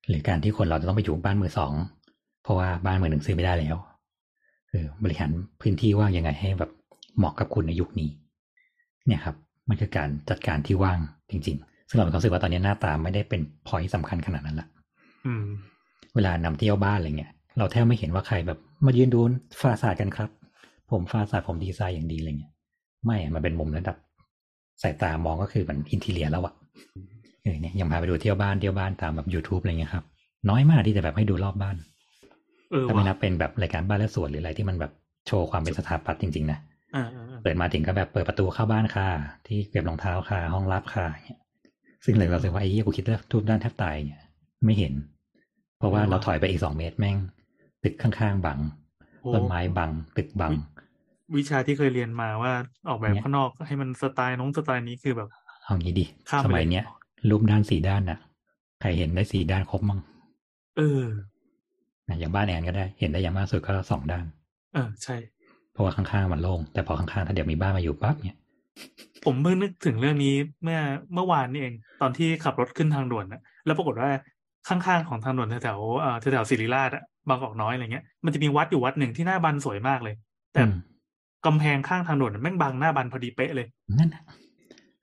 [0.09, 1.73] หรือการที่คนเราจะต้องไปอยู่บ้านมือสอง
[2.43, 3.90] เพราะว่าบ้านมือหนึ่งซื้อไม่ได้แล้วเออ
[5.05, 5.31] บริหาร
[5.61, 6.71] พื้นที่ว่างยังไงให้แบบ
[7.17, 8.09] เหมาะกับคุณในยุคนี้
[9.07, 9.37] เนี่ยครับ
[9.69, 10.99] มันคือการจัดการที่ว่าง
[11.31, 14.69] จริง ๆ ซึ่งเรามีความรู้สึกว่าตอนนี้หน้าตาไม่ได้เป็นพอยสำคัญขนาดนั้นละ
[15.27, 15.45] อืม
[16.15, 19.21] เวลานำเที่ยวบ้านอะไรเงี้ย เราแทบไม่เห็นว่าใครแบบ มายืนดู
[19.61, 20.31] ฟาสาดกันครับ
[20.91, 22.53] ผมฟาสาดผมดีไซน์อย่างดีอะไรเงี้ย
[23.05, 23.97] ไม่อะมันเป็นมุมระดับ
[24.83, 26.55] สายตามองก็คือมันอินทีเลียแล้วอะ
[27.43, 30.05] เออเนี่ยยังพาไปดูเที่ยวบ้านเที่ยวบ้านตามแบบ YouTube อะไรเงี้ยครับ
[30.49, 32.00] น้อยมากที่จะแบบให้ดูรอบบ้านเออ
[32.89, 34.93] ถ้าไม่ว่ะนับเป็นแบบรายการบ้านและสวนหรืออะไรที่มันแบบ
[35.27, 36.59] โชว์ความเป็นสถาปัตย์จริง ๆ นะ
[36.97, 39.09] อ่าอ่าอ่าเปิดมาถึงก็แบบเปิดประตูเข้าบ้านค่ะ
[39.47, 41.41] ที่เก็บรองเท้าค่ะ ห้องรับค่ะเงี้ย
[42.05, 44.21] ซึ่งเลยเราสึกว่าไอ้เหี้ยกูคิดว่าทุบด้านแทบตายเนี่ย
[44.65, 44.93] ไม่เห็น
[45.79, 47.17] เพราะว่าเราถอยไปอีกสองเมตรแม่ง
[47.85, 48.59] ตึกข้างๆบัง
[49.23, 50.53] โอ้ต้นไม้บัง ตึกบัง
[51.37, 52.53] วิชาที่เคยเรียนมาว่า
[52.89, 55.29] ออกแบบเนี่ยข้างนอกให้มันสไตล์น้องสไตล์นี้คือแบบ
[55.65, 56.85] เอางี้ดิข้ามไปสมัยเลยเนี้ย
[57.29, 58.19] รูปด้านสี่ด้านน่ะ
[58.81, 60.01] ใครเห็นได้สี่ด้านครบมั้ง
[60.77, 61.30] เออนะ
[62.19, 64.25] อย่างบ้านแอนก็ได้ เห็นได้อย่างมากสุดก็สองด้าน
[64.75, 65.17] เออใช่
[65.73, 68.39] เพราะว่าข้างๆมันโล่งแต่พอข้างๆถ้าเดี๋ยวมีบ้านมาอยู่ปั๊บเนี่ย
[69.25, 70.81] ผมเพิ่งนึกถึงเรื่องนี้เมื่อ
[71.15, 74.11] เมื่อวานนี่เอง ตอนที่ขับรถขึ้นทางด่วนนะแล้วปรากฏว่า
[74.69, 80.15] ข้างๆของทางด่วนแถวๆเอ่อแถวๆศิริราชอะบางกอกน้อยอะไรเงี้ยมันจะมีวัดอยู่วัดหนึ่งที่หน้าบันสวยมากเลย
[80.53, 80.75] แต่อืม
[81.47, 83.67] กำแพงข้างทางด่วนแม่งบังหน้าบันพอดีเป๊ะเลย
[83.99, 84.23] นั่นน่ะ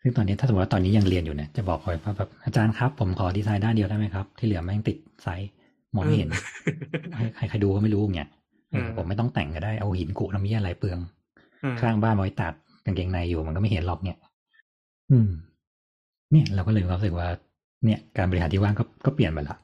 [0.01, 5.49] ซึ่งตอนนี้ถ้าสมมติว่าตอนนี้ยังเรียนอยู่เนี่ยจะบอกคอยว่าแบบอาจารย์ครับ ผมขอดีไซน์ด้านเดียวได้ไหมครับ ที่เหลือแม่งติด site
[5.95, 6.29] มองไม่เห็น
[7.15, 8.29] ให้ใครใครดูก็ไม่รู้เนี่ย
[8.71, 10.99] เออเออผมไม่ต้องแต่งก็ได้เอาหินกุน้ำเยี่ยอะไรเปลือง
[11.61, 12.53] เออข้างบ้านไว้ตาก
[12.85, 14.17] กางเกงในอยู่มันก็ไม่เห็นหรอกเนี่ย
[15.11, 15.29] อืม
[16.31, 17.27] เนี่ยเราก็เลยรู้สึกว่า
[17.85, 19.57] เนี่ย การบริหารที่ว่างก็ก็เปลี่ยนไปละ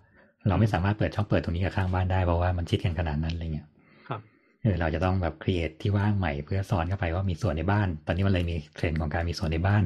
[0.48, 3.68] เราไม่สามารถเปิดช่องเปิดตรงนี้กับข้างบ้านได้เพราะว่ามันชิดกันขนาดนั้นอะไรเงี้ย
[4.08, 4.22] ครับ
[4.62, 9.84] เออเราจะต้องแบบ create ที่ว่างใหม่เพื่อสอนเข้าไปว่ามีสวนในบ้าน ตอนนี้มันเลยมีเทรนด์ของการมีสวนในบ้าน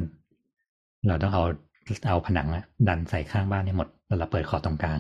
[1.08, 1.44] เราต้องเอา
[2.08, 5.00] เอาผนังอะดันใส่ข้างบ้านให้หมดแล้วเราเปิดขอบตรงกลาง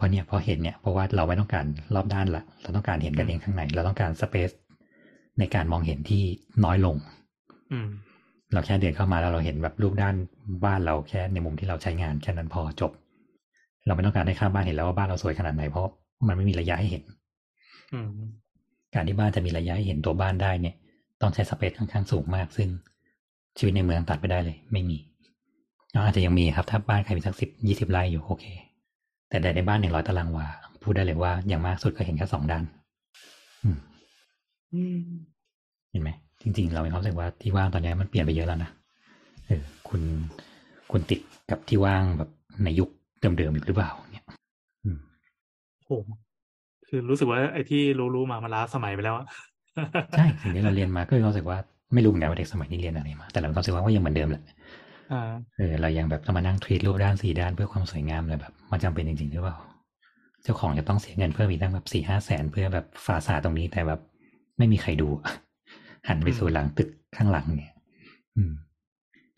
[0.00, 4.50] เพราะเนี่ยพอเห็นเนี่ยเพราะว่าเราไม่ต้องการรอบด้านละเราต้องการเห็นกันเองข้างใน เราต้องการ space
[5.38, 6.22] ในการมองเห็นที่
[6.64, 6.96] น้อยลง
[7.72, 7.88] อืม
[8.52, 10.14] เราแค่เดินเข้ามาแล้วเราเห็นแบบรูปด้าน
[10.64, 12.92] บ้านเราแค่ในมุมที่เราใช้งานแค่นั้นพอจบ
[13.86, 15.84] เราไม่ต้องการให้ข้างบ้านเห็นแล้วว่าบ้านเราสวยขนาดไหนเพราะ
[16.28, 17.02] มันไม่มีระยะให้เห็น
[17.92, 18.08] อืม
[18.94, 20.74] การที่บ้านจะมีระยะให้เห็นตัวบ้านได้เนี่ย
[21.20, 22.68] ต้องใช้สเปซค่อนข้างสูงมาก ซึ่ง
[23.58, 24.98] ชีวิตในเมืองตัดไปได้เลย ไม่มี
[25.92, 28.44] อาจจะยังมีครับ ถ้าบ้านใครมีสักสิบยี่สิบไร่อยู่โอเค
[29.30, 30.46] แต่ในบ้านหนึ่งร้อยตารางวา
[30.82, 32.64] พูดได้เลยว่าอย่างมากสุดก็เห็นแค่สองด้าน
[33.64, 33.78] อืม
[34.74, 34.98] อืม
[35.90, 36.10] เห็นไหม
[36.42, 38.70] จริง ๆ เรามีความรู้สึกว่าที่ว่างตอนนี้มันเปลี่ยนไปเยอะแล้วนะ
[39.46, 40.02] เออคุณ
[40.90, 42.30] คุณติดกับที่ว่างแบบ
[42.64, 42.88] ในยุค
[43.20, 44.26] เดิมๆอยู่หรือเปล่าเนี่ย
[44.84, 44.98] อืม
[45.86, 45.90] โห
[46.88, 47.82] คือรู้สึกว่าไอ้ที่
[48.14, 49.26] รู้ๆมามันล้าสมัยไปแล้วอะ
[50.16, 51.58] ใช่สิ่งที่เราเรียนมาก็มีความรู้สึกว่า
[51.94, 54.56] ไม่รู้เหมือนกันว่าเด็กสมัยนี้เรียนอะไรมา แต่เรามีความรู้สึกว่าก็ยังเหมือนเดิมแหละอ่า
[55.56, 59.56] เออเรายังแบบต้องมานั่งทรีตรูปด้านสี่ด้านเพื่อความสวยงามเลยแบบมันจำเป็นจริงๆหรือเปล่า
[60.42, 64.00] เจ้าของจะต้องเสียเงินเพิ่มอีกตั้งแบบสี่ห้าแสนเพื่อแบบฝาสาดตรงนี้แต่แบบ
[64.58, 65.08] ไม่มีใครดู
[66.08, 67.74] หันไปสู่หลังตึกข้างหลังเนี่ย
[68.36, 68.52] อืม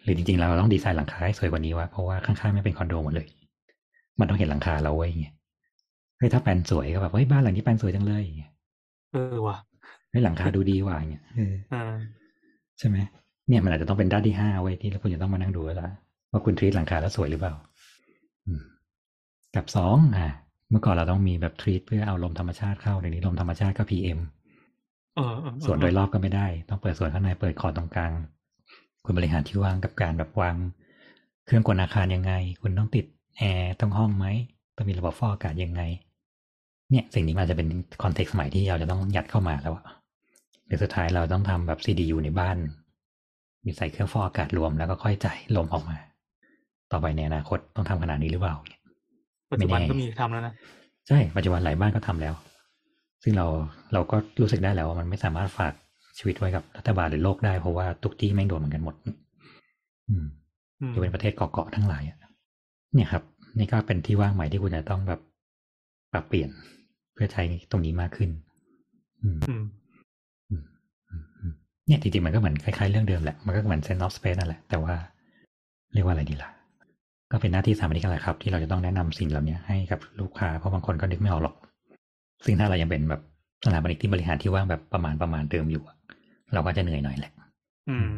[0.02, 3.26] หรือจริงๆ เราต้องดีไซน์หลังคาให้สวยกว่านี้วะเพราะว่าข้างๆไม่เป็นคอนโดหมดเลย
[4.18, 5.34] มันต้องเห็นหลังคาเราไว้ยเงี้ย
[6.18, 8.50] เฮ้ยถ้าแปลนสวยก็แบบเฮ้ยบ้านหลังนี้แปลนสวยจังเลยอย่างเงี้ย
[9.12, 9.56] เออว่ะ
[10.10, 11.82] เฮ้ยหลังคาดูดีว่ะอย่างเงี้ยเอออ่า
[12.78, 12.96] ใช่ไหม
[13.48, 15.88] เนี่ยมันอาจจะต้องเป็นด้านที่ห้าเว้ยที่คุณจะต้องมานั่งดูแล้วล่ะ
[16.30, 17.54] ว่าคุณทรีตหลังคาแล้วสวยหรือเปล่า
[18.46, 18.62] อืม
[19.54, 20.28] กับสองอะ
[20.70, 24.20] เมื่อก่อนเราต้องมีแบบ treat เพื่อเอาลมธรรมชาติเข้าเดี๋ยวนี้ลมธรรมชาติก็ PM
[25.16, 28.12] เออเออเออสวนโดยรอบก็ไม่ได้ ต้องเปิดสวนข้างในเปิดคอร์ดตรงกลาง
[29.04, 30.56] คุณบริหารที่ว่างกับการแบบวาง
[31.46, 33.04] เครื่องกลอาคารยังไง คุณต้องติด
[33.38, 34.26] แอร์ทุกห้องไหม
[34.76, 35.82] ต้องมีระบบฟอกอากาศยังไง
[36.90, 37.68] เนี่ยสิ่งนี้มันจะเป็น
[38.02, 39.84] context ใหม่ที่เราจะต้องยัดเข้ามาแล้วอะ
[40.66, 42.70] เดี๋ยวสุดท้ายเราต้องทำแบบ CDU ในบ้านมี
[43.76, 45.96] ใส่เครื่องฟอกอากาศรวมแล้วก็ค่อยจ่ายลมออกมา
[46.92, 48.54] ต่อไปในอนาคตต้องทำขนาดนี้หรือเปล่า
[49.50, 50.54] ปัจจุบันไม่แน่ก็มีทำแล้วนะ
[51.08, 52.34] ใช่ปัจจุบันหลายบ้านก็ทำแล้ว
[53.22, 53.46] ซึ่งเรา
[53.92, 55.72] เราก็รู้สึกได้แล้วว่ามันไม่สามารถฝาก
[56.18, 58.94] ชีวิตไว้กับรัฐบาลหรือโลกได้เพราะว่าทุกที่แม่งโดนเหมือนกันหมด
[60.08, 60.26] อืม
[60.80, 62.18] อืมจะเป็นประเทศเกาะๆทั้งหลายอะ
[62.94, 63.22] เนี่ยครับ
[63.58, 65.20] นี่ก็เป็นที่ว่างใหม่ที่คุณจะต้องแบบ
[66.12, 66.50] ปรับเปลี่ยน
[67.14, 68.30] เพื่อใช้ตรงนี้มากขึ้น
[69.22, 69.64] อืมอืมอืมอืมอืม
[71.92, 74.94] เนี่ยจริงๆมันก็เหมือนคล้ายๆเรื่องเดิมแหละ มันก็เหมือน sense of space นั่นแหละ แต่ว่า
[75.94, 76.50] เรียกว่าอะไรดีล่ะ
[77.30, 81.54] ก็เป็นหน้าที่สถาปนิกแหละครับ ที่เราจะต้องแนะนำสิ่งเหล่านี้ให้กับลูกค้า เพราะบางคนก็นึกไม่ออกหรอก
[82.44, 83.20] ซึ่งถ้าเรายังเป็นแบบ
[83.64, 85.96] สถาปนิกที่บริหารที่ว่างแบบประมาณประมาณเดิมอยู่อะ
[86.54, 87.32] เราก็จะเหนื่อยหน่อยแหละ
[87.90, 88.08] อืม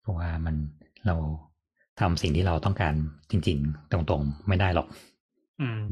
[0.00, 0.54] เพราะว่ามัน
[1.06, 1.14] เรา
[2.00, 2.94] ทำสิ่งที่เราต้องการ
[3.30, 4.86] จริง ๆ ตรงๆไม่ได้หรอก
[5.62, 5.86] อืม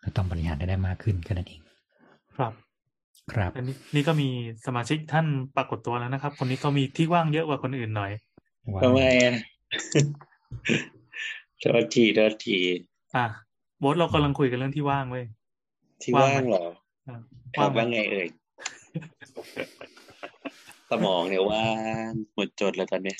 [0.00, 1.60] เราต้องบริหารได้ได้มากขึ้นแค่นั้นเอง
[2.36, 2.52] ครับ
[3.30, 4.28] ครับอันนี้นี่ก็มี
[4.66, 8.12] สมาชิกท่านปรากฏตัวแล้วนะครับ คนนี้เขามีที่ว่างเยอะกว่าคนอื่นหน่อย
[8.82, 9.34] ทำไมอะ
[11.60, 12.58] โทษทีโทษที
[13.16, 13.24] อะ
[13.78, 15.24] โบทเรากำลังคุยกันเรื่องที่ว่างเว้ย
[16.02, 16.64] ที่ว่างว่างไหมเหรอ
[17.08, 17.16] อะ
[17.56, 18.28] ครับไหมว่าไงเอ่ย
[20.90, 21.66] สมองเนี่ยว่า
[22.08, 23.18] งหมดจดแล้วตอนเนี้ย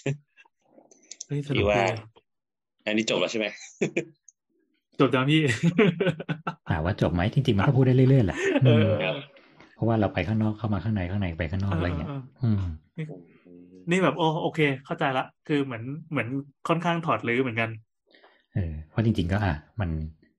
[1.26, 1.94] เฮ้ยสนุที่กว่าดีง
[2.86, 3.46] อันนี้จบแล้วใช่ไหม
[5.00, 5.40] จบจังพี่
[6.70, 9.04] ถามว่าจบไหมจริงๆมันก็พูดได้เรื่อยๆแหละเออือมเพ
[9.82, 12.10] ราะว่าเราไปข้างนอกเข้ามาข้างในข้างในไปข้างนอกอะไรเงี้ย
[12.42, 12.62] อืม
[13.90, 16.28] นี่แบบโอโอเค เข้าใจละคือเหมือนเหมือน
[16.68, 17.70] ค่อนข้างถอดรื้อเหมือนกัน
[18.54, 19.90] เออเพราะจริง ๆ ก็อะมัน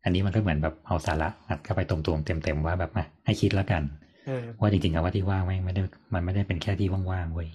[0.03, 3.83] อันนี้มันก็เหมือนแบบเอาสาระอัดเข้าไปตรงๆเต็มๆว่าแบบมาให้คิดแล้วกัน
[4.25, 5.81] เออว่าจริงๆคำว่าที่ว่างไม่ไม่ได้
[6.13, 7.47] มันไม่ได้เป็นแค่ที่ว่างๆเว้ย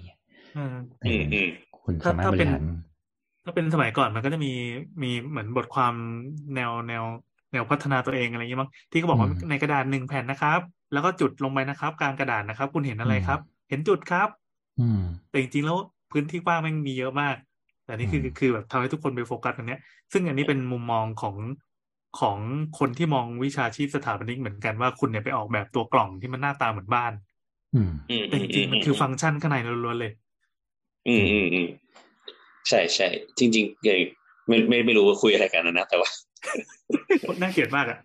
[0.53, 0.61] เออ
[1.03, 1.45] เออือมอืม
[1.85, 2.63] คุณถ้าสามารถถ้าบเป็รินหาร
[3.45, 4.49] ถ้าเป็นสมัยก่อนมันก็จะมี
[5.03, 5.95] มีเหมือนบทความ
[6.55, 7.05] แนวแนว
[7.53, 10.61] แนวพัฒนาตัวเองอะไรอย่างเงี้ยมั้งที่เขาบอกว่าอืมในกระดาษหนึ่งแผ่นนะครับ
[10.93, 14.29] แล้วก็จุดลงไปนะครับ กลางกระดาษนะครับ คุณเห็นอะไรอืมครับ เห็นจุดครับ
[14.81, 15.79] อืม แต่จริงๆแล้ว
[16.13, 17.37] พื้นที่ว่างแม่งมีเยอะมาก
[17.85, 19.81] แต่นี่คืออืมคือแบบทำให้ทุกคนไปโฟกัสตรงเนี้ย
[20.13, 21.37] ซึ่งอันนี้เป็นมุมมองของ
[22.21, 22.39] ของ
[22.79, 27.13] คนที่มองวิชาชีพสถาปนิกเหมือนกันว่าคุณเนี่ยไปออกแบบตัวกล่องที่มันหน้าตาเหมือนบ้าน
[27.75, 30.13] อืมอืมแต่จริงๆมันคือฟังก์ชันข้างในล้วนๆเลย
[31.09, 31.69] อืมอืมอืม
[32.69, 33.09] ใช่ใช่
[33.39, 34.01] จริงๆเลย
[34.49, 36.09] ไม่ไม่ไม่รู้ว่าคุยอะไรกันนะนะแต่ว่า
[37.41, 37.99] น่าเกลียดมากอะ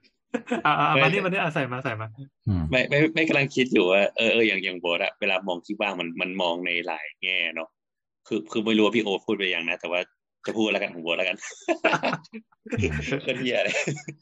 [0.66, 2.08] อ่าอ่าไม่มานี่มานี่อะใส่มาใส่มา
[2.48, 7.70] อืมไม่ไม่ไม่กำลังคิดอยู่ว่าเออเอออย่างอย่างโบสอะเวลามองที่ว่างมันมันมองในหลายแง่เนาะ
[8.28, 10.00] คือคือไม่รู้ว่าพี่โอพูดไปยังนะ แต่ว่า
[10.46, 11.38] จะพูดแล้วกันของโบสแล้วกัน
[13.26, 13.70] ก็ที่อะไร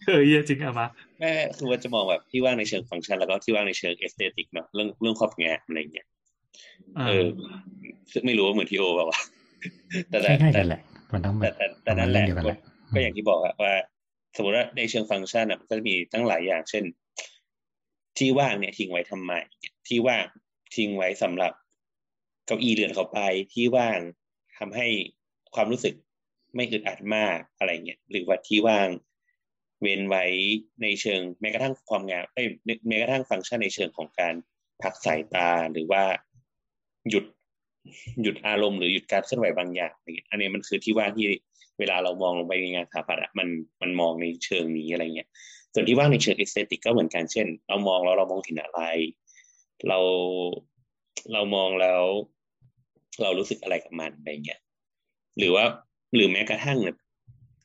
[0.07, 0.87] เออเหี้ยจริงอะมา
[1.19, 6.07] แม่คือว่าจะมองแบบที่ว่างในเชิงฟังก์ชันแล้วก็ที่ว่างในเชิง aesthetic เนาะเรื่องเรื่องครอบงานอะไรอย่างเงี้ย
[6.97, 7.25] อ่าเออ
[8.11, 9.19] ซึ่งไม่รู้ว่าเหมือนพี่โอเปล่าวะ
[10.09, 10.81] แต่แต่ใกล้ๆแต่กันแหละ
[11.13, 12.59] มันต้องแบแต่บแต่แต่ประมานั่ณนแหเรื่องละเดียวกันแหละ
[12.93, 13.73] ก็อย่างที่บอกอะว่า
[14.35, 16.83] สมมติว่าในเชิงฟังก์ชันอะมันก็จะมีตั้งหลายอย่าง เช่น
[18.17, 19.33] ที่ว่างเนี่ยทิ้งไว้ทำไม
[19.87, 20.25] ที่ว่าง
[20.75, 21.53] ทิ้งไว้สำหรับ
[22.45, 23.19] เก้าอี้เรือนเขาไป
[23.53, 23.99] ที่ว่าง
[24.57, 24.87] ทำให้
[25.55, 25.93] ความรู้สึก
[26.55, 28.87] ไม่อึดอัดมากอะไรเงี้ยหรือว่าที่ว่าง
[29.81, 30.25] เว้นไว้
[30.81, 32.47] ในเชิงแม้กระทั่งความงามเอ้ย
[32.87, 34.35] แม้กระทั่งฟังก์ชันในเชิงของการ
[34.81, 36.03] พักสายตาหรือว่า
[37.09, 37.25] หยุด
[38.21, 41.25] หยุดอารมณ์หรือหยุดการเคลื่อนไหวบางอย่างอะไรเงี้ยอันนี้มันคือที่ว่างที่
[41.81, 43.47] เวลาเรามองลงไปในงานสถาปัตย์มัน
[43.81, 45.29] มันมองในเชิงนี้อะไรเงี้ย
[45.73, 48.81] ส่วนที่ว่างในเชิง aesthetic ก็เหมือนกันเช่น เรามองแล้วเรามองเห็นอะไร
[49.87, 49.99] เรา
[51.33, 52.01] เรามองแล้ว
[53.21, 54.59] เรารู้สึกอะไรกับมันอะไรเงี้ย
[55.37, 55.65] หรือว่า
[56.15, 56.97] หรือแม้กระทั่งแบบ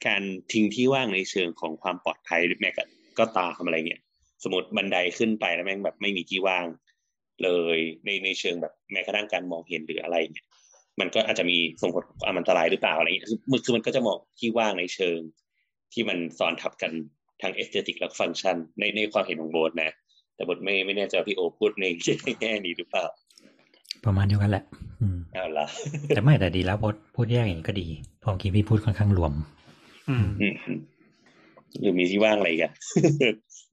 [0.06, 2.86] การทิ้งที่ว่างในเชิงของความปลอดภัยหรือแม้กระ
[3.18, 4.02] ก็ตามอะไรเงี้ย
[4.42, 6.66] สมมติบันไดขึ้นไปแล้วแม่งแบบไม่มีที่ว่าง
[7.42, 10.46] เลยในในเชิงแบบแม้กระทั่งการมองเห็นหรืออะไรเงี้ย
[11.00, 15.18] มันก็อาจจะมีส่งผลอันตรายหรือเปล่าอะไรเงี้ยคือมันคือมันก็จะมองที่ว่างในเชิง
[15.92, 16.92] ที่มันซ้อนทับกัน
[17.42, 19.90] ทาง aesthetic และฟังก์ชันในในความเห็นของโบสนะ
[20.34, 21.84] แต่โบสไม่ไม่แน่ใจว่าพี่โอพูดใน
[22.40, 23.04] แง่นี้หรือเปล่า
[24.04, 24.64] ประมาณเดียวกันแหละ
[25.00, 25.66] อืมเอาละ
[26.08, 27.86] แต่ไม่แต่ดีแล้วพูดพูดแยกอย่างนี้ก็ดี
[28.20, 29.32] เพราะเมื่อกี้พี่พูดค่อนข้างรวม
[30.08, 30.78] อืมอืมอืม
[31.80, 32.72] หรือมีที่ว่างอะไรอีกัน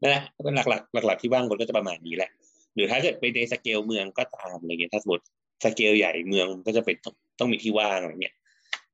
[0.02, 0.24] นั่นแหละ
[0.56, 2.30] หลักหลักหลักหลักๆที่ว่างบนก็จะประมาณนี้แหละ
[2.76, 5.26] หรือถ้าเกิดไปในสเกลเมืองก็ตามอะไรเงี้ยถ้าสมมติ
[5.64, 8.36] สเกลใหญ่เมืองก็จะเป็นต้องต้องมีที่ว่างอะไรเงี้ย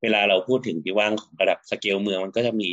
[0.02, 2.70] เวลาเราพูดถึงที่ว่างของระดับสเกลเมืองมันก็จะมี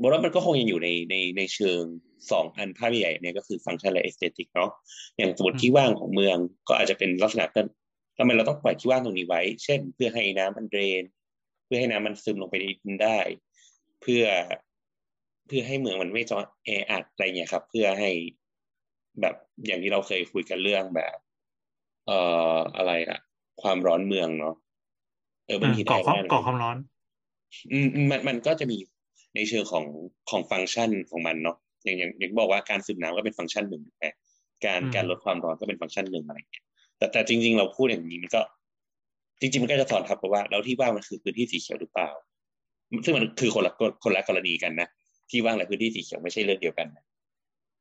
[0.00, 1.82] บอกว่ามันก็คงยังอยู่ในในในเชิง
[2.30, 4.70] สองอันภาพใหญ่เนี่ยก็คือฟังก์ชันและ aesthetic เนาะ
[5.16, 6.36] อย่างสมมติที่ว่างของเมือง
[6.68, 7.60] ก็อาจจะเป็นลักษณะก็
[8.18, 11.02] ทำไมเราต้องปล่อยที่ว่างตรงนี้ไว้ เช่น เพื่อให้น้ำมันเดรน
[11.64, 13.18] เพื่อให้น้ำมันซึมลงไปในดินได้
[14.02, 14.24] เพื่อ
[15.46, 18.10] เพื่อให้เมืองมันไม่จอแออัดอะไรเงี้ยครับ เพื่อให้
[19.20, 19.34] แบบ
[19.66, 21.16] อย่างที่เราเคยคุยกันเรื่องแบบ
[22.06, 22.18] เอ่
[22.56, 23.18] ออะไรอะ
[23.62, 24.54] ความร้อนเมืองเนาะ
[25.46, 26.76] เออมันมีก่อความได้ก่อความร้อน
[27.72, 28.78] อืมอืมมันมันก็จะมี
[29.34, 29.84] ในเชิงของ
[30.30, 34.06] ของฟังก์ชันของมันเนาะอย่างอย่างอย่างที่บอกว่าการซึมน้ำก็เป็นฟังก์ชันหนึ่งถูกไหม
[34.66, 36.64] การอืมการลดความร้อนก็เป็นฟังก์ชันหนึ่งอะไรเงี้ย
[36.98, 38.40] แต่แต่จริง ๆ เราพูดอย่างนี้มันก็
[39.40, 42.10] จริง ๆ มันก็จะซ้อนทับกับว่าแล้วที่ว่างมันคือพื้นที่สีเขียวหรือเปล่า
[43.04, 43.72] ซึ่งมันคือคนละ
[44.04, 44.88] คนละกรณีกันนะ
[45.30, 47.04] ที่ว่างและพื้นที่สีเขียวไม่ใช่เรื่องเดียวกันนะ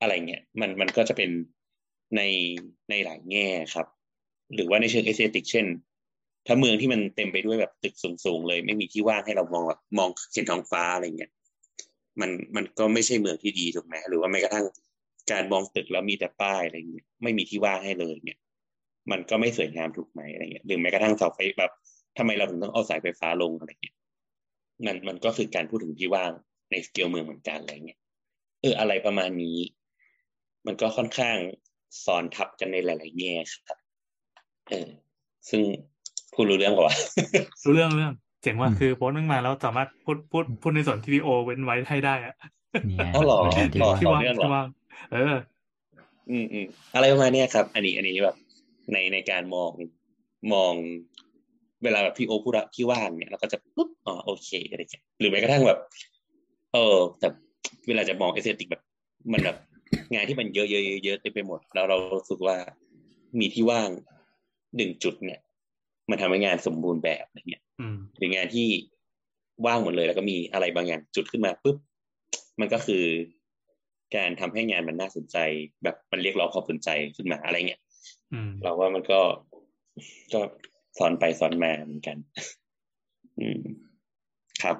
[0.01, 1.29] อะไรเงี้ยมันมันก็จะเป็น
[2.15, 2.21] ใน
[2.89, 3.87] ในหลายแง่ครับ
[4.53, 5.65] หรือว่าในเชิง aesthetic เช่น
[6.47, 11.31] ถ้าเมืองที่มันเต็มไปด้วยแบบตึกสูงๆเลย ไม่มีที่ว่างให้เรามองแบบมองเห็นท้องฟ้าอะไรเงี้ย
[12.21, 14.65] มันมันก็ไม่ใช่เมืองที่ดีถูกไหมหรือว่าแม้กระทั่ง
[15.31, 18.37] การมองตึกแล้วมีแต่ป้ายอะไรเงี้ยไม่มีที่ว่างให้เลยเนี่ย
[19.11, 21.71] มันก็ไม่สวยงามถูกไหมอะไรเงี้ยหรือแม้กระทั่งเสาไฟแบบ
[22.17, 23.95] ทำไมเราถึงต้องเอาสายไฟฟ้าลงอะไรเงี้ย
[24.85, 26.31] มันมันก็คือการพูดถึงที่ว่าง
[26.71, 27.99] ในสเกลเมืองเหมือนกันอะไรเงี้ย
[28.61, 29.57] เอออะไรประมาณนี้
[30.65, 31.37] มันก็ค่อนข้าง
[32.05, 33.77] สอนทับกันในหลาย ๆ แง่ครับ
[34.69, 34.87] เออ
[35.49, 35.61] ซึ่ง
[36.33, 36.95] พูดรู้เรื่องกว่า
[37.65, 42.35] รู้เรื่องเรื่องเจ๋งว่าอืมคือโพสต์นึงมาแล้วสามารถพูดพูดพูดในส่วนที่วีโอเว้นไว้ให้ได้อะ
[42.97, 44.67] เนี่ยอ๋อเหรอบริหารที่ต่อว่างที่ว่างเรื่องเหรอที่ว่าง
[45.11, 45.35] เออ
[46.29, 48.35] อืมอืมอะไรประมาณเนี้ยครับ อันนี้อันนี้แบบ
[48.93, 49.71] ในในการมอง
[50.53, 50.73] มอง
[51.83, 55.79] เวลาแบบพี่โอพูดอะที่ว่างเนี่ยเราก็จะปุ๊บอ๋อโอเคอะไรอย่างเงี้ยหรือแม้กระทั่งแบบ
[56.73, 57.27] เออ แต่
[57.87, 58.81] เวลาจะมองเอสเตติกแบบ
[59.33, 59.57] มันแบบ
[60.13, 62.55] งานที่มันเยอะเยอะเยอะเยอะเต็มไปหมด แล้วเรารู้สึกว่า
[63.39, 63.89] มีที่ว่าง
[64.75, 65.39] หนึ่งจุดเนี่ย
[66.09, 68.67] มันทำให้งานสมบูรณ์แบบอะไรเงี้ยอืมหรืองานที่
[69.65, 71.77] ว่างหมดเลย แล้วก็มีอะไรบางอย่างจุดขึ้นมาปุ๊บ
[72.59, 73.03] มันก็คือ
[74.15, 75.37] การทำให้งานมันน่าสนใจ
[75.83, 77.81] แบบมันเรียกร้องความสนใจขึ้นมาอะไรเงี้ย
[78.33, 79.19] อืมเราว่ามันก็
[80.33, 80.39] ก็
[80.97, 82.17] สอนไปสอนมาเหมือนกัน
[83.39, 83.61] อืม
[84.63, 84.77] ครับ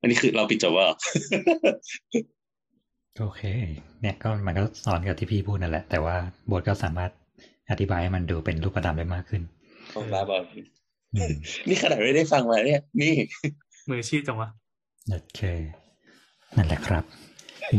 [0.00, 0.86] อันนี้คือเราปิดจบว่า
[3.18, 3.42] โอเค
[4.00, 6.16] เนี่ยก็มันก็สอนกับที่พี่พูดนั่นแหละ แต่ว่า
[6.50, 7.10] บทก็สามารถ
[7.72, 9.42] อธิบายให้มันดูเป็นรูปธรรมได้มากขึ้น
[9.92, 10.42] ของบ้าบอล
[11.14, 11.34] อืม
[11.68, 13.12] นี่ขนาดไม่ได้ฟังมาเนี่ย นี่
[13.88, 14.48] มืออาชีพจังวะ
[15.10, 15.40] โอเค
[16.56, 17.04] นั่นแหละครับ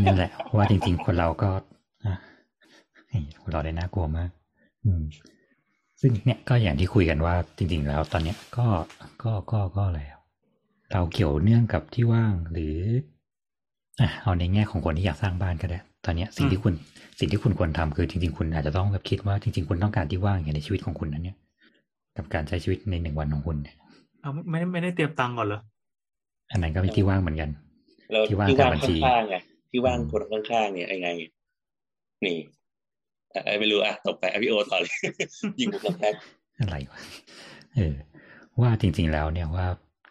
[0.06, 1.50] นั่นแหละ ว่าจริง ๆ คนเราก็
[2.06, 2.16] อะ
[3.10, 4.30] เฮ้ยคนเราได้น่ากลัวมาก
[4.86, 5.04] อืม
[6.02, 8.68] ซึ่งเนี่ยก็อย่างที่คุยกันว่า จริง ๆ แล้ว ตอนเนี้ยก็
[9.24, 10.18] ก็ก็ก็แล้ว
[10.92, 12.76] เราเกี่ยวเนื่องกับที่ว่างหรือ
[14.00, 16.74] อะเอาในแง่ของคนที่อยากสร้างบ้านก็ได้ ตอนเนี้ยสิ่งที่คุณ
[17.20, 21.38] สิ่งที่คุณควรทำคือจริง ๆ คุณอาจจะต้องแบบคิดว่าจริง ๆ คุณต้องการที่ว่างอย่างในชีวิตของคุณนั้นเนี่ย
[22.18, 23.76] กับการใช้ชีวิตในหนึ่งวันของคุณเนี่ย
[24.22, 25.62] เอาไม่ไม่ไม่ได้เตรียมตังค์ก่อนเหรอ
[26.52, 27.50] อันนั้นก็เป็นที่ว่างเหมือนกัน
[28.12, 29.36] แล้วที่ว่างที่ว่างกับบัญชีข้างๆไง
[29.72, 31.10] ที่ว่างอืมคนข้างๆเนี่ยยังไง
[32.26, 32.38] นี่
[33.34, 34.96] อะเอ้ยไม่รู้อะตกไปอะพี่โอต่อเลย
[35.60, 36.14] ยิงบุกแรก
[36.60, 37.00] อะไรวะ
[37.76, 37.94] เออ
[38.62, 39.66] ว่าจริง ๆ แล้วเนี่ยว่า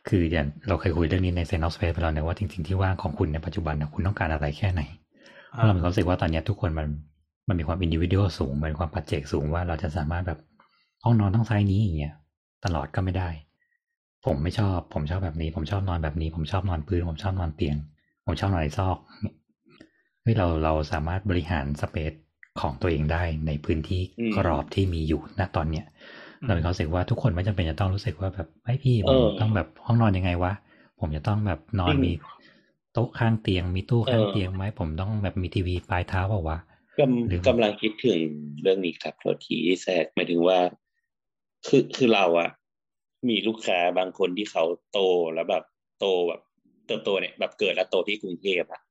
[0.09, 4.83] คืออย่างเราเคยคุยเรื่องนี้ในเซนอสเปซไปแล้วเนี่ยว่าจริง ๆ ที่ว่างของคุณในปัจจุบันนะคุณต้องการอะไรแค่ไหน
[5.53, 6.87] เพราะเรามีความรู้สึกว่าตอนเนี้ยทุกคนมัน
[7.49, 10.39] มันมีความอินดิวิ u a l สูงมันมีความปัจเจกสูงว่าเราจะสามารถแบบ
[11.05, 12.15] ห้องนอนต้องไซส์นี้อย่างเงี้ย
[12.65, 13.29] ตลอดก็ไม่ได้
[14.27, 17.77] ผมไม่ชอบ ผมชอบแบบนี้ ผมชอบนอนแบบนี้ ผมชอบนอนพื้น ผมชอบนอนเตียง
[18.27, 19.35] ผมชอบนอนในซอกเนี่ย
[20.23, 22.13] เฮ้ยเราเราสามารถบริหารสเปซ
[22.61, 24.01] ของตัวเองได้ในพื้นที่
[24.37, 25.85] กรอบที่มีอยู่ณตอนเนี้ย
[26.47, 30.53] เรามีความรู้สึกว่าทุกคนไม่จำเป็นจะต้องรู้สึกว่าแบบไอ้ยพี่ผมต้องแบบห้องนอนยังไงวะ
[31.01, 32.11] ผมจะต้องแบบนอนมี
[32.93, 38.21] โต๊ะข้างเตียงมีตู้ข้างเตียงไหมผมต้องแบบมีทีวีปลายเท้าเปล่าวะๆกหรือำกำลังคิดถึง
[38.63, 40.59] เรื่องนี้ครับโทษทีแทรกหมายถึงว่า
[41.67, 42.51] คือคือเราอะ
[43.29, 45.01] มีลูกค้าบางคนที่เขาโต
[45.35, 45.65] แล้วแบบ
[46.01, 46.41] โตแบบ
[46.87, 48.83] เติบโตเนี่ยแบบเกิดแล้วโตที่กรุงเทพอะ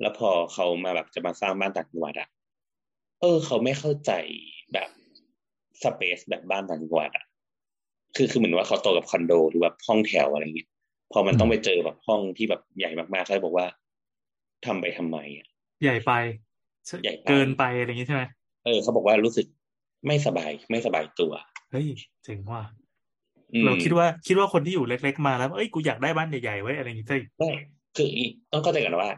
[0.00, 2.28] แล้วพอเขามาแบบจะมาสร้างบ้านต่างจังหวัดอะ
[3.20, 4.12] เออ เขาไม่เข้าใจ
[4.72, 4.88] แบบ
[5.82, 7.24] สเปซแบบบ้านต่างจังหวัดอะ
[8.16, 10.70] คือคือเหมือนว่าเขาโตกับคอนโดหรือแบบห้องแถวอะไรเงี้ย
[11.12, 13.66] พอมันต้องไปเจอแบบห้องที่แบบใหญ่มากๆเขาเลยบอกว่า
[14.66, 15.46] ทำไปทำไมอะ
[15.82, 16.12] ใหญ่ไป
[17.02, 18.22] ใหญ่ไปเกินไปอะไรอย่างงี้ใช่ไหม
[18.64, 19.46] เออเขาบอกว่ารู้สึก
[20.06, 21.32] ไม่สบายไม่สบายตัว
[21.70, 21.86] เฮ้ย
[22.24, 22.62] เจ๋งว่ะ
[23.54, 27.50] อืมเราคิดว่าคิดว่าคนที่อยู่เล็ก ๆ มาแล้วเอ้ยกูอยากได้บ้านใหญ่ๆไว้อะไรอย่างงี้ซะอีกไม่
[27.96, 29.10] คืออีต้องเข้าใจกันว่า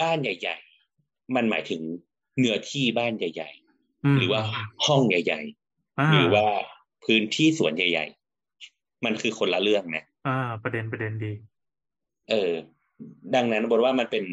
[0.00, 0.56] บ้านใหญ่
[0.94, 1.80] ๆ มันหมายถึง
[2.38, 3.50] เนื้อที่บ้านใหญ่
[4.04, 4.40] มๆหรือว่า
[4.86, 5.40] ห้องใหญ่
[5.98, 6.46] อ่าๆหรือว่า
[7.04, 8.06] พื้นที่สวนใหญ่
[8.54, 11.32] ๆ มันคือคนละเรื่องนะ อ่า ประเด็นประเด็นดี
[12.30, 12.52] เออ
[13.34, 14.24] ดังนั้นบทว่ามันเป็น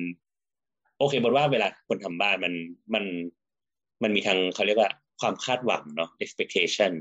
[0.98, 2.54] โอเคบทว่าเวลาคนทำบ้านมัน
[2.93, 3.04] มัน
[4.04, 4.91] มันมีทางเขาเรียกว่า
[5.22, 6.91] ความคาดหวังเนาะ expectation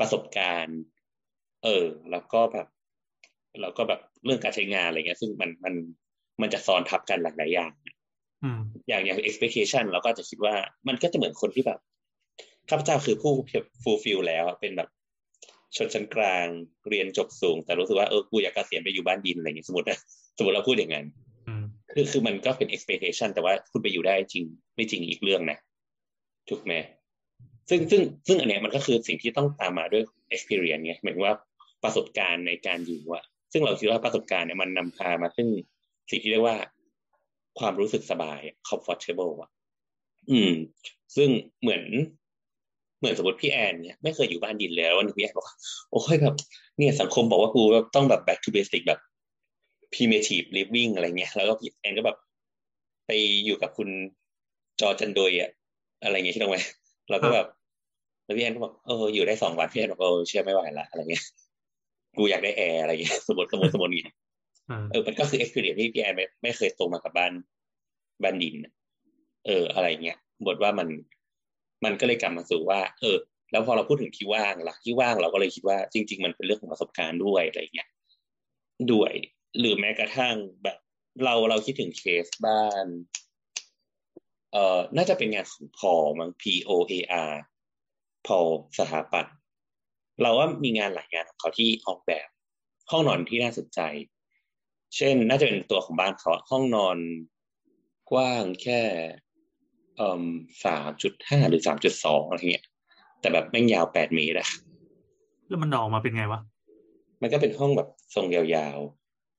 [0.00, 0.78] ประสบการณ์
[1.64, 2.66] เออ แล้วก็แบบ
[3.60, 5.74] แล้วก็แบบเรื่องการใช้งานอะไรเงี้ย ซึ่งมันมัน
[6.40, 7.72] มันจะซ้อนทับกันหลาย ๆ อย่าง
[8.44, 10.54] อืมอย่างอย่าง expectation เราก็จะคิดว่า
[10.88, 11.78] มันก็จะเหมือนคนที่แบบ
[12.68, 13.32] ข้าพเจ้าคือผู้
[13.82, 14.88] fulfill แล้วอะเป็นแบบ
[15.76, 16.46] ชนชั้นกลาง
[16.88, 19.98] เรียนจบสูง แต่รู้สึกว่าเออกูอยากเกษียณไปอยู่บ้านดินอะไรเงี้ยสมมตินะ
[20.36, 21.06] สมมติเราพูดอย่างนั้น
[21.48, 24.44] อืมคือคือมันก็เป็น expectation แต่ว่าคุณไปอยู่ได้จริง
[24.74, 25.58] ไม่จริงอีกเรื่องนะ
[26.48, 26.74] ถูกไหม
[27.68, 30.02] ซึ่งซึ่งซึ่งอันเนี้ยมันก็คือสิ่งที่ต้องตามมาด้วย
[30.34, 31.34] experience ไงหมายถึงว่า
[31.84, 35.48] ประสบการณ์ในการอยู่อะซึ่งเราคิดว่าประสบการณ์เนี่ยมันนำพามาซึ่ง
[36.10, 36.56] สิ่งที่เรียกว่า
[37.58, 39.50] ความรู้สึกสบายอะ comfortable อะ
[40.30, 40.52] อืม
[41.16, 41.28] ซึ่ง
[41.60, 41.82] เหมือน
[43.04, 45.56] เหมือนสมมติพี่แอนเนี่ยไม่เคยอยู่บ้านดินเลยแล้ววันหนึงพี่แอนบอกว่า
[45.90, 46.34] โอ้ยแบบ
[46.78, 47.62] เนี่ยสังคมบอกว่ากู
[47.94, 49.00] ต้องแบบ back to basic แบบ
[49.94, 52.16] primitive living อะไรเงี้ยแล้วก็พี่แอนก็แบบ
[53.06, 53.10] ไป
[53.44, 53.88] อยู่กับคุณ
[54.80, 55.50] จอจันโดยอะ
[56.04, 56.58] อะไรเงี้ยที่ตรงไหม
[57.10, 57.46] เราก็แบบ
[58.24, 61.24] แล้วพี่แอนก็บอกเอออยู่ได้สองวันพี่แอนบอกเออเชื่อไม่ไหวละอะไรเงี้ย
[62.16, 64.16] กูอยากได้แอร์อะไรเงี้ยสมมติสมมติสมมติอย่างเงี้ย
[64.70, 67.32] อ่าเออมันก็คือ experience ที่พี่แอนไม่ไม่เคยโตมากับบ้าน
[68.22, 68.72] บ้านดินน่ะ
[69.46, 70.88] เอออะไรเงี้ยบทว่ามัน
[71.84, 73.16] มันก็เลยกลับมาสู่ว่า เออ
[73.52, 77.88] แล้วพอเราพูดถึงที่ว่างล่ะที่ว่างเราก็เลยคิดว่าจริง ๆ มันเป็นเรื่องของประสบการณ์ด้วยอะไรเงี้ย
[78.92, 79.12] ด้วย
[79.58, 80.78] หรือแม้กระทั่งแบบ
[81.24, 82.86] เราเราคิดถึงเคสบ้าน
[84.52, 86.94] เอ่อ น่าจะเป็นงานของพอมั้ง P O A
[87.30, 87.32] R
[88.26, 88.38] พอ
[88.78, 89.34] สถาปัตย์
[90.22, 92.28] เราว่ามีงานหลายงานของเขาที่ออกแบบ
[92.90, 93.80] ห้องนอนที่น่าสนใจ
[94.96, 96.98] เช่น น่าจะเป็นตัวของบ้านเขาห้องนอน
[98.10, 98.80] กว้างแค่
[100.64, 102.66] สามจุดห้าหรือสามจุดสองอะไรเงี้ย
[103.20, 104.48] แต่แบบแม่งยาวแปดเมตรอะ
[105.48, 106.40] แล้วมันออกมาเป็นไงวะ
[107.22, 108.42] มันก็เป็นห้องแบบทรงยา
[108.76, 108.78] ว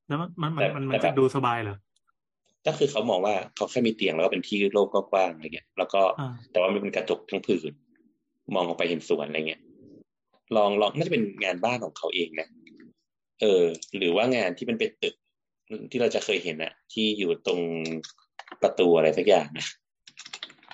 [0.08, 7.72] แล้วมันมันแต่มันมันแต่จะแบบดูสบายเหรอๆก็คือเขามองว่าเขาแค่มีเตียงแล้วก็เป็นที่โล่งกว้างๆอะไรเงี้ย แล้วก็อ่าแต่ว่ามันเป็นกระจกทั้งผืน
[8.56, 9.62] มองออกไปเห็นสวนอะไรเงี้ย
[10.56, 12.48] ลองลองน่าจะเป็นงานบ้านของเขาเองนะ
[13.42, 13.64] เออ
[13.98, 15.16] หรือว่างานที่มันเป็นตึก
[15.92, 17.60] ที่เราจะเคยเห็นอะที่อยู่ตรง
[18.62, 19.68] ประตูอะไรสักอย่างนะ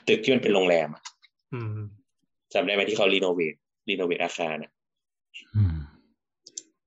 [0.07, 1.03] ตึกที่มันเป็นโรงแรมอะ
[1.53, 1.79] อืม
[2.53, 3.55] จำได้ไหมที่เขารีโนเวท
[3.89, 4.71] รีโนเวทอาคารอะ
[5.55, 5.77] อืม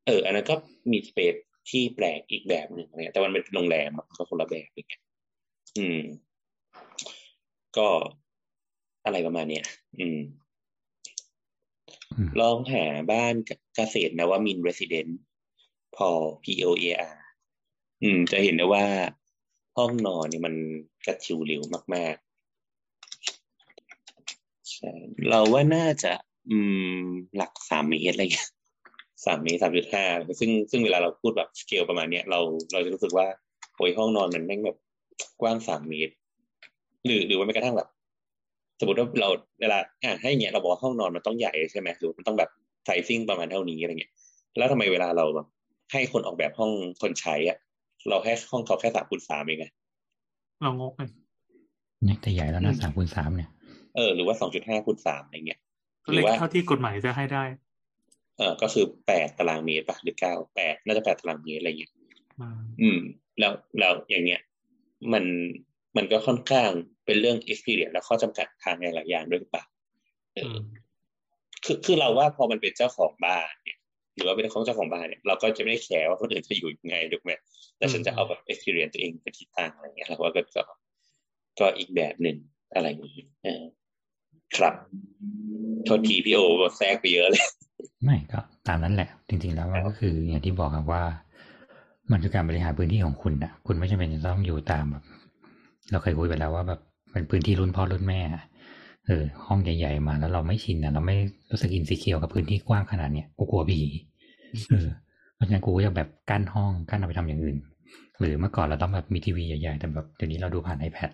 [0.07, 0.55] เออ อันนั้นก็
[0.93, 1.35] มีสเปซ
[1.71, 5.03] ที่แปลกอีกแบบหนึ่งอะไรเงี้ยแต่มันเป็นโรงแรมอะก็คนละแบบอย่างเงี้ย
[5.79, 6.01] อืม
[7.77, 7.89] ก็
[9.05, 9.65] อะไรประมาณเนี้ย
[9.99, 10.19] อืม
[12.17, 13.35] อืมลองหาบ้าน
[13.77, 15.09] เกษตรนวมินเรสซิเดน
[15.97, 16.11] พอ
[16.45, 16.85] P O A
[17.15, 17.17] R
[18.03, 18.87] อืม จะเห็นได้ว่า
[19.77, 20.55] ห้องนอนเนี่ยมัน
[21.07, 21.63] กระชิวหลิว
[21.95, 22.34] มากๆใช่
[25.31, 26.13] เราว่าน่าจะ
[26.51, 26.59] อื
[27.03, 27.05] ม
[27.37, 28.51] หลักสามเมตรอะไรเงี้ย
[29.25, 30.05] สามเมตรสามจุดห้า
[30.41, 32.41] ซึ่งซึ่งเวลาเราพูดแบบสเกลประมาณเนี้ยเรา
[32.73, 33.27] เราจะรู้สึกว่า
[33.77, 34.79] โอ้ยห้องนอนมันแม่งแบบ
[35.41, 36.13] กว้างสามเมตร
[37.05, 37.89] หรือหรือว่าแม้กระทั่งแบบ
[38.81, 39.29] สมมติว่าเรา
[39.61, 42.51] เวลาอ่าให้อย่างเงี้ยเราบอกว่าห้องนอนมันต้องใหญ่ใช่ไหมหรือมันต้องแบบ
[42.85, 44.13] ไซซิ่งประมาณเท่านี้อะไรเงี้ย
[44.57, 45.47] แล้วทำไมเวลาเราแบบ
[45.93, 47.59] ให้คนออกแบบห้องคนใช้อะ
[48.09, 49.67] เราให้ห้องเขาแค่สามคูณสามเองไง
[50.61, 51.11] เรางกเลย
[52.05, 53.51] เนี่ยแต่ใหญ่แล้วนะอืมสามคูณสามเนี่ย
[53.95, 55.61] เออหรือว่าสองจุดห้าคูณสามอะไรเงี้ย
[56.05, 57.45] ก็หเลรืยอว่าเท่าที่กฎหมายจะให้ได้
[58.39, 61.93] เออก็คือแปดตารางเมตรป่ะหรือเก้าแปดน่าจะแปดตารางเมตรอะไรเงี้ย
[62.41, 63.01] อืมอืม
[63.39, 64.41] แล้วแล้วอย่างเงี้ย
[65.13, 65.25] มัน
[65.97, 66.71] มันก็ค่อนข้าง
[67.05, 69.65] เป็นเรื่อง experience และข้อจำกัดทางหลายๆอย่างด้วยหรือเปล่า
[70.35, 70.59] เออือม
[71.65, 73.79] คือคือเราว่าพอมันเป็นเจ้าของบ้านเนี่ย
[74.15, 77.33] หรือว่าเป็นของเจ้าของบ้านเนี่ยเราก็จะไม่แคร์ว่าคนอื่นจะอยู่ยังไงถูกไหม
[77.79, 80.63] แต่ฉันจะเอาแบบ experience ตัวเองเป็นที่ตั้งอะไรเงี้ยเราว่าก็ก็
[81.61, 82.37] ก็อีกแบบหนึ่ง
[82.75, 83.63] อะไรอย่างนี้เออ
[84.59, 84.75] ครับ
[85.85, 86.41] โทษทีพี่โอ
[86.77, 87.45] แทรกไปเยอะเลย
[88.05, 91.03] ไม่ก็ตามนั้นแหละ จริง ๆ แล้วก็คืออย่างที่บอกครับว่า
[92.11, 95.05] มันคือการบริหารพื้นที่ของคุณนะคุณไม่จำเป็นจะต้องอยู่ตามแบบ
[95.91, 96.81] เราเคยคุยไปแล้วว่าแบบ
[97.13, 98.21] เป็นพื้นที่รุ่นพ่อรุ่นแม่
[99.07, 101.17] เออห้องใหญ่ๆมาแล้วเราไม่ชินนะเราไม่
[101.51, 103.81] รู้สึกอินสิเคียวกับพื้นที่กว้างขนาดเนี้ยกูกลัวผี
[104.71, 104.89] เออ
[105.35, 107.57] เพราะฉะนั้นกูก็จะแบบกั้นห้องกั้นเอาไปทำอย่างอื่น
[108.21, 111.11] หรือเมื่อก่อนเราต้องแบบมีทีวีใหญ่ๆแต่แบบเดี๋ยวนี้เราดูผ่าน iPad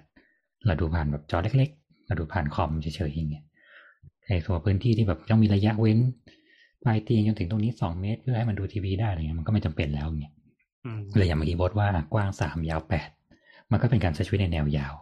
[0.67, 1.71] เราดูผ่านแบบจอเล็ก
[2.11, 3.45] เราดูผ่านคอมเฉยๆอย่างเงี้ย
[4.27, 5.99] ไอ้ตัวพื้นที่ที่แบบต้องมีระยะเว้น
[6.85, 10.33] ปลายเตียงจนถึงตรงนี้สองเมตร เพื่อให้มันดูทีวีได้อะไรเงี้ยมันก็ไม่จำเป็นแล้วเงี้ย
[10.85, 13.09] อืมเลยอย่างเมื่อกี้บดว่ากว้างสามยาวแปด
[13.71, 14.95] มันก็เป็นการใช้ชีวิตในแนวยาว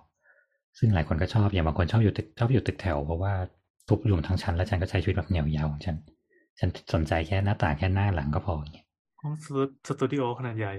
[0.79, 3.33] ซึ่งหลายคนก็ชอบอย่างบางคนชอบอยู่ตึกชอบอยู่ตึกแถวเพราะว่า
[3.89, 5.97] ทุบรวมทั้งชั้นแล้วฉันก็ใช้ชีวิตแบบแนวยาวของฉัน
[6.59, 8.87] ฉันสนใจแค่หน้าต่างแค่หน้าหลังก็พออย่างเงี้ย
[9.21, 9.35] ห้อง
[9.89, 10.73] สตูดิโอขนาดใหญ่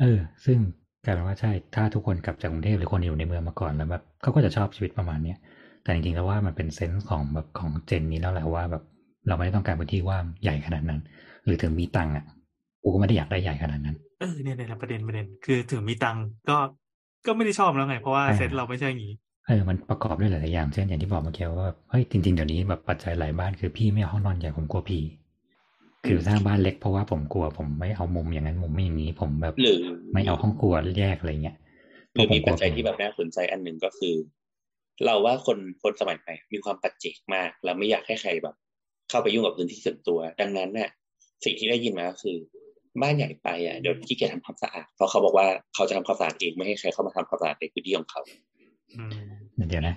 [0.00, 0.58] เออ ซึ่ง
[1.04, 5.38] กลายเป็นว่าใช่ ถ้าทุกคนกลับจากกรุงเทพหรือคนอยู่ในเมืองมาก่อนแล้วแบบเขาก็จะชอบชีวิตประมาณเนี้ย
[5.84, 8.82] แต่จริงๆแล้วว่ามันเป็นเซนส์ของแบบของเจนนี้แล้วแหละว่าแบบ
[9.28, 11.00] เราไม่ได้ต้องการพื้นที่ว่างใหญ่ขนาดนั้น
[11.44, 12.24] หรือถึงมีตังค์อะ
[12.82, 16.56] กูก็ไม่ได้อยากได้ใหญ่ขนาดนั้นเออเนี่ยเนี่ยประเด็นประเด็น คือถึงมีตังค์ก็
[17.26, 19.14] ก็ไม่ได้ชอบแล้วไง เพราะว่าอ่าเซตเราไม่ใช่อย่างนี้
[19.46, 25.00] เออมันประกอบด้วยหลายๆอย่างเช่นอย่างที่บอกเมื่อกี้ว่าเฮ้ยจริงๆเดี๋ยวนี้แบบปัจจัยหลายบ้านคือพี่ไม่เอาห้องนอนใหญ่ผมกลัวผี
[26.06, 29.80] คือสร้างบ้านเล็กเพราะว่าผมกลัว ผมไม่เอามุมอย่างนั้นมุมไม่อย่างนี้ ผมแบบหรือ
[30.12, 31.56] ไม่เอาห้องครัวแยกอะไรเงี้ย
[32.12, 34.14] หรือมีเพปัจราะผมกลัวจัยที่แบบน่าสนใจอันหนึ่งก็คือ
[35.04, 38.54] เราว่าคนคนสมัยใหม่มีความปัจเจกมากแล้วไม่อยากให้ใครแบบ
[39.10, 40.90] เข้าไปยุ่งกับพื้นที่ส่วนตัว ดังนั้นน่ะ
[41.44, 42.36] สิ่งที่ได้ยินมาก็คือ
[43.02, 48.22] บ้านใหญ่ไปอะเดี๋ยวขี้เกียจทำความสะอาดเพราะเขาบอกว่าเขาจะทำความสะอาดเองไม่ให้ใครเข้ามาทำความสะอาดในพื้นที่ของเขา
[48.96, 49.16] อืม
[49.68, 49.94] เดี๋ยวนะ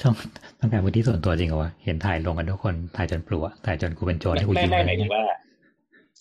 [0.00, 0.14] ช่อง
[0.58, 5.24] ต้องการพื้นที่ส่วนตัวจริงเหรอวะเห็นถ่ายลงกันทุกคนถ่ายจนปลัวถ่ายจนกูเป็นโจรไม่ให้กูไม่ยิงไม่อะหไรมายถึเงี้งยว่า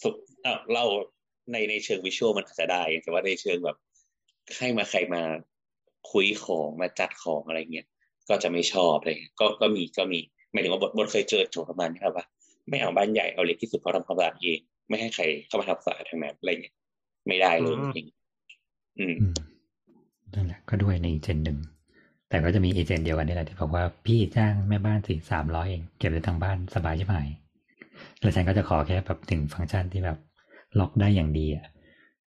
[0.01, 0.15] สุด
[0.45, 0.83] อะเรา
[1.51, 3.77] ในในเชิงวิชวลมันอาจจะได้ แต่ว่าในเชิงแบบ
[4.57, 5.21] ให้มาใครมา
[6.11, 7.87] คุยของมาจัดของอะไรเงี้ย
[8.31, 10.19] ก็จะไม่ชอบเลยก็ก็มีก็มี
[10.51, 12.25] หมายถึงว่าบทบทเคยเจอโจทย์ประมาณนี้ครับว่า
[12.69, 14.59] ไม่เอาบ้านใหญ่เอาเล็กที่สุดเพราะทำความสะอาดเอง
[14.89, 16.75] ไม่ให้ใครเข้ามาทำความสะอาดทางนั้นอะไรเงี้ย
[17.27, 19.35] ไม่ได้เลยจริงๆอืมอืม
[20.33, 21.57] นั่นแหละก็ด้วยในอีกเจนหนึ่ง
[22.29, 27.15] แต่ก็จะมีอีกเจนเดียวกันนี่แหละที่บอกว่าพี่จ้างแม่บ้านสี่สามร้อยเองเก็บได้ทั้งบ้านสบายใช่ไหม
[28.19, 30.17] แล้วฉันก็จะขอแค่แบบถึงฟังก์ชันที่แบบ
[30.79, 31.65] ล็อกได้อย่างดีอะ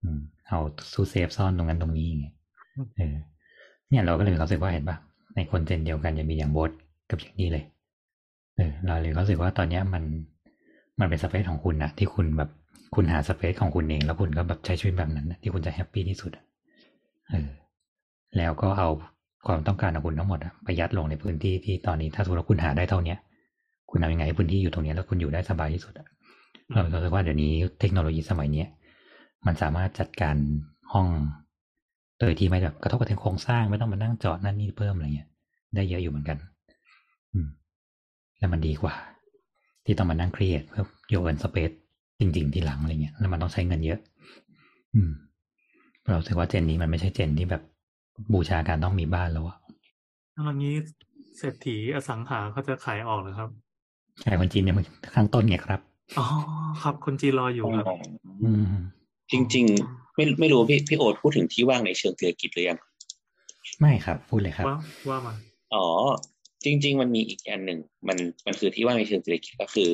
[0.01, 0.59] อืมเอา
[0.91, 2.33] ซูเซฟซ่อนตรงนั้นตรงนี้อย่างเงี้ย
[2.97, 3.15] เออ
[3.89, 4.97] เนี่ยเราก็เลยมีความรู้สึกว่าเห็นปะ
[5.37, 6.71] ในคนเจนเดียวกันจะมีอย่างโบส
[7.09, 7.63] กับอย่างนี้เลย
[8.57, 10.03] เออ เราเลยรู้สึกว่าตอนเนี้ยมัน
[10.99, 12.49] มันเป็นสเปซของคุณนะที่คุณแบบ
[12.95, 16.31] คุณหาสเปซของคุณเอง แล้วคุณก็แบบใช้ชีวิตแบบนั้นนะที่คุณจะแฮปปี้ที่สุด
[17.29, 17.49] เออ
[18.37, 18.89] แล้วก็เอา
[19.47, 23.17] ความต้องการของคุณทั้งหมดอะไปยัดลงในพื้นที่ที่ตอนนี้ถ้าสมมติว่าคุณหาได้เท่าเนี้ย
[23.89, 26.07] คุณทำยังไงให้พื้นที่อยู่ตรงนี้แล้วคุณอยู่ได้สบายที่สุดอะ
[26.71, 28.67] เราเราคิดว่าเดี๋ยวนี้เทคโนโลยีสมัยเนี้ย
[29.45, 30.35] มันสามารถจัดการ
[30.93, 31.07] ห้อง
[32.19, 35.29] โดยที่ไม่แบบกระทบกระเทือนโครงสร้างไม่ต้องมานั่งเจาะนั่นนี่เพิ่มอะไรเงี้ย
[35.75, 36.37] ได้เยอะอยู่เหมือนกัน
[37.33, 37.47] อืม
[38.37, 38.93] แล้วมันดีกว่า
[39.85, 41.71] ที่ต้องมานั่งเครียดเพื่อโยนสเปซ
[42.19, 43.99] จริง ๆ ที่หลังอะไรเงี้ยแล้วมันต้องใช้เงินเยอะ
[44.95, 45.11] อืม
[46.05, 47.63] เราคิดว่าเจนนี้มันไม่ใช่เจนที่แบบ
[48.33, 49.57] บูชาการต้องมีบ้านแล้วอะ
[50.33, 50.75] แล้วอย่างนี้
[51.37, 53.49] เศรษฐีอสังหาเขาจะขายออกเหรอครับ
[54.21, 55.79] ใช่คนจีนเนี่ยมันข้างต้นไงครับ
[56.19, 56.25] อ๋อ
[56.81, 57.85] ครับคนจีนรออยู่ครับ
[58.43, 58.77] อืม
[59.31, 62.79] จริง ๆ ไม่ไม่รู้พี่พี่โอ๊ตพูดถึงที่ว่างในเชิงเศรษฐกิจหรือยัง
[63.79, 64.77] ไม่ครับพูดเลยครับว่า
[65.09, 65.33] ว่ามา
[65.73, 65.85] อ๋อ
[66.63, 69.91] จริง ๆ มันมีอีกอันหนึ่งมันมันคือที่ว่างในเชิงเศรษฐกิจก็คือ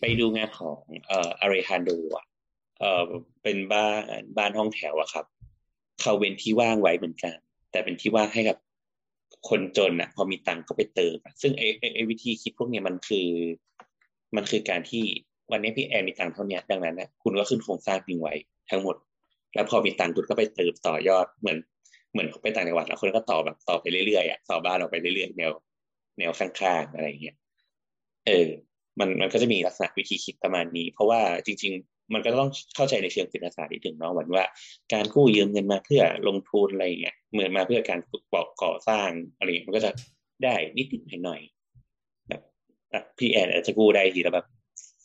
[0.00, 2.24] ไปดูงานของเอ่ออาริฮันโดอะ
[2.78, 3.02] เอ่อ
[3.42, 3.86] เป็นบ้า
[4.20, 5.24] นบ้านห้องแถวอะครับ
[6.00, 7.34] เขาเว้นที่ว่างไว้เหมือนกัน
[7.70, 8.56] แต่เป็นที่ว่างให้กับ
[9.48, 13.28] คนจนอะพอมีตังก็ไปเติมซึ่งไอ้ไอ้วิธีคิดพวกเนี้ยมันคือ
[14.36, 15.04] มันคือการที่
[15.52, 18.34] วันนี้พี่แอนมีตังเท่านี้ดังนั้นนะคุณก็ขึ้นโครงสร้างทิ้งไว้
[18.70, 18.96] ทั้งหมด
[19.54, 21.58] แล้วพอมีตังคุณก็ไปเติมต่อยอดเหมือน
[22.12, 25.52] เหมือนไปต่างจังหวัดแล้วคนก็ต่อแบบต่อไปเรื่อยๆอะต่อบ้านออกไปเรื่อยๆแนว
[26.18, 27.36] แนวข้างๆอะไรเงี้ย
[28.26, 28.48] เออ
[29.00, 34.44] มันมันก็จะมีลักษณะวิธีคิดประมาณนี้ เพราะว่าจริง ๆ มันก็ต้องเข้าใจในเชิงศิลปศาสตร์นิดนึงเนาะเหมือนว่า
[34.92, 38.00] การกู้ยืมเงินมาเพื่อลงทุนอะไรเงี้ยเหมือนมาเพื่อการ
[38.32, 39.90] ก่อก่อสร้างอะไรเงี้ยมันก็จะ
[40.44, 44.46] ได้นิดๆหน่อยๆแบบพี่แอนอาจจะกู้ได้ทีละแบบ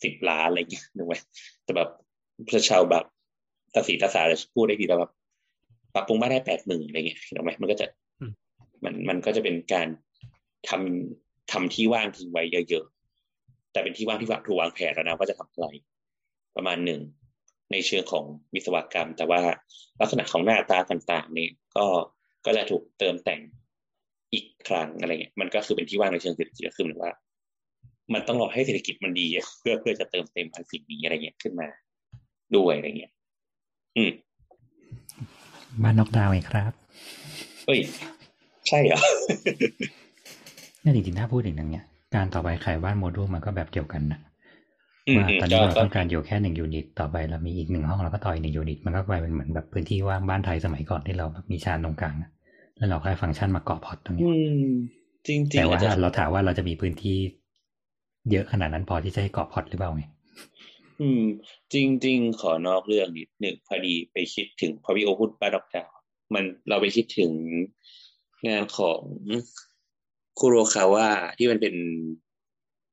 [0.02, 1.14] สิบล้านอะไรเงี้ยนึกไหม
[1.64, 1.88] แต่แบบ
[2.48, 3.04] พระชาวแบบ
[3.74, 5.12] ตาสีตาสาจะกู้ได้ทีละแบบ
[5.94, 7.86] ปรับปรุงบ้านได้แปดหมื่นอะไรเงี้ยถูกไหมมันก็จะ
[8.84, 9.88] มันมันก็จะเป็นการ
[10.68, 15.66] ทำทำที่ว่างทิ้งไว้เยอะๆ แต่เป็นที่ว่างที่ถูกวางแผนแล้วนะว่าจะทำอะไร
[16.56, 17.00] ประมาณหนึ่ง
[17.72, 19.40] ในเชิงของวิศวกรรม แต่ว่า
[20.00, 21.86] ลักษณะของหน้าตาต่างๆนี่ก็
[22.46, 23.40] ก็จะถูกเติมแต่ง
[24.32, 27.12] อีกครั้งอะไรเงี้ยมันก็คือเป็นที่ว่างในเชิงเศรษฐกิจก็คือเหมือนว่า
[28.14, 29.26] มันต้องรอให้เศรษฐกิจมันดี
[29.60, 31.68] เพื่อเพื่อจะเติมเต็มอันสิ่งนี้อะไรเงี้ยขึ้นมา
[32.56, 33.12] ด้วยอะไรเงี้ย
[33.96, 34.10] อืม
[35.82, 36.72] บ้านนอกดาวไงครับ
[37.66, 37.80] เฮ้ย
[38.68, 39.00] ใช่เหรอ
[40.82, 41.84] นี่จริงๆถ้าพูดถึงอย่างเงี้ย
[42.14, 44.20] การต่อไปขายบ้านโมดูลมันก็แบบเดียวกันนะ
[45.16, 52.14] ว่าตอนนี้เราต้องการอยู่แค่หนึ่ง unit ต่อไปเรามีอีกหนึ่งห้องเราก็ต่ออีกหนึ่ง unit มันก็กลายเป็นเหมือนแบบพื้นที่ว่างบ้านไทยสมัยก่อนที่เราแบบมีชานตรงกลาง
[52.76, 54.24] แล้วเราค่อยฟังก์ชันมาเกาะ pod ตรงนี้
[55.26, 57.18] จริงๆแต่ว่าเราถามว่าเราจะมีพื้นที่
[58.30, 60.02] เยอะขนาดนั้นพอที่จะให้เกาะ pod หรือเปล่าไง
[61.00, 61.22] อืม
[61.72, 65.90] จริง ๆ ขอนอกเรื่องนิดหนึ่งพอดีไปคิดถึงพอพี่โอพูดป้าดอกดาว
[66.34, 67.32] มันเราไปคิดถึง
[68.48, 69.00] งานของ
[70.38, 71.74] คุโรคาว่าที่มันเป็น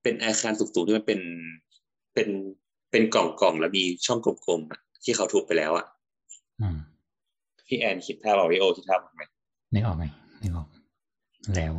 [0.04, 1.20] เป็นอาคารสูงๆที่มันเป็น
[2.14, 2.30] เป็น
[2.92, 5.86] เป็นกล่องๆแล้วมีช่องกลมๆที่เขาทุบไปแล้วอะ
[7.68, 9.22] พี่แอนคิดภาพออกวิโอคิดภาพออกไหม
[9.72, 10.04] ไม่ออกไหม
[10.40, 10.68] ไม่ออก
[11.56, 11.74] แล้ว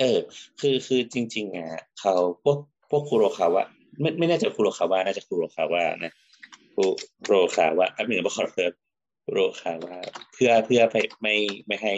[0.00, 0.18] เออ
[0.60, 1.68] คือคือจริง ๆอะ
[2.00, 2.58] เขาพวก
[2.90, 3.66] พวกคุโรคาวะ
[4.00, 6.12] ไม่ไม่แน่ใจคุโรคาวะน่าจะคุโรคาวะนะ
[6.74, 6.84] คุ
[7.26, 8.72] โรคาวะอันหนึ่งบอกขอเพิ่ม
[9.24, 9.96] คุโรคาวะ
[10.32, 11.34] เพื่อเพื่อไปไม่
[11.66, 11.94] ไม่ให้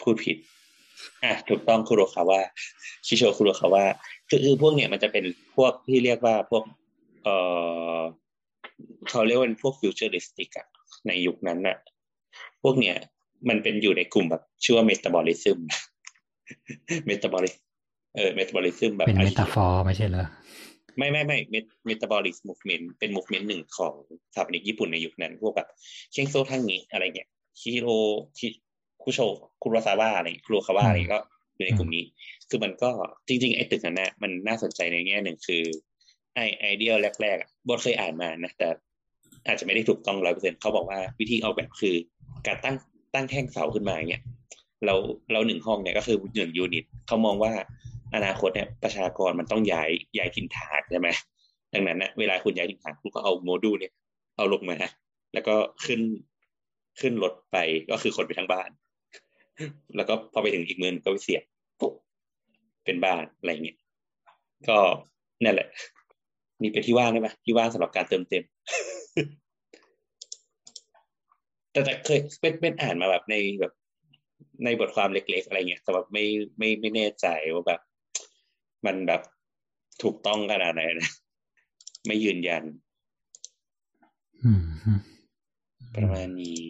[0.00, 0.36] พูดผิด
[1.24, 2.40] อะถูกต้องคุโรคาวะ
[3.06, 3.84] คิโชคุโรคาวะ
[4.28, 5.24] คือคือพวกเนี้ยมันจะเป็น
[5.56, 6.64] พวกที่เรียกว่าพวก
[7.22, 7.34] เอ่
[7.98, 8.00] อ
[9.10, 10.66] เขาเรียกว่าเป็นพวก futuristic อะ
[11.06, 11.76] ในยุคนั้นน่ะ
[12.62, 12.96] พวกเนี้ย
[13.48, 15.60] มันเป็นอยู่ในกลุ่มแบบชื่อว่า metabolism
[17.06, 17.50] metaboli
[18.16, 20.26] เออ metabolism แบบเป็น metaphor ไม่ใช่เหรอ
[20.98, 21.38] ไม่ไม่ไม่
[21.86, 23.94] metabolist movement เป็น movement หนึ่งของ
[24.34, 25.68] สถาปนิกญี่ปุ่นในยุคนั้น พวกแบบ
[26.12, 27.28] เคนโซทังเงะอะไรเงี้ย
[27.60, 27.88] คิโร
[28.38, 28.48] คิ
[29.02, 29.18] คุโช
[29.62, 31.20] คุโรซาวะอะไรคุโรคาวะอะไรก็
[31.56, 32.04] อยู่ในกลุ่มนี้
[32.48, 32.90] คือมันก็
[33.28, 35.62] จริง ๆ ไอ้ตึกนั้นนะมันน่าสนใจในแง่หนึ่งคือ
[36.34, 36.92] ไอไอเดีย
[37.22, 38.68] แรกๆโบสเคยอ่านมานะแต่
[39.46, 41.96] อาจจะไม่ได้ถูกต้องร้อยเปอร์เซ็นเขาบอกว่าวิธีออกแบบคือ
[42.46, 42.76] การตั้ง
[43.14, 44.22] ตั้งแท่งเสาขึ้นมาเนี่ย
[44.86, 44.94] เรา
[45.32, 47.52] เราหนึ่งห้องเนี่ยก็คือหนึ่ง unit เขามองว่า
[48.14, 51.08] อนาคตเนี่ยประชากรมันต้องย้ายย้ายถิ่นฐานใช่ไหม
[51.72, 53.92] ดังนั้นเนะเวลาคุณย้ายถิ่นฐานคุณก็เอาโมดูลเนี่ย
[54.36, 54.76] เอาลงมา
[55.34, 55.54] แล้วก็
[55.84, 56.00] ขึ้น
[57.00, 57.56] ขึ้นรถไป
[57.90, 58.70] ก็คือคนไปทั้งบ้าน
[59.96, 61.42] แล้วก็พอไปถึงอีกเมืองก็ไปเสียบ
[61.80, 61.92] ปุ๊บ
[62.84, 63.78] เป็นบ้านอะไรเงี้ย
[64.68, 64.78] ก็
[65.44, 65.68] นั่นแหละ
[66.62, 68.44] นี่เป็นที่ว่างได้ไหมที่ว่างสำหรับการเติมเต็ม
[71.72, 73.72] แต่แต่เคยเป็นเป็นอ่านมาแบบในแบบ
[74.64, 76.24] ในบทความเล็ก ๆ อะไรเงี้ยแต่แบบไม่
[76.58, 77.80] ไม่ไม่แน่ใจว่าแบบ
[78.86, 79.22] มันแบบ
[80.02, 81.10] ถูกต้องขนาดไหนนะ
[82.06, 82.62] ไม่ยืนยัน
[85.96, 86.62] ประมาณนี้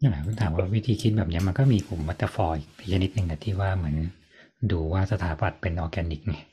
[0.00, 3.96] นี่แหละถามว่าวิธีคิดแบบนี้มันก็มีกลุ่มวัตฟอยอีกชนิดหนึ่งนะที่ว่าเหมือน
[4.70, 6.44] ดูว่าสถาปัตย์เป็นออร์แกนิกเนี่ย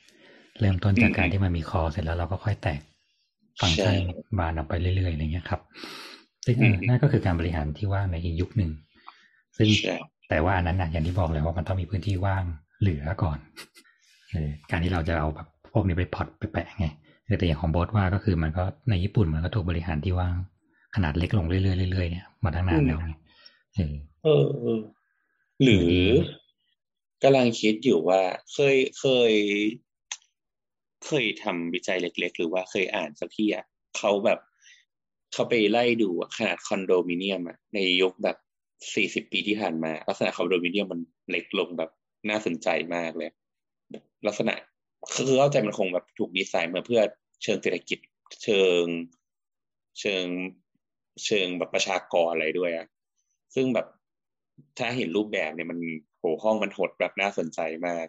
[0.60, 2.80] เริ่มต้นจากการที่มันมี core เสร็จแล้วเราก็ค่อยแตก
[3.60, 3.94] ฟังก์ชัน
[4.38, 5.60] บานออกไปเรื่อยๆอะไรเงี้ยครับ
[6.44, 6.56] ซึ่ง
[6.88, 8.70] นั่นก็คือการบริหารที่ว่างในอีกยุคหนึ่ง
[9.56, 9.68] ซึ่ง
[10.28, 12.44] แต่ว่าอันนั้นนะอย่างที่บอกเลยว่ามันต้องมีพื้นที่ว่าง
[12.82, 13.38] เหลือก่อน
[14.32, 16.86] เออการที่เราจะเอาแบบพวกนี้ไปพอดไปแปะไง
[17.38, 20.34] แต่อย่างของโบสว่าก็คือมันก็ในญี่ปุ่นมันก็ถูกบริหารที่ว่าง
[20.94, 22.98] ขนาดเล็กลงเรื่อยๆเรื่อยๆเนี่ยมาตั้งนานแล้ว
[23.74, 24.28] เออเอ
[24.78, 24.80] อ
[25.62, 25.90] หรือ
[27.22, 28.22] กำลังคิดอยู่ว่า
[28.52, 29.32] เคยเคย
[31.06, 33.64] เคยทำวิจัยเล็ก ๆ หรือว่าเคยอ่านสักที่อะ
[33.98, 34.38] เขาแบบ
[35.32, 38.36] เขาไปไล่ดูขนาดคอนโดมิเนียมอะในยุคแบบ
[38.94, 41.90] สี่สิบปีที่ผ่านมาลักษณะคอนโดมิเนียมมันเล็กลงแบบ
[42.30, 43.30] น่าสนใจมากเลย
[44.26, 44.54] ลักษณะ
[45.14, 47.02] คือเข้าใจมันคงแบบถูกดีไซน์มาเพื่อ
[47.42, 47.98] เชิงเศรษฐกิจ
[48.42, 48.84] เชิง
[50.00, 50.26] เชิง
[51.24, 52.86] เชิงแบบประชากรอะไรด้วยอะ
[53.54, 53.86] ซึ่งแบบ
[54.78, 55.78] ถ้าเห็นรูปแบบเนี่ยมัน
[56.18, 58.06] โหห้องมันหดแบบน่าสนใจมาก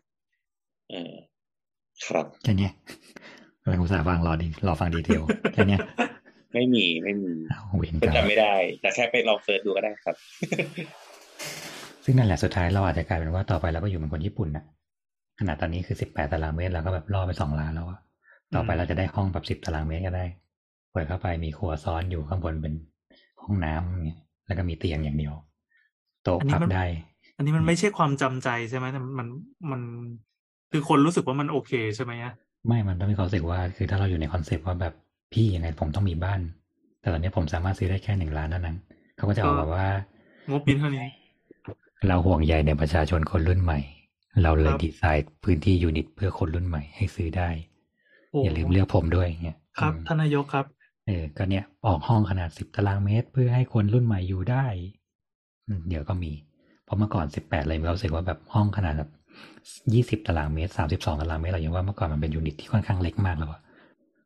[0.90, 1.14] เออ
[2.06, 2.70] ครับแค่นี้
[3.62, 5.22] เราอุตส่าห์ฟังรอดีรอฟังดีเทล
[5.54, 5.78] แค่นี้
[6.54, 7.34] ไม่มีไม่มี
[8.02, 10.16] ก็จำไม่ได้ แต่แค่ไปลองเสิร์ชดูก็ได้ครับ
[12.04, 14.64] ซึ่งนั่นแหละสุดท้ายเราอาจจะกลายเป็นว่าต่อไปเราก็อยู่เป็นคนญี่ปุ่นนะ
[15.40, 18.00] ขนาดตอนนี้คือสิบแปดตารางเมตรเราก็แบบล่อไปสองล้านแล้วอะ
[18.54, 20.26] ต่อไปเราจะได้ห้องแบบสิบตารางเมตรก็ได้
[20.92, 22.74] เปิดเข้าไปมีครัวซ้อนอยู่ข้างบนเป็น
[23.44, 25.34] ห้องน้ำอย่างเงี้ยแล้วก็มีเตียงอย่างเดียว
[26.24, 26.86] โต๊ะอันนี้พับมันได้
[27.38, 29.28] อันนี้มันไม่ใช่ความจำใจใช่ไหมแต่มัน
[29.72, 29.82] มัน
[30.72, 32.34] คือคนรู้สึกว่ามันโอเคใช่ไหมอะ
[32.68, 34.94] ไม่มันต้องมีความรู้สึกว่า คือถ้าเราอยู่ในคอนเซปต์ว่าแบบ
[35.34, 36.40] พี่ยังไงผมต้องมีบ้าน
[37.02, 38.78] แต่ตอนนี้ผมสามารถซื้อได้แค่หนึ่งล้านเท่านั้น
[39.18, 39.86] เขาก็จะเอาแบบว่า
[40.50, 41.06] งบมีเท่านี้
[42.08, 43.80] เราห่วงใยในประชาชนคนรุ่นใหม่
[44.44, 47.50] เราเลคยรับดีไซน์พื้นที่ยูนิตเพื่อคนรุ่นใหม่ให้ซื้อได้
[48.32, 50.66] โอ้อย่าลืมเลือกผมด้วยเงี้ยครับอืมท่านนายกครับ
[51.08, 54.66] เออ ก็เนี่ยออกห้องขนาดสิบตารางเมตร เพื่อให้คนรุ่นใหม่อยู่ได้
[55.68, 56.32] อืมเดี๋ยวก็มี
[56.86, 59.10] เพราะเมื่อก่อนสิบแปดเลยมีความรู้สึกว่าแบบห้องขนาดแบบ
[59.94, 63.62] ยี่สิบตารางเมตรสามสิบสองตารางเมตรเรายังว่าเมื่อก่อนมันเป็นยูนิตที่ค่อนข้างเล็กมากแล้วอะ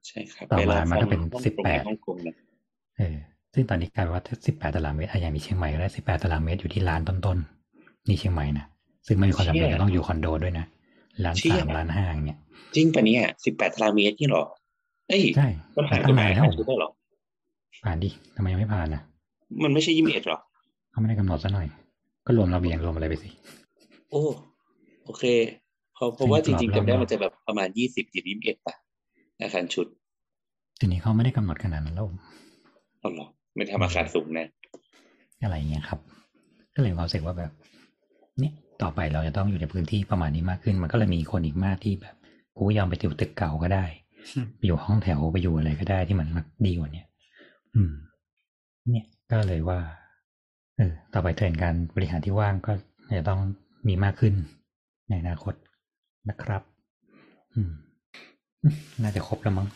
[0.08, 2.36] ใช่ครับต่อมาไปลองมันก็เป็นฟังสิบแปดฮ่องกงนะ
[2.98, 3.18] เออ
[3.54, 7.57] ซึ่งตอนนี้กลายเป็นว่าสิบแปดตารางเมตรอะอย่างมีเชียงใหม่ก็ได้สิบแปดตารางเมตรอยู่ที่ล้านต้นๆ
[8.08, 8.66] นี่เชียงใหม่นะ
[9.08, 10.66] ซึ่งไม่มีความจำเป็นจะต้องอยู่คอนโดด้วยนะ
[11.24, 12.40] ล้านสามล้านห้าอย่างเงี้ย
[12.76, 14.44] จริงปะเนี่ยสิบแปดตารางเมตรนี่หรอ
[15.08, 16.90] เอ้ยใช่มันผ่านกตั้ฎงหมานายนแล้วผ่านชุดได้หรอ
[17.84, 19.02] ผ่านดิทำไมยังไม่ผ่านนะ
[19.64, 20.40] มันไม่ใช่ยี่สิบเอ็ดหรอ
[20.92, 21.68] เขาไม่ได้กำหนดซะหน่อย
[22.26, 23.30] ก็รวมระเบียงรวมอะไรไปสิ
[24.12, 24.22] โอ้
[25.06, 25.24] โอเค
[25.94, 28.76] เพราะเพราะว่าจจริริงงกรอบๆจำได้รอบมันจะแบบประมาณยี่สิบยี่สิบเอ็ดป่ะ
[29.42, 29.88] อาคารชุด
[30.80, 32.06] ทีนี้เขาไม่ได้กำหนดขนาดนั้นแล้ว
[33.00, 34.48] เอาเหรอไม่ทำอาคารสูงนะ
[35.44, 36.00] อะไรอย่างเงี้ยครับ
[36.76, 37.52] ก็เลยมีความรู้สึกว่าแบบ
[38.40, 42.16] เนี่ยต่อไปเราจะต้องอยู่ในพื้นที่ประมาณนี้มากขึ้น มันก็เลยมีคนอีกมากที่แบบ
[42.58, 43.86] กูยอมไปอยู่ตึกเก่าก็ได้
[44.36, 46.28] อืมไปอยู่ห้องแถวไปอยู่อะไรก็ได้ที่มัน
[46.66, 47.08] ดีกว่าเนี้ย
[47.76, 47.94] อืม
[48.90, 49.80] เนี่ยก็เลยว่า
[50.78, 52.74] เออต่อไปเทรนด์การบริหารที่ว่างก็
[53.18, 53.40] จะต้อง
[53.88, 54.34] มีมากขึ้น
[55.10, 55.54] ในอนาคต
[56.30, 56.62] นะครับ
[57.56, 57.72] อืม
[59.04, 59.68] น่าจะครบแล้วมั้ง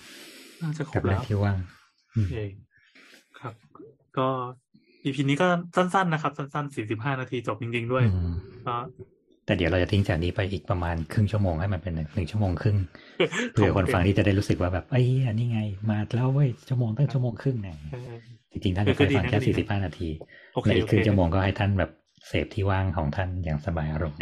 [0.62, 1.58] น่าจะครกับบเรื่แล้องวที่ว่าง
[2.16, 2.52] อืมเอง
[3.40, 3.56] ครับ
[4.18, 4.30] ก็
[5.04, 8.34] อีพีนี้ก็สั้นๆนะครับ สั้นๆสี่สิบห้านาทีจบจริงๆด้วยอืม
[8.68, 8.76] ก็
[9.46, 12.78] แต่เดี๋ยวเราจะทิ้งจากนี้ไปอีกประมาณครึ่งชั่วโมงให้มันเป็นหนึ่งชั่วโมงครึ่ง
[13.52, 18.14] เพื่อคนฟังที่จะได้รู้สึกว่าแบบเอ้ยอันนี้ไง มาแล้วเว้ยชั่วโมงตั้งชั่วโมงครึ่งเนี่ยเออ
[18.52, 20.10] จริงๆท่านเออจะเคยฟังก็ดีนะแค่ก็ดีนะสี่สิบห้านาที
[20.54, 21.92] โอเคและอีกโอครึ่งเคชั่วโมงก็ให้ท่านแบบ
[22.28, 24.20] เสพที่ว่างของท่านอย่างสบายอารมณ์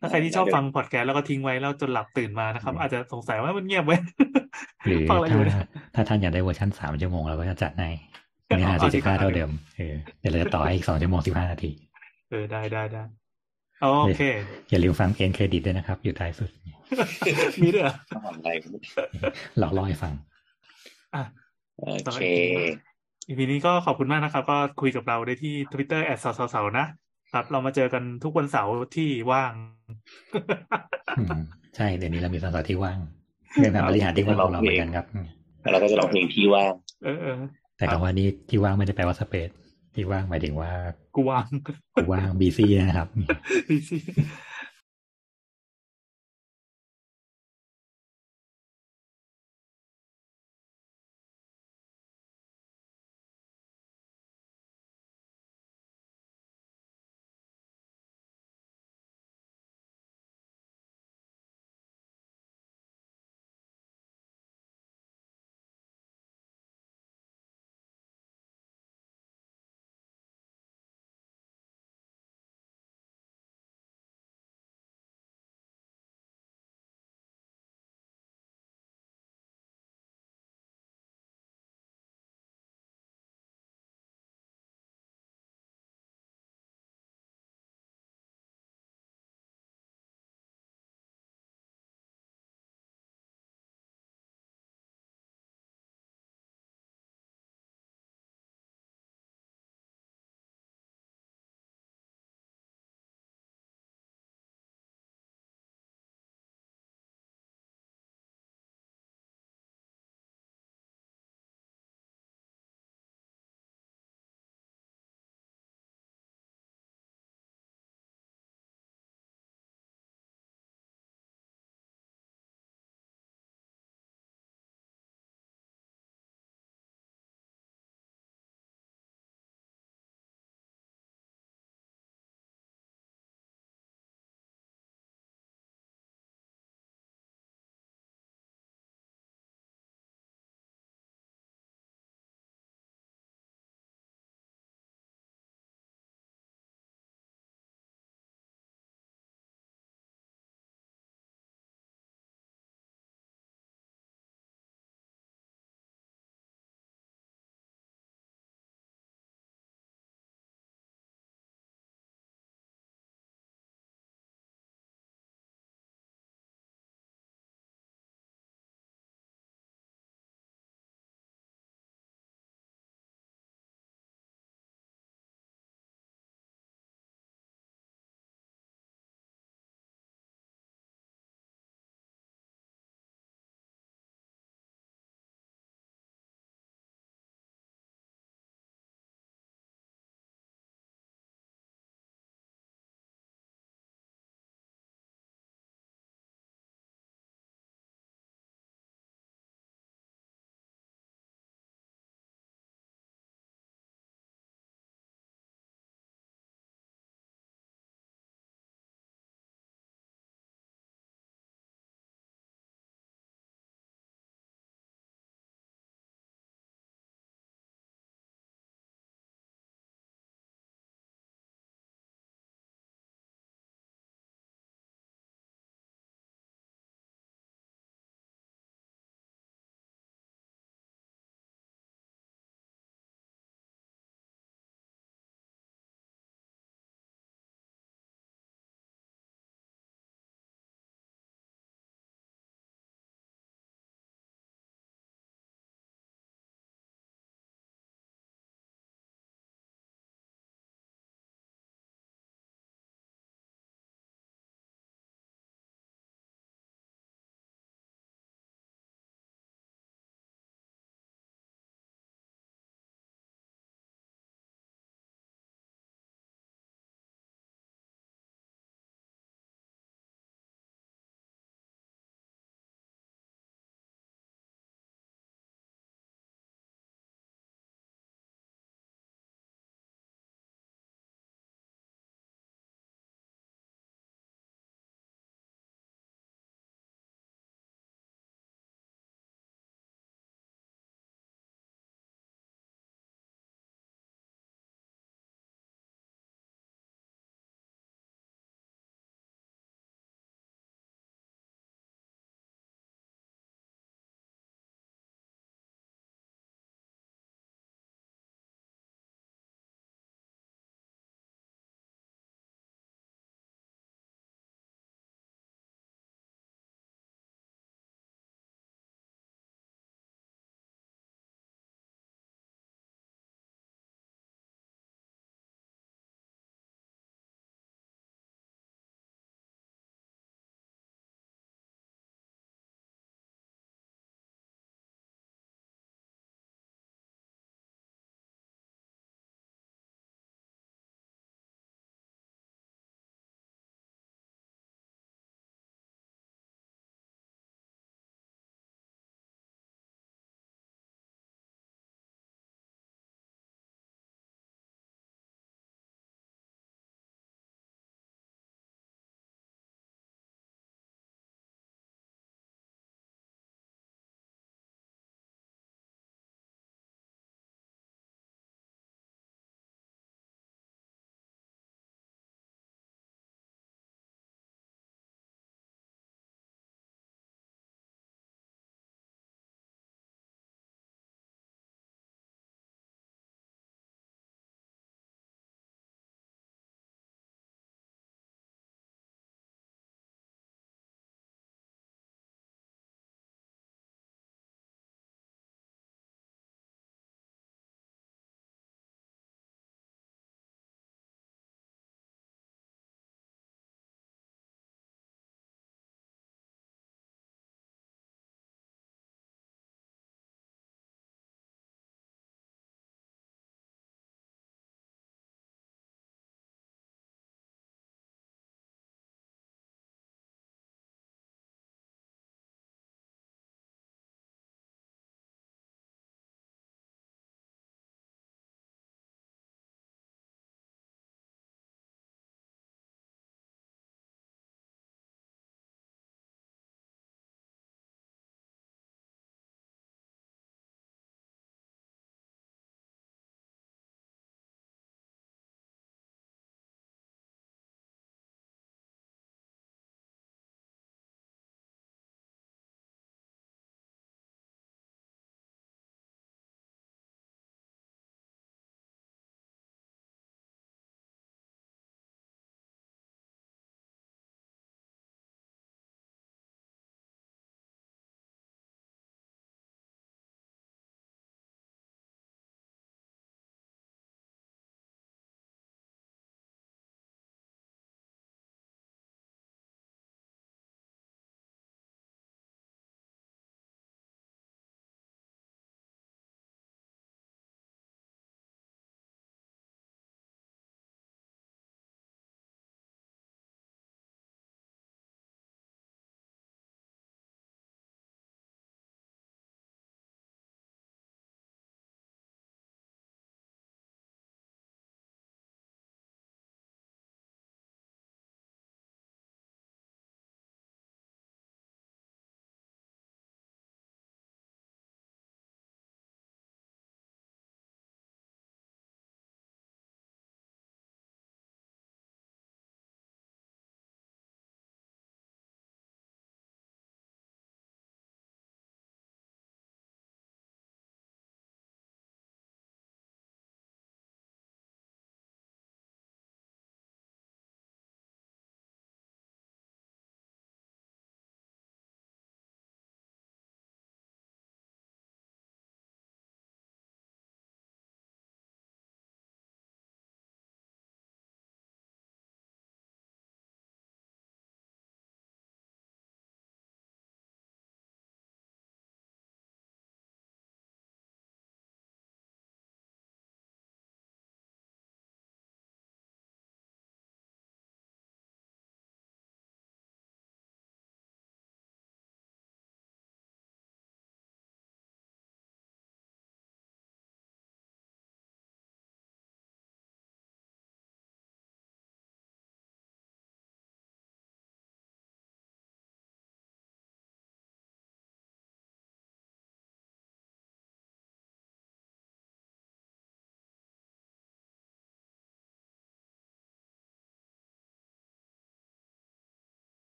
[0.00, 3.96] ถ้าใครที่ชอบฟังพอดแคสต์แล้วก็ทิ้งไว้แล้วจนหลับตื่นมานะครับ อาจจะสงสัยว่ามันเงียบไว้
[4.86, 5.58] หรือฟังอะไรอถ้ายู่เนี่ย
[5.94, 7.90] ถ้าท่านอยากได้เวอร์ชันสามชั่วโมงเราก็จะจัดให้
[8.46, 11.70] เนื้อหาเอาสี่ดีสิบกว่าห้าเท่าเดิมเออเดี๋ยวเราจะต่อให้อีกสองชั่วโมงสิบห้านาที
[12.30, 13.02] เออได้ได้ได้
[14.04, 14.22] โอเค
[14.70, 16.50] อย่าลืมฟัง end credit ด้วยนะครับ อยู่ท้ายสุด
[17.62, 18.48] มีด้วยเหรอต้องอะไร
[19.58, 20.12] หลอกล่อให้ฟัง
[21.14, 21.22] อะ
[22.04, 22.24] โอเค
[23.28, 26.86] EP นี้ก็ขอบคุณมากนะครับ ก็คุยกับเราได้ที่ Twitter at เสาเสานะ
[27.32, 29.52] ครับเรามาเจอกันทุกวันเสาร์ที่ว่าง
[31.18, 31.42] อืม
[31.76, 32.98] ใช่เดี๋ยวนี้เรามีสถานที่ว่าง
[33.58, 35.26] เรื่องการบริหารที่ว่างของเราเหมือนกันครับอืม
[35.60, 36.72] แล้วเราก็จะลองเพลงที่ว่าง
[37.04, 37.36] เออเออ
[37.84, 39.48] แต่คำว่านี้ที่ว่างไม่ได้แปลว่า space
[39.94, 40.70] ที่ว่างหมายถึงว่า
[41.14, 41.44] กูว่าง
[41.96, 43.08] กูว่างบีซี่นะครับ
[43.68, 43.98] ดีสิ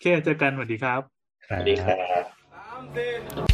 [0.00, 1.00] เคเจอกันสวัสดีครับ
[1.48, 1.94] สวัสดีครั
[3.46, 3.49] บ